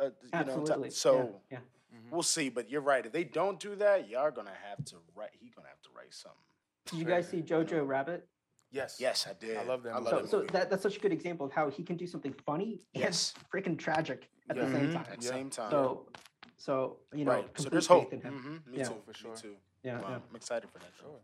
[0.00, 0.10] Uh, you know.
[0.32, 0.74] Absolutely.
[0.74, 1.58] Ty- Yeah, so yeah.
[1.94, 2.10] Mhm.
[2.10, 2.48] we'll see.
[2.50, 3.06] But you're right.
[3.06, 5.30] If they don't do that, y'all gonna have to write.
[5.40, 6.38] He gonna have to write something.
[6.86, 8.28] Did you guys see Jojo Rabbit?
[8.70, 8.96] Yes.
[8.98, 9.66] Yes, I did.
[9.66, 10.48] love that I love So, that so movie.
[10.52, 13.34] that, that's such a good example of how he can do something funny Yes.
[13.36, 14.64] and freaking tragic at Yeah.
[14.64, 15.06] the same Mhm, time.
[15.10, 15.30] At the Yeah.
[15.30, 15.70] same time.
[15.70, 16.08] So,
[16.56, 17.60] so you know, right.
[17.60, 18.12] So there's hope.
[18.12, 18.62] in him.
[18.66, 18.88] Mhm, Me Yeah.
[18.88, 19.02] too.
[19.04, 19.36] For Me sure.
[19.36, 19.56] too.
[19.82, 20.20] Yeah, Wow, yeah.
[20.28, 20.92] I'm excited for that.
[20.98, 21.20] Sure.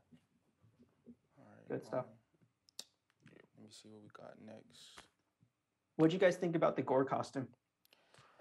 [1.06, 1.12] Show.
[1.38, 1.68] All right.
[1.68, 2.04] Good stuff.
[2.06, 2.12] um,
[3.56, 5.00] let me see what we got next.
[5.96, 7.48] What do you guys think about the Gorr costume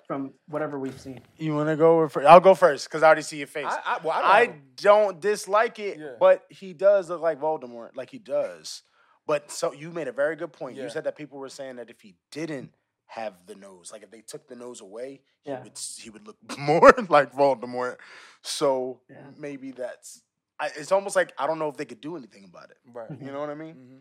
[0.07, 1.19] from whatever we've seen?
[1.37, 2.25] You want to go first?
[2.27, 3.65] I'll go first because I already see your face.
[3.67, 6.13] I, I, well, I don't I have don't dislike it, Yeah.
[6.19, 8.83] but he does look like Voldemort, like he does.
[9.27, 10.77] But so you made a very good point.
[10.77, 10.83] Yeah.
[10.83, 12.73] You said that people were saying that if he didn't
[13.07, 15.57] have the nose, like if they took the nose away, Yeah.
[15.57, 17.97] he would he would look more like Voldemort.
[18.41, 19.17] So Yeah.
[19.37, 20.23] maybe that's.
[20.59, 22.77] I, it's almost like I don't know if they could do anything about it.
[22.91, 23.09] right.
[23.21, 23.75] You know what I mean?
[23.75, 23.99] Mhm.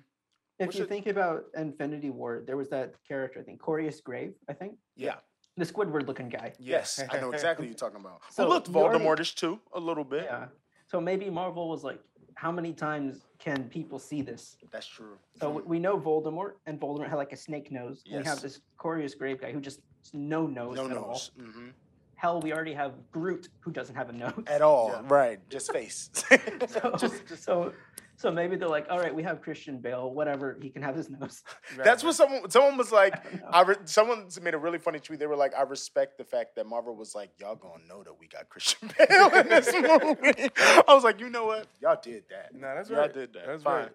[0.59, 4.01] If What's you your- think about Infinity War, there was that character, I think, Corvus
[4.01, 5.17] Glaive, I think, Yeah.
[5.57, 6.53] The Squidward looking guy.
[6.59, 8.21] Yes, I know exactly what you're talking about.
[8.31, 10.25] So Who looked Voldemortish too, a little bit.
[10.25, 10.47] Yeah.
[10.87, 11.99] So maybe Marvel was like,
[12.35, 14.59] how many times can people see this?
[14.71, 15.17] That's true.
[15.41, 18.03] So we- we know Voldemort, and Voldemort had like a snake nose.
[18.07, 19.81] and We have this Corvus Glaive guy who just
[20.13, 21.09] no nose no at all.
[21.13, 21.31] nose.
[21.39, 21.69] hmm
[22.17, 24.33] Hell, we already have Groot who doesn't have a nose.
[24.47, 25.03] At all, Yeah.
[25.05, 25.39] right?
[25.51, 26.11] Just face.
[26.69, 27.73] so, Just- just- so,
[28.17, 31.11] so maybe they're like, all right, we have Christian Bale, whatever, he can have his
[31.11, 31.43] nose.
[31.77, 33.15] That's what someone someone was like.
[33.27, 33.55] I don't.
[33.55, 35.19] I re- someone made a really funny tweet.
[35.19, 38.19] They were like, "I respect the fact that Marvel was like, y'all gonna know that
[38.19, 41.67] we got Christian Bale in this movie." I was like, you know what?
[41.81, 42.55] Y'all did that.
[42.55, 42.97] Nah, that's right.
[42.97, 43.15] y'all right.
[43.15, 43.47] did that.
[43.47, 43.83] That's Fine.
[43.83, 43.93] right.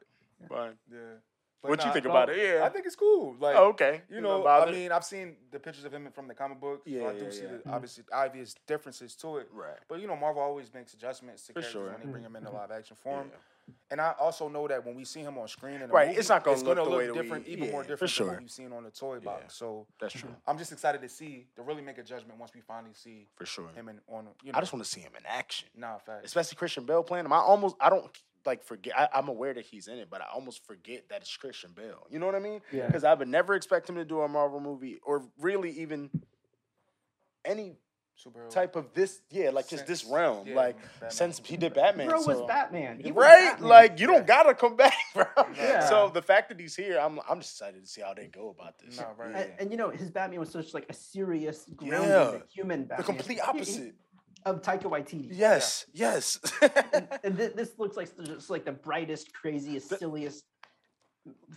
[0.50, 0.74] Fine.
[0.92, 0.98] Yeah.
[1.62, 2.38] What do you think no, about it?
[2.38, 2.66] Yeah.
[2.66, 3.36] I think it's cool.
[3.40, 4.02] Like, Oh, okay.
[4.10, 6.82] you know, I mean, I've seen the pictures of him from the comic book.
[6.86, 7.58] so Yeah, I do yeah, see yeah.
[7.64, 9.48] the obviously obvious differences to it.
[9.52, 9.78] right.
[9.88, 11.92] But you know, Marvel always makes adjustments to For characters sure.
[11.92, 12.54] when they bring them into Mhm.
[12.56, 13.30] live action form.
[13.32, 13.38] Yeah.
[13.92, 16.20] And I also know that when we see him on screen in a Right, movie,
[16.20, 18.26] it's not gonna it's look gonna the way that we- different, even more different than
[18.28, 18.40] what sure.
[18.42, 19.54] we've seen on the toy box.
[19.56, 20.36] So That's true.
[20.48, 23.46] I'm just excited to see to really make a judgment once we finally see For
[23.46, 23.70] sure.
[23.70, 24.30] him in on.
[24.44, 26.26] You know, I just want to see him in action, nah, facts.
[26.26, 27.34] especially Christian Bale playing him.
[27.34, 28.12] I almost, I don't
[28.46, 28.98] like forget.
[28.98, 32.08] I, I'm aware that he's in it, but I almost forget that it's Christian Bale.
[32.10, 32.62] You know what I mean?
[32.72, 32.88] Yeah.
[32.88, 36.10] Because I would never expect him to do a Marvel movie or really even
[37.46, 37.76] any
[38.24, 39.22] Superhero type of this.
[39.32, 40.48] Yeah, like just this realm.
[40.48, 41.12] yeah, like Batman.
[41.12, 42.08] since he did Batman.
[42.10, 43.00] Bro was Batman.
[43.00, 43.70] He was Right, Batman.
[43.70, 44.18] like you Yeah.
[44.18, 45.26] don't gotta come back, bro.
[45.56, 45.88] Yeah.
[45.90, 48.50] So the fact that he's here, I'm I'm just excited to see how they go
[48.50, 49.00] about this.
[49.00, 49.36] Nah, right.
[49.36, 52.38] And, and you know, his Batman was such like a serious, grounded, Yeah.
[52.54, 52.98] human Batman.
[52.98, 53.96] the complete He- he- opposite.
[54.46, 55.30] Of Taika Waititi.
[55.32, 56.40] Yes, yes.
[56.94, 60.44] And, and thi- this looks like just like the brightest, craziest, The- silliest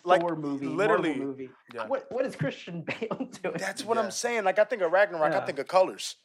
[0.04, 1.50] Like, Thor movie, literally, Marvel movie.
[1.74, 1.86] Yeah.
[1.86, 3.56] What what is Christian Bale doing?
[3.58, 4.04] That's what Yeah.
[4.04, 4.44] I'm saying.
[4.44, 6.16] Like I think of Ragnarok, I think of colors.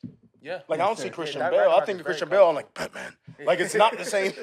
[0.41, 0.61] yeah.
[0.67, 1.71] Like I don't see Christian that Bale.
[1.71, 2.49] I think of very Christian Bale.
[2.49, 3.13] I'm like Batman.
[3.45, 4.33] Like it's not the same.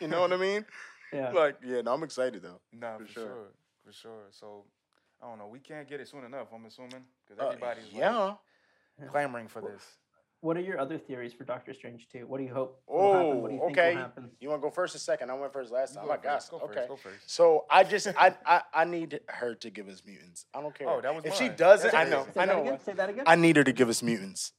[0.00, 0.64] you know what I mean?
[1.12, 1.30] yeah.
[1.32, 2.60] Like yeah, no, I'm excited though.
[2.72, 3.22] Nah, For for, sure.
[3.24, 3.46] sure.
[3.84, 4.24] for sure.
[4.30, 4.64] So
[5.22, 5.48] I don't know.
[5.48, 6.48] We can't get it soon enough.
[6.54, 8.34] I'm assuming because Uh, everybody's yeah.
[8.98, 9.82] like, clamoring for this.
[10.40, 12.26] What are your other theories for Doctor Strange 2?
[12.26, 13.42] What do you hope will happen?
[13.42, 13.94] What do you Oh, think okay.
[13.94, 14.30] will happen?
[14.40, 15.30] You want to go first or second?
[15.30, 16.06] I went first last You time.
[16.06, 16.84] go I got first, first, okay.
[16.88, 17.16] go first.
[17.30, 20.46] So I just I, I I need her to give us mutants.
[20.54, 20.88] I don't care.
[20.88, 22.24] Oh, that was if she doesn't, I know.
[22.32, 22.62] Say I that know.
[22.62, 22.80] again.
[22.84, 23.24] Say that again.
[23.26, 24.52] I need her to give us mutants.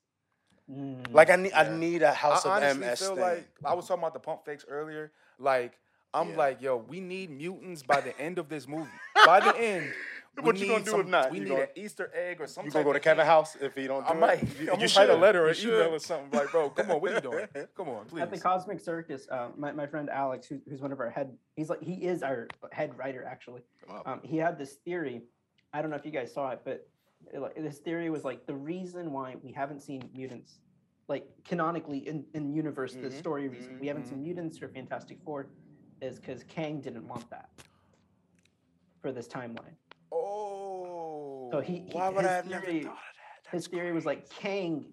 [0.70, 1.14] Mm.
[1.14, 3.24] Like I need I need a House I of honestly MS feel thing.
[3.24, 5.14] like I was talking about the pump fakes earlier.
[5.40, 5.80] Like
[6.14, 6.38] I'm Yeah.
[6.38, 8.90] like, yo, we need mutants by the end of this movie.
[9.26, 9.92] By the end, we
[10.42, 11.32] What you gonna do some- if not?
[11.32, 12.68] We You need gonna- an Easter egg or something.
[12.70, 14.44] you gonna go to Kevin House if he don't do I might.
[14.44, 14.50] it?
[14.60, 15.74] You, I'm you gonna write a letter or You should.
[15.74, 16.30] email or something.
[16.40, 17.48] Like, bro, come on, what are you doing?
[17.76, 18.22] Come on, please.
[18.22, 21.36] At the Cosmic Circus, uh, my, my friend Alex, who, who's one of our head,
[21.56, 23.62] he's like he is our head writer actually.
[23.90, 24.04] Wow.
[24.06, 25.24] Um, he had this theory.
[25.74, 26.88] I don't know if you guys saw it, but
[27.34, 30.60] it, like, this theory was like the reason why we haven't seen mutants,
[31.10, 34.70] like canonically in in universe, the Mhm, story reason mhm, we haven't seen mutants or
[34.70, 35.48] Fantastic Four,
[36.02, 37.50] is because Kang didn't want that
[39.02, 39.76] for this timeline.
[41.52, 43.52] So he, he Why would his I have never theory- thought of that?
[43.52, 44.30] his That's theory was like.
[44.30, 44.86] Kang.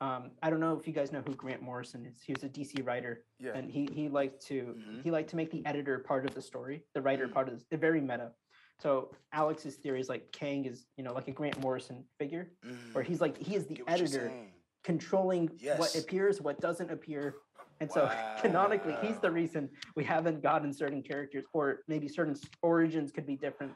[0.00, 2.20] Um, I don't know if you guys know who Grant Morrison is.
[2.26, 3.52] He was a DC writer, Yeah.
[3.54, 5.02] and he he liked to Mhm.
[5.04, 7.32] he liked to make the editor part of the story, the writer Mm.
[7.32, 8.32] part of the very meta.
[8.80, 12.50] So Alex's theory is like Kang is you know like a Grant Morrison figure,
[12.92, 14.46] where Mm, he's like he is the get what you're editor
[14.82, 17.36] controlling what appears, what doesn't appear.
[17.78, 18.08] And so
[18.40, 23.36] canonically, he's the reason we haven't gotten certain characters, or maybe certain origins could be
[23.36, 23.72] different.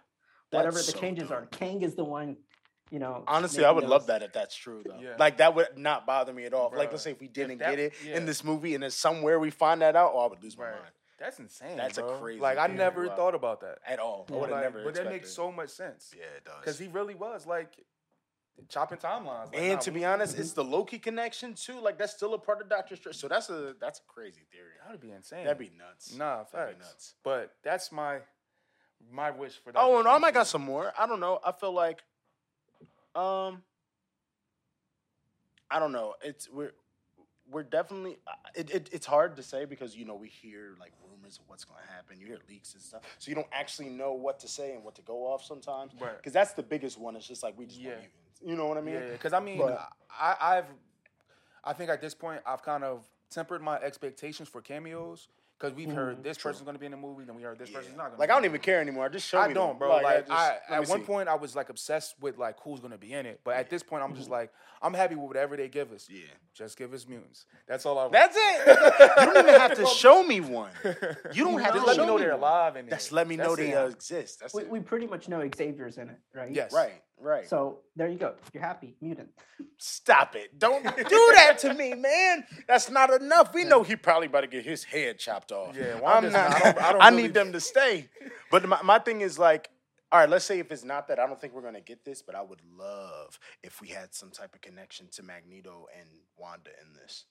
[0.57, 1.50] Whatever That's the so changes are, dope.
[1.52, 2.36] Kang is the one,
[2.90, 3.24] you know.
[3.26, 4.98] Honestly, I making would love that if that's true though.
[5.00, 5.16] Yeah.
[5.18, 6.72] Like that would not bother me at all.
[6.74, 8.16] Like let's say if we didn't that- get it yeah.
[8.16, 10.64] in this movie and then somewhere we find that out, oh, I would lose my
[10.64, 10.72] Right.
[10.74, 10.92] mind.
[11.18, 11.76] That's insane.
[11.78, 13.16] That's a crazy Like I never wow.
[13.16, 13.78] thought about that.
[13.86, 14.26] At all.
[14.28, 16.12] I would have Like, never but that makes so much sense.
[16.16, 16.54] Yeah, it does.
[16.61, 17.82] Because he really was like
[18.68, 19.46] chopping timelines.
[19.46, 21.80] Like, and nah, to be honest, it's the Loki connection too.
[21.80, 23.16] Like that's still a part of Doctor Strange.
[23.16, 24.72] So that's a that's a crazy theory.
[24.82, 25.44] that would be insane.
[25.44, 26.14] That'd be nuts.
[26.14, 26.92] nah, That'd be facts.
[26.92, 27.14] nuts.
[27.24, 28.18] But that's my
[29.12, 29.72] my wish for.
[29.72, 29.78] That.
[29.80, 30.92] Oh, no, I might got some more.
[30.99, 31.38] I don't know.
[31.44, 32.03] I feel like,
[33.14, 33.62] um,
[35.70, 36.14] I don't know.
[36.22, 36.72] It's we're
[37.51, 38.18] we're definitely.
[38.26, 41.44] uh, It, it it's hard to say because you know we hear like rumors of
[41.49, 42.18] what's going to happen.
[42.20, 44.94] You hear leaks and stuff, so you don't actually know what to say and what
[44.97, 45.92] to go off sometimes.
[46.01, 46.16] Right.
[46.16, 47.16] Because that's the biggest one.
[47.16, 47.94] It's just like we just Yeah.
[48.44, 48.97] You know what I mean?
[48.97, 50.66] Yeah, because I mean, But- I, I've,
[51.64, 55.28] I think at this point, I've kind of tempered my expectations for cameos
[55.59, 56.22] because we've heard Mhm.
[56.22, 56.50] this True.
[56.50, 57.78] person's going to be in the movie, then we heard this Yeah.
[57.78, 58.12] person's not going.
[58.16, 59.07] to Like I don't even care anymore.
[59.07, 59.54] I just show I me.
[59.54, 59.78] don't, them.
[59.78, 59.88] bro.
[59.88, 61.04] Like, I just- I, at one see.
[61.07, 63.82] point, I was like obsessed with like who's gonna be in it, but at this
[63.82, 64.52] point, I'm just like,
[64.82, 66.09] I'm happy with whatever they give us.
[66.11, 66.24] Yeah.
[66.54, 67.46] Just give us mutants.
[67.66, 68.02] That's all I.
[68.02, 68.12] want.
[68.12, 68.66] That's it.
[69.20, 70.70] you don't even have to show me one.
[71.32, 72.40] You don't have just to let show me know me they're one.
[72.40, 73.12] alive in That's it.
[73.14, 74.40] let me know That's they uh, exist.
[74.40, 74.68] That's We, it.
[74.68, 76.50] we pretty much know Xavier's in it, right?
[76.52, 76.72] Yes.
[76.72, 77.02] Right.
[77.18, 77.48] Right.
[77.48, 78.34] So there you go.
[78.52, 79.30] You're happy, mutant.
[79.78, 80.58] Stop it.
[80.58, 82.44] Don't do that to me, man.
[82.68, 83.54] That's not enough.
[83.54, 85.74] We know he probably about to get his head chopped off.
[85.76, 86.50] Yeah, I'm Wanda's not.
[86.50, 88.08] not- I don't- I don't I really- need them to stay.
[88.50, 89.70] But my, my thing is like,
[90.12, 92.22] all right, let's say if it's not that, I don't think we're gonna get this,
[92.22, 96.08] but I would love if we had some type of connection to Magneto and
[96.38, 97.24] Wanda in this.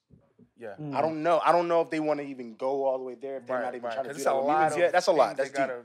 [0.58, 0.74] Yeah.
[0.80, 0.94] Mm.
[0.94, 1.40] I don't know.
[1.44, 3.36] I don't know if they want to even go all the way there.
[3.38, 4.92] If they're not even trying to do it's that a lot of yet.
[4.92, 5.36] That's a lot.
[5.36, 5.56] things That's deep.
[5.58, 5.82] gotta-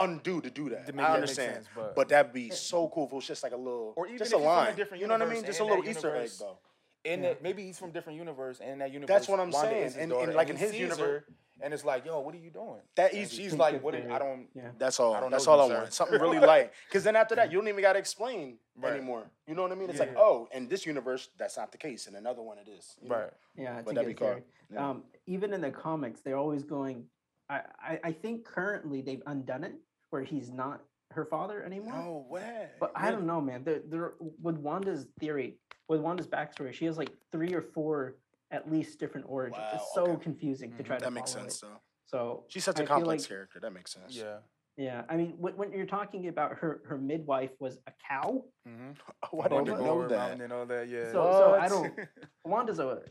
[0.00, 0.86] undo to do that.
[0.86, 3.26] To make I that understand, sense, but, but- that'd be so cool if it was
[3.26, 4.74] just like a little, Or even just a he's a line.
[4.76, 5.44] different you know what I mean?
[5.44, 6.58] Just a little that Easter egg though.
[7.02, 7.28] In Yeah.
[7.30, 9.94] that, maybe he's from different universe, and in that universe, That's what I'm Wanda saying.
[9.98, 11.24] And- and like he in his universe- her,
[11.62, 12.80] and it's like, yo, what are you doing?
[12.96, 13.36] That And easy.
[13.36, 13.94] she's Think like, what?
[13.94, 14.48] Are, I don't.
[14.54, 14.70] Yeah.
[14.78, 15.14] That's all.
[15.14, 15.92] I don't That's know all I want.
[15.92, 16.72] Something really light.
[16.88, 18.94] Because then after that, you don't even got to explain Right.
[18.94, 19.30] anymore.
[19.46, 19.90] You know what I mean?
[19.90, 20.06] It's Yeah.
[20.06, 22.06] like, oh, in this universe, that's not the case.
[22.06, 22.96] In another one, it is.
[23.02, 23.16] you know?
[23.16, 23.30] Right.
[23.56, 24.40] Yeah, it's But that'd be cool.
[24.72, 24.88] Yeah.
[24.90, 27.06] Um, even in the comics, they're always going.
[27.50, 29.74] I, I, I think currently they've undone it
[30.10, 30.82] where he's not
[31.12, 31.94] her father anymore.
[31.94, 32.68] No way.
[32.78, 33.64] But I don't know, man.
[33.64, 35.56] There, there, with Wanda's theory,
[35.88, 38.16] with Wanda's backstory, she has like three or four
[38.52, 39.58] at least different origins.
[39.58, 40.22] Wow, it's so okay.
[40.22, 40.86] confusing to Mhm.
[40.86, 41.66] try to That makes sense, it.
[41.66, 41.80] though.
[42.06, 43.60] So She's such I a feel complex like- character.
[43.60, 44.16] That makes sense.
[44.16, 44.38] Yeah.
[44.76, 48.44] Yeah, I mean, when, when you're talking about her, her midwife was a cow.
[48.66, 48.92] Mm-hmm.
[49.32, 50.40] Oh, I didn't know that.
[50.40, 50.88] And all that.
[50.88, 51.04] Yeah.
[51.12, 51.92] So, so I don't.
[52.44, 53.02] Wanda's a,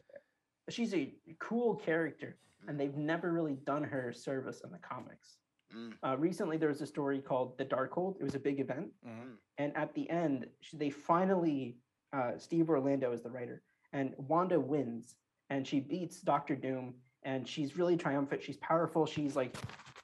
[0.70, 2.38] she's a cool character,
[2.68, 5.38] and they've never really done her service in the comics.
[5.76, 5.94] Mm.
[6.04, 8.18] Uh, recently, there was a story called The Darkhold.
[8.20, 9.38] It was a big event, Mhm.
[9.58, 11.78] and at the end, they finally,
[12.14, 13.62] uh, Steve Orlando is the writer,
[13.94, 15.16] and Wanda wins,
[15.50, 18.42] and she beats Doctor Doom, and she's really triumphant.
[18.42, 19.06] She's powerful.
[19.06, 19.56] She's like,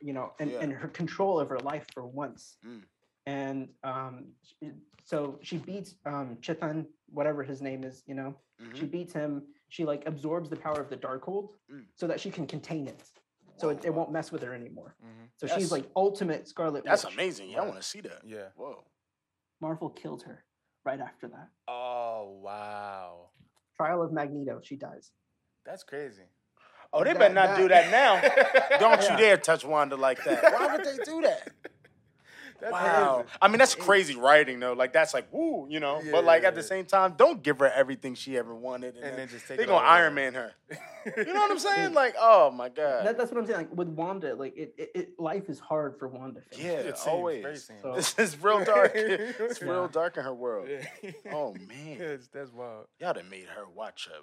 [0.01, 0.59] you know, and, Yeah.
[0.61, 2.57] and her control of her life for once.
[2.63, 2.83] Mm.
[3.25, 4.35] And um,
[5.03, 8.75] so she beats um, Chthon, whatever his name is, you know, Mhm.
[8.75, 9.47] she beats him.
[9.69, 11.85] She like absorbs the power of the Darkhold Mm.
[11.95, 13.01] so that she can contain it.
[13.57, 14.95] So it, it won't mess with her anymore.
[15.03, 15.29] Mhm.
[15.37, 16.83] So That's- she's like ultimate Scarlet Witch.
[16.85, 17.13] That's Witch.
[17.13, 17.49] amazing.
[17.49, 18.21] Yeah, I want to see that.
[18.25, 18.47] Yeah.
[18.55, 18.83] Whoa.
[19.61, 20.43] Marvel killed her
[20.83, 21.49] right after that.
[21.67, 23.29] Oh wow,
[23.77, 25.11] Trial of Magneto, she dies.
[25.65, 26.23] that's crazy.
[26.93, 28.21] Oh, they That- better not do that now.
[28.79, 29.11] Don't Yeah.
[29.13, 30.43] you dare touch Wanda like that.
[30.53, 31.49] Why would they do that?
[32.59, 33.15] That's Wow.
[33.23, 33.29] crazy.
[33.41, 34.73] I mean, that's crazy writing though.
[34.73, 36.01] Like that's like woo, you know.
[36.11, 36.67] but like at the Yeah.
[36.67, 39.57] same time, don't give her everything she ever wanted, and, And then then just take
[39.57, 40.13] they it gonna Iron.
[40.15, 40.51] Man her.
[41.17, 41.93] You know what I'm saying?
[41.93, 43.05] Like, oh my god.
[43.05, 43.57] That, that's what I'm saying.
[43.59, 46.41] Like with Wanda, like it, it, it life is hard for Wanda.
[46.49, 46.63] fans.
[46.63, 47.41] yeah, It seems always.
[47.43, 47.81] very seems.
[47.83, 48.91] So- This is real dark.
[48.95, 49.87] it's real Yeah.
[49.91, 50.67] dark in her world.
[50.69, 51.11] Yeah.
[51.31, 52.87] Oh man, Yes, that's wild.
[52.99, 54.19] y'all done made her watch her,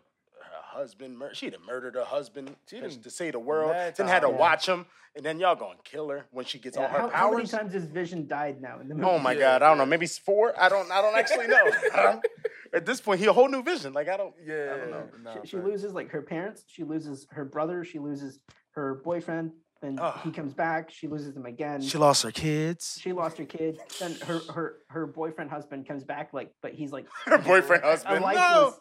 [0.53, 1.18] her husband.
[1.18, 3.72] Mur- she'd have murdered her husband She just done to save the world.
[3.72, 4.38] mad Then had to times.
[4.38, 4.86] watch him,
[5.16, 7.46] and then y'all gonna kill her when she gets Yeah, all her how, how many
[7.46, 9.07] times has Vision died now in the movie?
[9.09, 9.86] Oh my Yeah, god, I don't know.
[9.86, 10.55] Maybe it's four.
[10.61, 10.90] I don't.
[10.90, 11.70] I don't actually know.
[12.74, 13.92] At this point, he a whole new vision.
[13.92, 14.34] Like I don't.
[14.46, 15.05] Yeah, I don't know.
[15.24, 16.64] nah, she, she loses like her parents.
[16.66, 17.84] She loses her brother.
[17.84, 18.38] She loses
[18.70, 19.53] her boyfriend.
[19.82, 20.90] Then he comes back.
[20.92, 21.80] She loses him again.
[21.82, 22.98] She lost her kids.
[23.03, 23.80] she lost her kids.
[23.98, 27.88] Then her her her boyfriend husband comes back like, but he's like Her boyfriend a
[27.88, 28.22] husband.
[28.22, 28.74] lifeless No.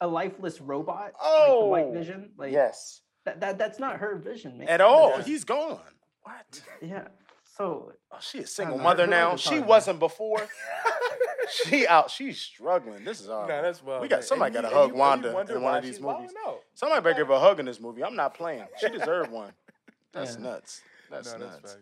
[0.00, 0.96] A lifeless robot.
[1.04, 1.66] like Oh.
[1.66, 2.32] White Vision.
[2.36, 3.00] Like Yes.
[3.24, 4.68] that, that that's not her vision, man.
[4.68, 5.10] At all.
[5.10, 5.22] Yeah.
[5.22, 5.80] He's gone.
[6.22, 6.62] What?
[6.82, 7.08] Yeah.
[7.56, 9.36] So Oh, she a single mother I now.
[9.36, 10.38] She wasn't before.
[11.64, 12.10] she out.
[12.10, 13.04] She's struggling.
[13.04, 13.46] This is all.
[13.46, 14.02] Nah, that's wild.
[14.02, 14.22] We got- man.
[14.26, 16.02] somebody gotta hug you- Wanda in one of these movies.
[16.02, 16.60] wilding out.
[16.74, 18.02] Somebody better give her a hug in this movie.
[18.02, 18.66] I'm not playing.
[18.78, 19.52] She deserved one.
[20.12, 20.42] That's Yeah.
[20.42, 20.82] nuts.
[21.10, 21.72] That's No, nuts.
[21.72, 21.76] facts.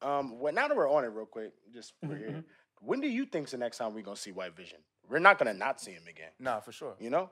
[0.00, 2.44] Um, well, now that we're on it, real quick, just for Mhm, here,
[2.80, 4.78] when do you think's the next time we're gonna see White Vision?
[5.08, 6.30] We're not gonna not see him again.
[6.38, 6.94] Nah, for sure.
[7.00, 7.30] You know?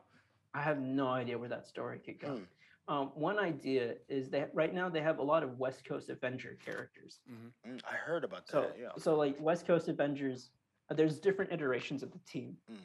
[0.57, 2.29] I have no idea where that story could go.
[2.29, 2.47] Mm.
[2.89, 6.57] Um, one idea is that right now they have a lot of West Coast Avenger
[6.65, 7.21] characters.
[7.31, 8.77] Mm, I heard about So, that.
[8.81, 8.89] Yeah.
[8.97, 10.51] so like West Coast Avengers,
[10.89, 12.77] uh, there's different iterations of the team, Mm.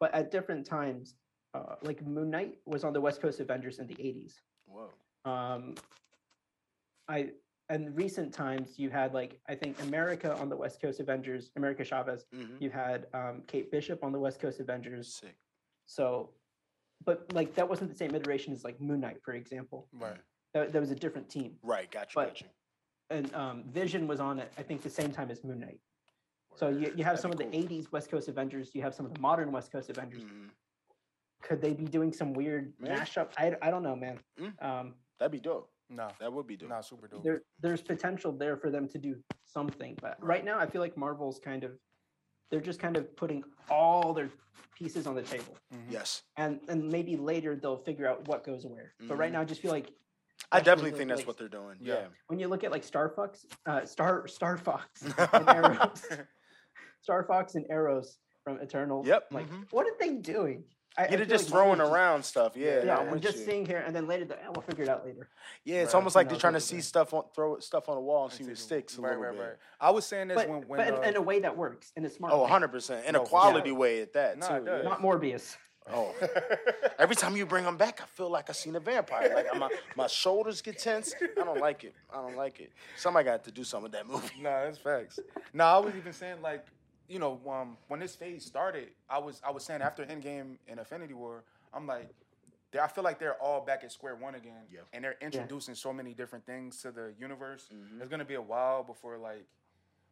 [0.00, 1.14] but at different times,
[1.54, 4.40] uh, like Moon Knight was on the West Coast Avengers in the 80s.
[4.66, 4.90] Whoa.
[5.24, 5.74] Um,
[7.08, 7.30] I
[7.68, 11.84] and recent times you had like I think America on the West Coast Avengers, America
[11.84, 12.24] Chavez.
[12.34, 15.14] hmm You had um, Kate Bishop on the West Coast Avengers.
[15.20, 15.36] Sick.
[15.86, 16.30] So,
[17.04, 19.88] but like that wasn't the same iteration as like Moon Knight, for example.
[19.92, 20.16] Right.
[20.54, 21.54] That, that was a different team.
[21.62, 21.90] Right.
[21.90, 22.12] Gotcha.
[22.14, 22.46] But- got you.
[23.10, 25.78] And um, Vision was on it, I think, the same time as Moon Knight.
[26.54, 28.94] So you, you have That'd some of be the 80s West Coast Avengers, you have
[28.94, 30.22] some of the modern West Coast Avengers.
[30.22, 30.48] Mhm.
[31.42, 32.94] Could they be doing some weird Maybe.
[32.94, 33.28] mashup?
[33.36, 34.18] I, I don't know, man.
[34.40, 34.62] Mm.
[34.64, 35.68] Um, That'd be dope.
[35.90, 36.70] No, That would be dope.
[36.70, 37.22] nah, super dope.
[37.22, 39.98] there, there's potential there for them to do something.
[40.00, 41.72] But right now, I feel like Marvel's kind of
[42.52, 44.28] they're just kind of putting all their
[44.78, 45.90] pieces on the table, Mhm.
[45.90, 48.92] Yes, and and maybe later they'll figure out what goes where.
[49.08, 49.34] But right Mhm.
[49.34, 49.90] now, I just feel like
[50.52, 51.78] I definitely think that's like, what they're doing.
[51.80, 51.94] Yeah.
[51.94, 52.06] Yeah.
[52.26, 55.02] when you look at like Star Fox, uh, Star Star Fox
[55.32, 56.06] and Eros,
[57.00, 59.06] Star Fox and Eros from Eternals.
[59.06, 59.66] Yep, Like, mhm.
[59.72, 60.64] what are they doing?
[60.96, 62.56] I, I Yeah, they're feel just like Marvel's throwing around stuff.
[62.56, 63.44] Yeah, Yeah, I'm and with just you.
[63.44, 65.28] seeing here, and then later, the, "Eh, we'll figure it out later.
[65.64, 65.98] Yeah, it's Right.
[65.98, 66.80] almost like they're trying to totally.
[66.82, 68.98] see stuff on throw stuff on the wall and And see see what the- sticks
[68.98, 69.40] a right, little right, bit.
[69.42, 69.56] right.
[69.80, 71.92] I was saying this But, when, when but in, uh, in a way that works,
[71.96, 72.32] and it's smart.
[72.32, 73.78] Oh, 100 percent in a quality sure.
[73.78, 74.54] way at that No, too.
[74.54, 74.82] it yeah.
[74.82, 75.56] Not Morbius.
[75.92, 76.14] Oh,
[77.00, 79.32] every time you bring them back, I feel like I seen a vampire.
[79.34, 81.12] Like my my shoulders get tense.
[81.20, 81.94] I don't like it.
[82.08, 82.70] I don't like it.
[82.96, 84.28] Somebody got to do something with that movie.
[84.40, 85.18] Nah, that's facts.
[85.52, 86.64] No, I was even saying like,
[87.08, 90.78] you know, um, when this phase started, I was I was saying after Endgame and
[90.78, 91.42] Infinity War,
[91.74, 92.08] I'm like,
[92.80, 94.80] I feel like they're all back at square one again, Yeah.
[94.92, 97.68] and they're introducing so many different things to the universe.
[97.72, 98.00] Mhm.
[98.00, 99.44] It's gonna be a while before like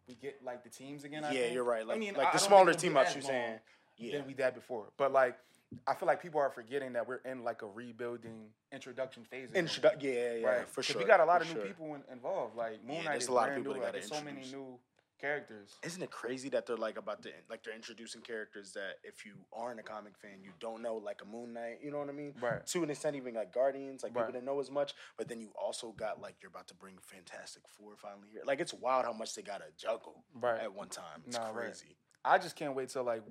[0.06, 1.24] we get like the teams again.
[1.24, 1.54] I Yeah, think.
[1.54, 1.86] you're right.
[1.86, 3.60] Like- I mean, like I- the I smaller team ups you're saying.
[3.96, 5.38] Yeah, Than we had before, but like.
[5.86, 9.52] I feel like people are forgetting that we're in like a rebuilding introduction phase.
[9.52, 10.68] Introdu- yeah, yeah, right?
[10.68, 10.98] for sure.
[11.00, 11.64] We got a lot of new sure.
[11.64, 12.56] people in, involved.
[12.56, 13.80] Like Moon Knight there's is a lot of brand people new.
[13.82, 14.80] Like, there's so many new
[15.20, 15.76] characters.
[15.82, 19.32] Isn't it crazy that they're like about to like they're introducing characters that if you
[19.52, 22.12] aren't a comic fan, you don't know like a Moon Knight, you know what I
[22.12, 22.34] mean?
[22.40, 22.66] Right.
[22.66, 24.22] To an extent, even like Guardians, like Right.
[24.22, 24.94] people didn't know as much.
[25.16, 28.42] But then you also got like you're about to bring Fantastic Four finally here.
[28.44, 30.60] Like it's wild how much they gotta juggle Right.
[30.60, 31.22] at one time.
[31.26, 31.55] It's Nah, right.
[31.66, 31.97] crazy.
[32.24, 33.22] I just can't wait till like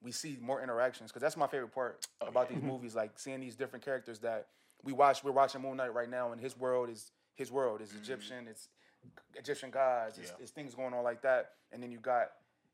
[0.00, 2.56] we see more interactions because that's my favorite part Oh, about yeah.
[2.56, 2.94] these movies.
[2.94, 4.48] Like seeing these different characters that
[4.84, 5.24] we watch.
[5.24, 7.98] We're watching Moon Knight right now, and his world is his world is mm-hmm.
[7.98, 8.48] Egyptian.
[8.48, 8.68] It's
[9.34, 10.18] Egyptian gods.
[10.18, 10.36] It's, Mm-hmm.
[10.38, 10.42] Yeah.
[10.42, 11.50] it's things going on like that.
[11.72, 12.28] And then you got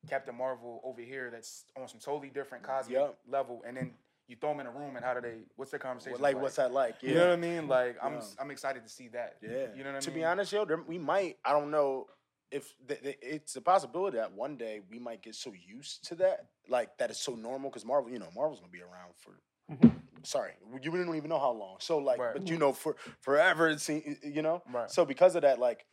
[0.08, 3.18] Captain Marvel over here that's on some totally different cosmic Yup.
[3.28, 3.62] level.
[3.66, 3.92] And then
[4.28, 5.40] you throw them in a room, and how do they?
[5.56, 6.20] What's their conversation?
[6.20, 6.96] like, what's that like?
[7.02, 7.08] Yeah.
[7.10, 7.68] You know what I mean?
[7.68, 8.20] Like I'm Yeah.
[8.40, 9.36] I'm excited to see that.
[9.42, 9.50] Yeah.
[9.50, 11.36] You know what I mean to be honest, yo, there, we might.
[11.44, 12.06] I don't know
[12.50, 16.14] if th- th- it's a possibility that one day we might get so used to
[16.16, 17.68] that, like that is so normal.
[17.68, 19.32] Because Marvel, you know, Marvel's gonna be around for.
[19.70, 19.92] Mhm.
[20.22, 21.76] Sorry, you don't even know how long.
[21.80, 22.32] So like, Right.
[22.34, 24.62] but you know, for forever, it seems, you know.
[24.72, 24.90] Right.
[24.90, 25.84] So because of that, like,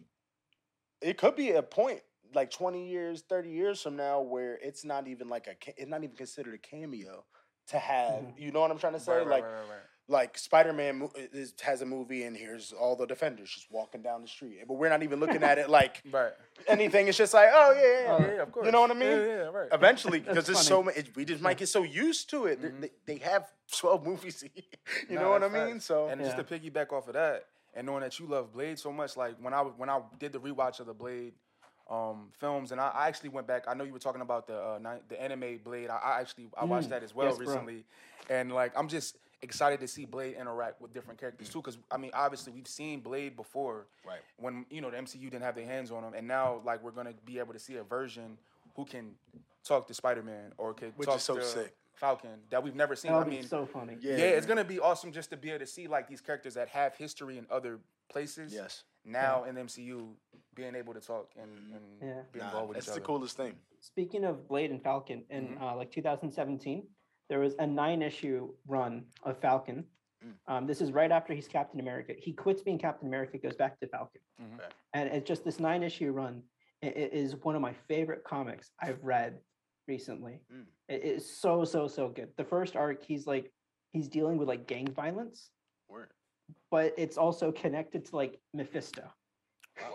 [1.01, 2.01] it could be a point
[2.33, 6.03] like 20 years 30 years from now where it's not even like a it's not
[6.03, 7.25] even considered a cameo
[7.67, 8.33] to have Mhm.
[8.39, 9.79] you know what i'm trying to say Right, right, like right, right, right.
[10.07, 14.27] like Spider-Man is, has a movie and here's all the defenders just walking down the
[14.27, 16.33] street, but we're not even looking at it like Right.
[16.67, 17.07] anything.
[17.07, 18.25] It's just like, oh yeah, yeah, Oh, yeah.
[18.27, 18.65] Yeah, yeah, of course.
[18.65, 19.09] You know what I mean?
[19.11, 19.69] Yeah, yeah, right.
[19.71, 20.95] Eventually, because That's there's so funny.
[20.97, 22.61] many, we just might get so used to it.
[22.61, 22.81] They- Mhm.
[22.81, 24.43] They, they have twelve movies.
[24.43, 24.65] a year,
[25.07, 25.73] you Nah, know what I mean?
[25.75, 25.85] facts.
[25.85, 28.91] So and just to piggyback off of that, and knowing that you love Blade so
[28.91, 31.33] much, like when I when I did the rewatch of the Blade
[31.89, 33.65] um, films, and I, I actually went back.
[33.67, 35.89] I know you were talking about the uh, ni- the anime Blade.
[35.89, 37.45] I, I actually I watched Mm, that as well yes, bro.
[37.45, 37.85] recently,
[38.29, 41.59] and like I'm just excited to see Blade interact with different characters too.
[41.59, 44.19] Because I mean, obviously we've seen Blade before, Right.
[44.37, 46.91] When you know the MCU didn't have their hands on him, and now like we're
[46.91, 48.37] gonna be able to see a version
[48.75, 49.11] who can
[49.63, 51.73] talk to Spider Man or can Which talk is so to sick.
[51.95, 53.11] Falcon that we've never seen.
[53.11, 53.97] That I would be mean, so funny.
[53.99, 54.17] Yeah.
[54.17, 56.67] yeah, it's gonna be awesome just to be able to see like these characters that
[56.69, 58.53] have history in other places.
[58.53, 60.15] yes, Now in the MCU,
[60.53, 62.21] being able to talk and, and Yeah.
[62.31, 63.55] be nah, involved with it's each the coolest thing.
[63.79, 65.61] Speaking of Blade and Falcon, in Mhm.
[65.61, 66.87] uh, like 2017,
[67.29, 69.85] there was a nine issue run of Falcon.
[70.23, 70.33] Mm.
[70.47, 72.13] Um, this is right after he's Captain America.
[72.17, 74.59] He quits being Captain America, goes back to Falcon, Mhm.
[74.93, 76.43] And it's just this nine issue run.
[76.81, 79.41] It, it is one of my favorite comics I've read
[79.87, 80.41] recently.
[80.53, 80.65] Mm.
[80.89, 82.29] It is so so so good.
[82.37, 83.51] The first arc, he's like
[83.91, 85.49] he's dealing with like gang violence,
[85.89, 86.09] Word.
[86.69, 89.03] but it's also connected to like Mephisto.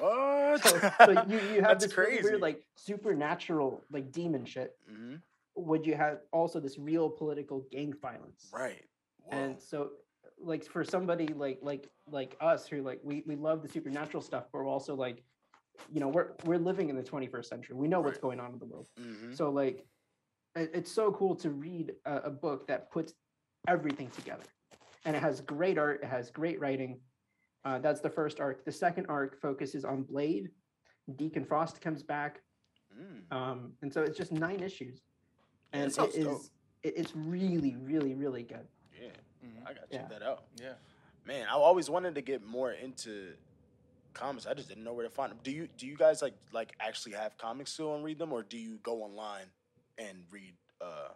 [0.00, 0.64] What?
[0.64, 2.22] So, so you, you have this crazy.
[2.22, 4.76] weird like supernatural like demon shit.
[4.90, 5.20] Mhm.
[5.56, 8.50] Would you have also this real political gang violence?
[8.52, 8.84] Right.
[9.20, 9.38] Whoa.
[9.38, 9.90] And so
[10.38, 14.44] like for somebody like like like us who like we, we love the supernatural stuff,
[14.52, 15.22] but we're also like,
[15.92, 17.76] you know, we're we're living in the 21st century.
[17.76, 18.88] We know what's going on in the world.
[19.00, 19.34] Mhm.
[19.36, 19.86] So like
[20.54, 23.14] it- it's so cool to read a, a book that puts
[23.68, 24.44] everything together.
[25.04, 27.00] And it has great art, it has great writing.
[27.64, 28.64] Uh, that's the first arc.
[28.64, 30.50] The second arc focuses on Blade.
[31.16, 32.42] Deacon Frost comes back.
[32.98, 33.32] Mm.
[33.36, 35.02] Um, and so it's just nine issues.
[35.74, 36.26] Yeah, And sounds it
[36.82, 38.66] it, it's really, really, really good.
[39.00, 39.08] Yeah,
[39.44, 39.62] Mhm.
[39.66, 39.98] I gotta Yeah.
[39.98, 40.44] check that out.
[40.60, 40.74] Yeah.
[41.24, 43.34] Man, I always wanted to get more into
[44.16, 44.46] comics.
[44.46, 45.38] I just didn't know where to find them.
[45.42, 48.42] Do you do you guys like like actually have comics still and read them, or
[48.42, 49.46] do you go online
[49.98, 51.08] and read uh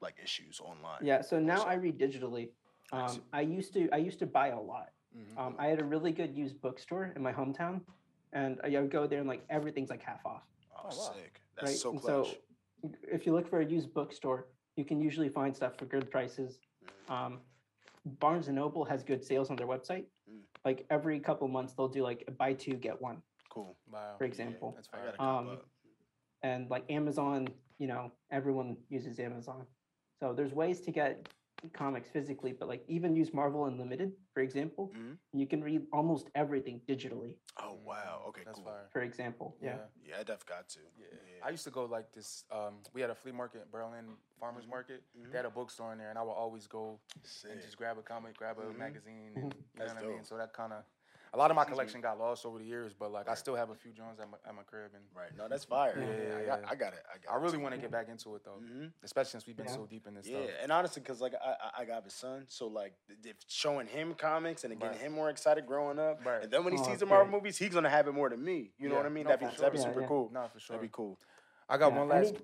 [0.00, 1.00] like issues online?
[1.02, 1.20] Yeah.
[1.22, 2.50] So now So- I read digitally.
[2.92, 4.90] Um, I used to I used to buy a lot.
[5.16, 5.38] Mhm.
[5.38, 7.80] Um, I had a really good used bookstore in my hometown,
[8.32, 10.42] and I would go there and like everything's like half off.
[10.76, 11.12] Oh, Oh, wow.
[11.14, 11.40] sick.
[11.56, 11.76] That's right?
[11.78, 12.36] so And clutch.
[13.10, 16.58] if you look for a used bookstore, you can usually find stuff for good prices.
[17.08, 17.10] Mhm.
[17.10, 17.40] Um,
[18.04, 20.06] Barnes and Noble has good sales on their website.
[20.64, 23.76] Like every couple months, they'll do like a buy two get one, cool.
[23.90, 24.14] Wow.
[24.18, 24.72] for example.
[24.74, 25.14] That's fire.
[25.18, 25.58] Um, um,
[26.42, 29.66] and like Amazon, you know, everyone uses Amazon.
[30.20, 31.28] So there's ways to get
[31.72, 35.18] comics physically, but like even use Marvel Unlimited, for example, Mhm.
[35.32, 37.36] you can read almost everything digitally.
[37.58, 38.24] Oh wow.
[38.28, 38.42] Okay.
[38.44, 38.64] That's cool.
[38.66, 38.88] fire.
[38.92, 39.88] For example, yeah.
[40.02, 40.80] Yeah, I def got to.
[40.98, 41.06] Yeah.
[41.42, 42.44] I used to go like this.
[42.50, 45.02] Um, we had a flea market, Berlin Farmers Market.
[45.14, 47.00] They had a bookstore in there, and I would always go
[47.48, 48.76] and just grab a comic, grab a Mhm.
[48.76, 50.24] magazine, and, you That's know what I mean.
[50.24, 50.84] So that kind of,
[51.34, 51.74] a lot of my Excuse me.
[51.80, 54.30] collection got lost over the years, but like I still have a few Jones at
[54.30, 55.30] my, at my crib, and Right.
[55.36, 55.94] No, that's fire.
[55.98, 56.66] Yeah, Yeah, yeah, I, got, yeah.
[56.70, 57.02] I got it.
[57.12, 59.56] I got I really want to get back into it though, hmm especially since we've
[59.56, 59.72] been Yeah.
[59.72, 60.50] so deep in this Yeah, stuff.
[60.62, 62.94] and honestly, because like I, I I got a son, so like
[63.24, 65.00] if showing him comics and getting Right.
[65.06, 66.42] him more excited growing up, Right.
[66.44, 67.36] and then when he Oh, sees the Marvel great.
[67.42, 68.72] movies, he's gonna have it more than me.
[68.78, 69.24] You know what I mean?
[69.24, 70.06] No, that'd be for that'd be super Yeah, yeah.
[70.06, 70.30] cool.
[70.32, 70.76] No, for sure.
[70.76, 71.18] That'd be cool.
[71.68, 72.28] I got Yeah, one last.
[72.34, 72.38] any-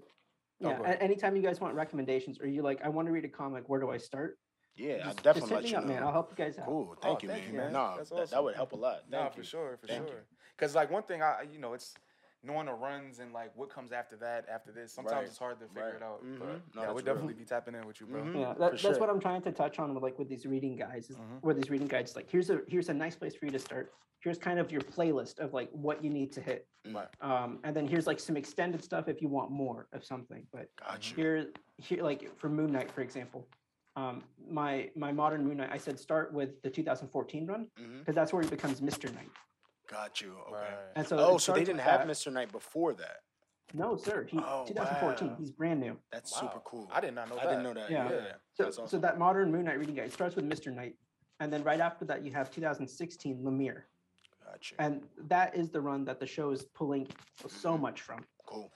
[0.62, 0.98] Oh, yeah, go a- ahead.
[1.00, 3.80] anytime you guys want recommendations, or you like, I want to read a comic, where
[3.80, 4.38] do I start?
[4.76, 5.92] Yeah, Just, I'll just definitely hit let me you up, know.
[5.94, 6.02] man.
[6.04, 6.64] I'll help you guys out.
[6.66, 6.96] Cool.
[7.02, 7.52] Thank you, thank man.
[7.52, 7.72] you, man.
[7.72, 9.00] No, That's that, that would help a lot.
[9.10, 9.44] No, Thank for you.
[9.44, 10.22] sure, for Thank sure.
[10.56, 11.94] Because like one thing, I you know it's
[12.42, 14.92] knowing the runs and like what comes after that, after this.
[14.94, 15.94] Sometimes Right, it's hard to figure right.
[15.96, 16.24] it out.
[16.24, 16.38] Mhm.
[16.38, 17.02] But No, yeah, that's we'll real.
[17.04, 18.22] definitely be tapping in with you, bro.
[18.22, 18.34] Mhm.
[18.40, 18.98] Yeah, that, that's sure.
[18.98, 21.42] what I'm trying to touch on with like with these reading guides, is Mhm.
[21.42, 23.92] where these reading guides like here's a here's a nice place for you to start.
[24.20, 26.66] Here's kind of your playlist of like what you need to hit.
[26.90, 27.08] Right.
[27.22, 30.46] Um, and then here's like some extended stuff if you want more of something.
[30.52, 31.16] But Got you.
[31.16, 33.46] here here like for Moon Knight, for example,
[34.00, 37.66] um, my my modern Moon Knight, I said start with the 2014 run
[37.98, 39.12] because that's where he becomes Mr.
[39.14, 39.28] Knight.
[39.90, 40.34] Got you.
[40.48, 40.54] Okay.
[40.54, 40.68] Right.
[40.96, 42.08] And so oh, so they didn't have that.
[42.08, 42.32] Mr.
[42.32, 43.18] Knight before that.
[43.72, 44.26] No, sir.
[44.28, 45.28] He Oh, 2014.
[45.28, 45.36] wow.
[45.38, 45.96] He's brand new.
[46.10, 46.40] That's Wow.
[46.40, 46.88] super cool.
[46.92, 47.50] I did not know I that.
[47.50, 47.90] didn't know that.
[47.90, 48.10] Yeah.
[48.10, 48.32] Yeah.
[48.54, 50.74] So, That's so that modern Moon Knight reading guide starts with Mr.
[50.74, 50.96] Knight,
[51.38, 53.82] and then right after that you have 2016 Lemire,
[54.44, 54.76] Got you.
[54.80, 57.06] and that is the run that the show is pulling
[57.48, 57.80] so Mhm.
[57.80, 58.24] much from.
[58.46, 58.72] Cool.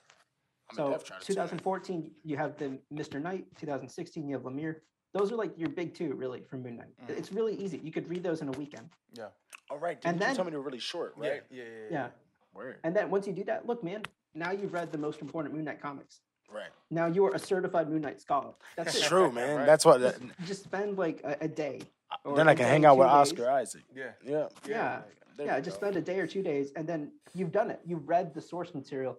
[0.69, 1.43] I'm so def trying to tune in.
[1.49, 3.21] 2014 you have the Mr.
[3.21, 4.79] Knight, 2016 you have Lemire.
[5.15, 6.93] Those are like your big two, really, for Moon Knight.
[7.07, 7.17] Mhm.
[7.17, 7.77] It's really easy.
[7.77, 8.89] You could read those in a weekend.
[9.13, 9.27] Yeah.
[9.69, 9.97] All right.
[10.03, 11.41] and then- you tell me they're really short, right?
[11.49, 11.63] Yeah.
[11.63, 11.69] Yeah.
[11.69, 11.87] Yeah.
[11.91, 12.07] Yeah.
[12.53, 12.79] Word.
[12.83, 15.63] And then once you do that, look, man, now you've read the most important Moon
[15.63, 16.19] Knight comics.
[16.51, 16.69] Right.
[16.91, 18.53] Now you are a certified Moon Knight scholar.
[18.75, 19.09] That's That's it.
[19.09, 19.57] true, man.
[19.59, 19.65] Right.
[19.65, 20.01] That's what.
[20.01, 21.79] Just, just spend like a, a day.
[22.25, 23.13] or then I can day, hang out with days.
[23.13, 23.83] Oscar Isaac.
[23.95, 24.11] Yeah.
[24.23, 24.49] Yeah.
[24.67, 25.01] Yeah.
[25.37, 25.87] There yeah, just go.
[25.87, 27.79] spend a day or two days, and then you've done it.
[27.85, 29.17] You've read the source material.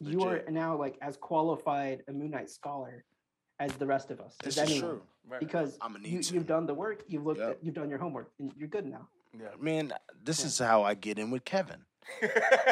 [0.00, 3.04] You are now like as qualified a Moon Knight scholar
[3.58, 4.36] as the rest of us.
[4.42, 5.02] This as is anyone, true.
[5.28, 5.40] Right.
[5.40, 6.34] Because I'ma need you, to.
[6.34, 7.02] you've done the work.
[7.08, 7.40] You've looked.
[7.40, 7.50] Yep.
[7.50, 9.08] At, you've done your homework, and you're good now.
[9.38, 9.48] Yeah.
[9.60, 9.92] Man,
[10.22, 10.46] this Yeah.
[10.46, 11.84] is how I get in with Kevin.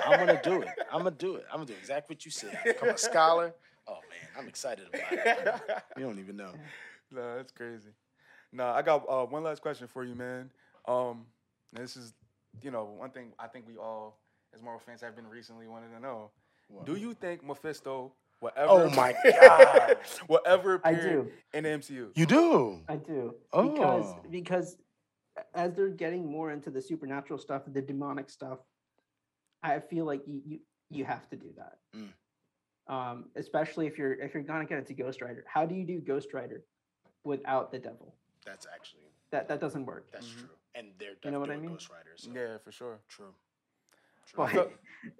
[0.06, 0.68] I'm gonna do it.
[0.92, 1.44] I'm gonna do it.
[1.50, 2.56] I'm gonna do exactly what you said.
[2.64, 3.52] Become a scholar.
[3.88, 5.60] Oh man, I'm excited about it.
[5.98, 6.52] You don't even know.
[7.10, 7.90] no, that's crazy.
[8.52, 10.50] No, I got uh, one last question for you, man.
[10.86, 11.26] Um,
[11.72, 12.14] this is,
[12.62, 14.20] you know, one thing I think we all,
[14.54, 16.30] as Marvel fans, have been recently wanting to know.
[16.84, 18.68] Do you think Mephisto will ever?
[18.70, 19.96] Oh my God.
[20.26, 21.30] Whatever ever I do.
[21.52, 22.08] in the MCU?
[22.16, 22.80] You do.
[22.88, 24.22] I do because Oh.
[24.30, 24.76] because
[25.54, 28.58] as they're getting more into the supernatural stuff, the demonic stuff,
[29.62, 30.58] I feel like you you,
[30.90, 31.78] you have to do that.
[31.96, 32.12] Mm.
[32.86, 35.44] Um, especially if you're if you're gonna get into Ghost Rider.
[35.48, 36.62] How do you do Ghost Rider
[37.24, 38.14] without the devil?
[38.44, 40.10] That's actually That that doesn't work.
[40.12, 40.38] that's Mhm.
[40.40, 40.48] true.
[40.76, 41.70] And they're You know what I mean?
[41.70, 42.24] Ghost Riders.
[42.24, 42.30] So.
[42.32, 42.98] Yeah, for sure.
[43.08, 43.32] True.
[44.26, 44.48] True.
[44.52, 44.72] But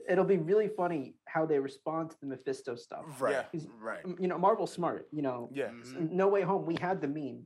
[0.09, 3.05] it'll be really funny how they respond to the Mephisto stuff.
[3.21, 3.45] Right.
[3.53, 3.61] Yeah.
[3.81, 4.01] Right.
[4.19, 5.09] You know, Marvel's smart.
[5.13, 6.11] You know, Yeah, Mhm.
[6.11, 6.65] No Way Home.
[6.67, 7.45] We had the meme.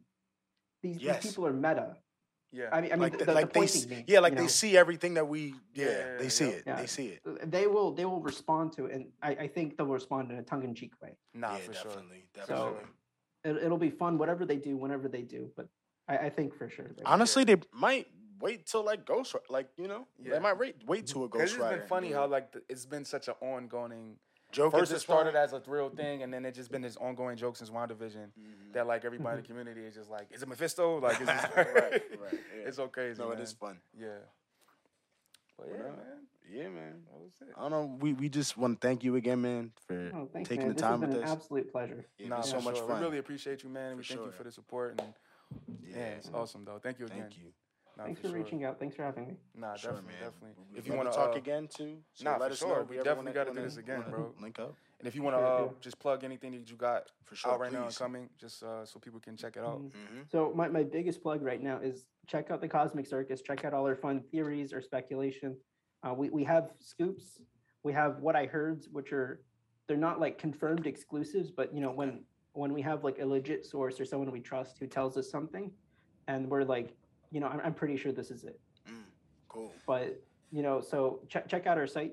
[0.82, 1.22] These, Yes.
[1.22, 1.96] these people are meta.
[2.52, 2.68] yeah.
[2.72, 4.32] I mean, I mean, like the, the- the, like the they pointing meme, yeah, like
[4.32, 4.48] you they know?
[4.48, 6.50] see everything that we yeah, Yeah, they see yeah.
[6.52, 6.62] it.
[6.66, 6.76] Yeah.
[6.80, 7.50] They see it.
[7.50, 10.42] they will they will respond to it, and I, I think they'll respond in a
[10.42, 11.16] tongue in cheek way.
[11.34, 11.84] nah, yeah, for sure.
[11.90, 12.24] definitely.
[12.46, 12.78] So
[13.44, 15.50] it, it'll be fun, whatever they do, whenever they do.
[15.56, 15.66] But
[16.08, 16.86] I, I think for sure.
[16.96, 17.08] they will.
[17.12, 18.06] Honestly, they might
[18.40, 20.34] wait till like Ghost Ri- like you know Yeah.
[20.34, 21.76] they might wait wait to a Because Ghost it's Rider.
[21.78, 24.16] been funny how like the, it's been such an ongoing.
[24.50, 25.42] Joke First, it started won.
[25.42, 28.30] as a real thing, and then it's just been this ongoing joke since WandaVision.
[28.38, 28.72] Mhm.
[28.72, 31.00] That like everybody in the community is just like, is it Mephisto?
[31.02, 32.02] Like, it's just, Right, right,
[32.32, 32.66] yeah.
[32.66, 33.20] It's so crazy.
[33.20, 33.38] no, man.
[33.38, 33.78] it is fun.
[33.98, 34.08] Yeah.
[35.58, 36.26] But yeah, What man.
[36.50, 37.02] Yeah, man.
[37.12, 37.48] That was it.
[37.58, 37.98] I don't know.
[38.00, 40.68] We we just want to thank you again, man, for Oh, thanks, taking man.
[40.68, 41.30] the this time has been with an us.
[41.30, 42.06] absolute pleasure.
[42.18, 42.88] It's Nah, been so for much sure.
[42.88, 43.00] fun.
[43.00, 43.96] We really appreciate you, man.
[43.98, 44.32] we For thank you sure.
[44.32, 45.12] for the support, and
[45.84, 46.78] yeah, it's awesome though.
[46.82, 47.20] Thank you again.
[47.20, 47.52] Thank you.
[47.98, 48.42] Nah, Thanks for for sure.
[48.42, 48.78] reaching out.
[48.78, 49.34] Thanks for having me.
[49.56, 50.22] Nah, Sure, definitely, man.
[50.30, 50.78] definitely.
[50.78, 52.68] If you want to talk again too, so nah, let for us sure.
[52.68, 52.82] know.
[52.82, 54.32] if We definitely gotta do this again, bro.
[54.40, 55.68] Link up and if you want to uh, yeah.
[55.80, 57.52] just plug anything that you got for sure.
[57.52, 59.80] out right now and coming, just uh, so people can check it out.
[59.80, 59.90] Mhm.
[59.90, 60.30] Mhm.
[60.30, 63.42] So my, my biggest plug right now is check out the Cosmic Circus.
[63.42, 65.56] Check out all our fun theories or speculation.
[66.04, 67.40] Uh, we we have scoops.
[67.82, 69.42] We have what I heard, which are
[69.88, 73.66] they're not like confirmed exclusives, but you know when when we have like a legit
[73.66, 75.72] source or someone we trust who tells us something,
[76.28, 76.96] and we're like,
[77.30, 78.60] you know, I'm, I'm pretty sure this is it.
[78.88, 79.02] Mm,
[79.48, 79.72] cool.
[79.86, 82.12] But you know, so check check out our site.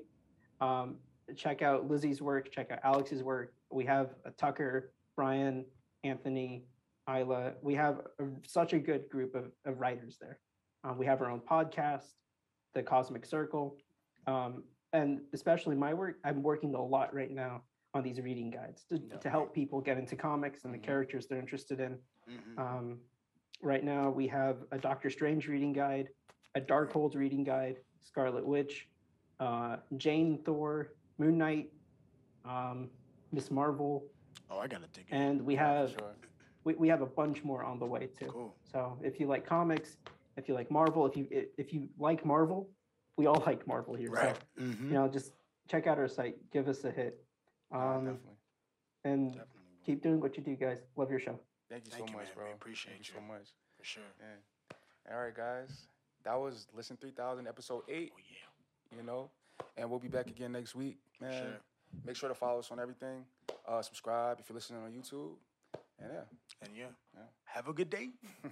[0.60, 0.96] Um,
[1.36, 2.50] check out Lizzie's work.
[2.50, 3.54] Check out Alex's work.
[3.70, 5.64] We have Tucker, Brian,
[6.04, 6.64] Anthony,
[7.08, 7.54] Isla.
[7.62, 10.38] We have a, such a good group of, of writers there.
[10.84, 12.12] Um, we have our own podcast,
[12.74, 13.76] The Cosmic Circle,
[14.26, 14.62] um,
[14.92, 16.18] and especially my work.
[16.24, 17.62] I'm working a lot right now
[17.94, 20.82] on these reading guides to, to help people get into comics and the Mhm.
[20.84, 21.98] characters they're interested in.
[22.30, 22.58] Mhm.
[22.58, 23.00] Um,
[23.62, 26.08] right now, we have a Doctor Strange reading guide,
[26.54, 28.88] a Darkhold reading guide, Scarlet Witch,
[29.40, 31.70] uh, Jane Thor, Moon Knight,
[32.44, 32.88] um,
[33.32, 33.50] Ms.
[33.50, 34.04] Marvel,
[34.50, 36.14] oh, I gotta dig and we have sure.
[36.64, 38.26] we, we have a bunch more on the way too.
[38.26, 38.54] Cool.
[38.70, 39.96] So if you like comics,
[40.36, 41.26] if you like Marvel, if you
[41.58, 42.70] if you like Marvel,
[43.16, 44.10] we all like Marvel here.
[44.10, 44.36] Right.
[44.56, 44.80] So Mhm.
[44.84, 45.32] you know, just
[45.68, 47.22] check out our site, give us a hit,
[47.72, 48.32] Nah, um, definitely.
[49.04, 49.62] and Definitely.
[49.84, 50.78] keep doing what you do, guys.
[50.96, 51.38] Love your show.
[51.70, 52.34] Thank you Thank so you, much, man.
[52.34, 52.44] bro.
[52.44, 53.46] We Thank appreciate you so much.
[53.78, 54.02] For sure.
[54.20, 55.12] Yeah.
[55.14, 55.86] All right, guys.
[56.24, 58.98] That was Listen 3000, episode 8, Oh yeah.
[58.98, 59.30] you know?
[59.76, 61.32] And we'll be back again next week, man.
[61.32, 61.60] sure.
[62.04, 63.24] Make sure to follow us on everything.
[63.66, 65.34] Uh, subscribe if you're listening on YouTube.
[66.00, 66.20] And yeah.
[66.62, 66.84] And yeah.
[67.14, 67.22] Yeah.
[67.44, 68.10] Have a good day.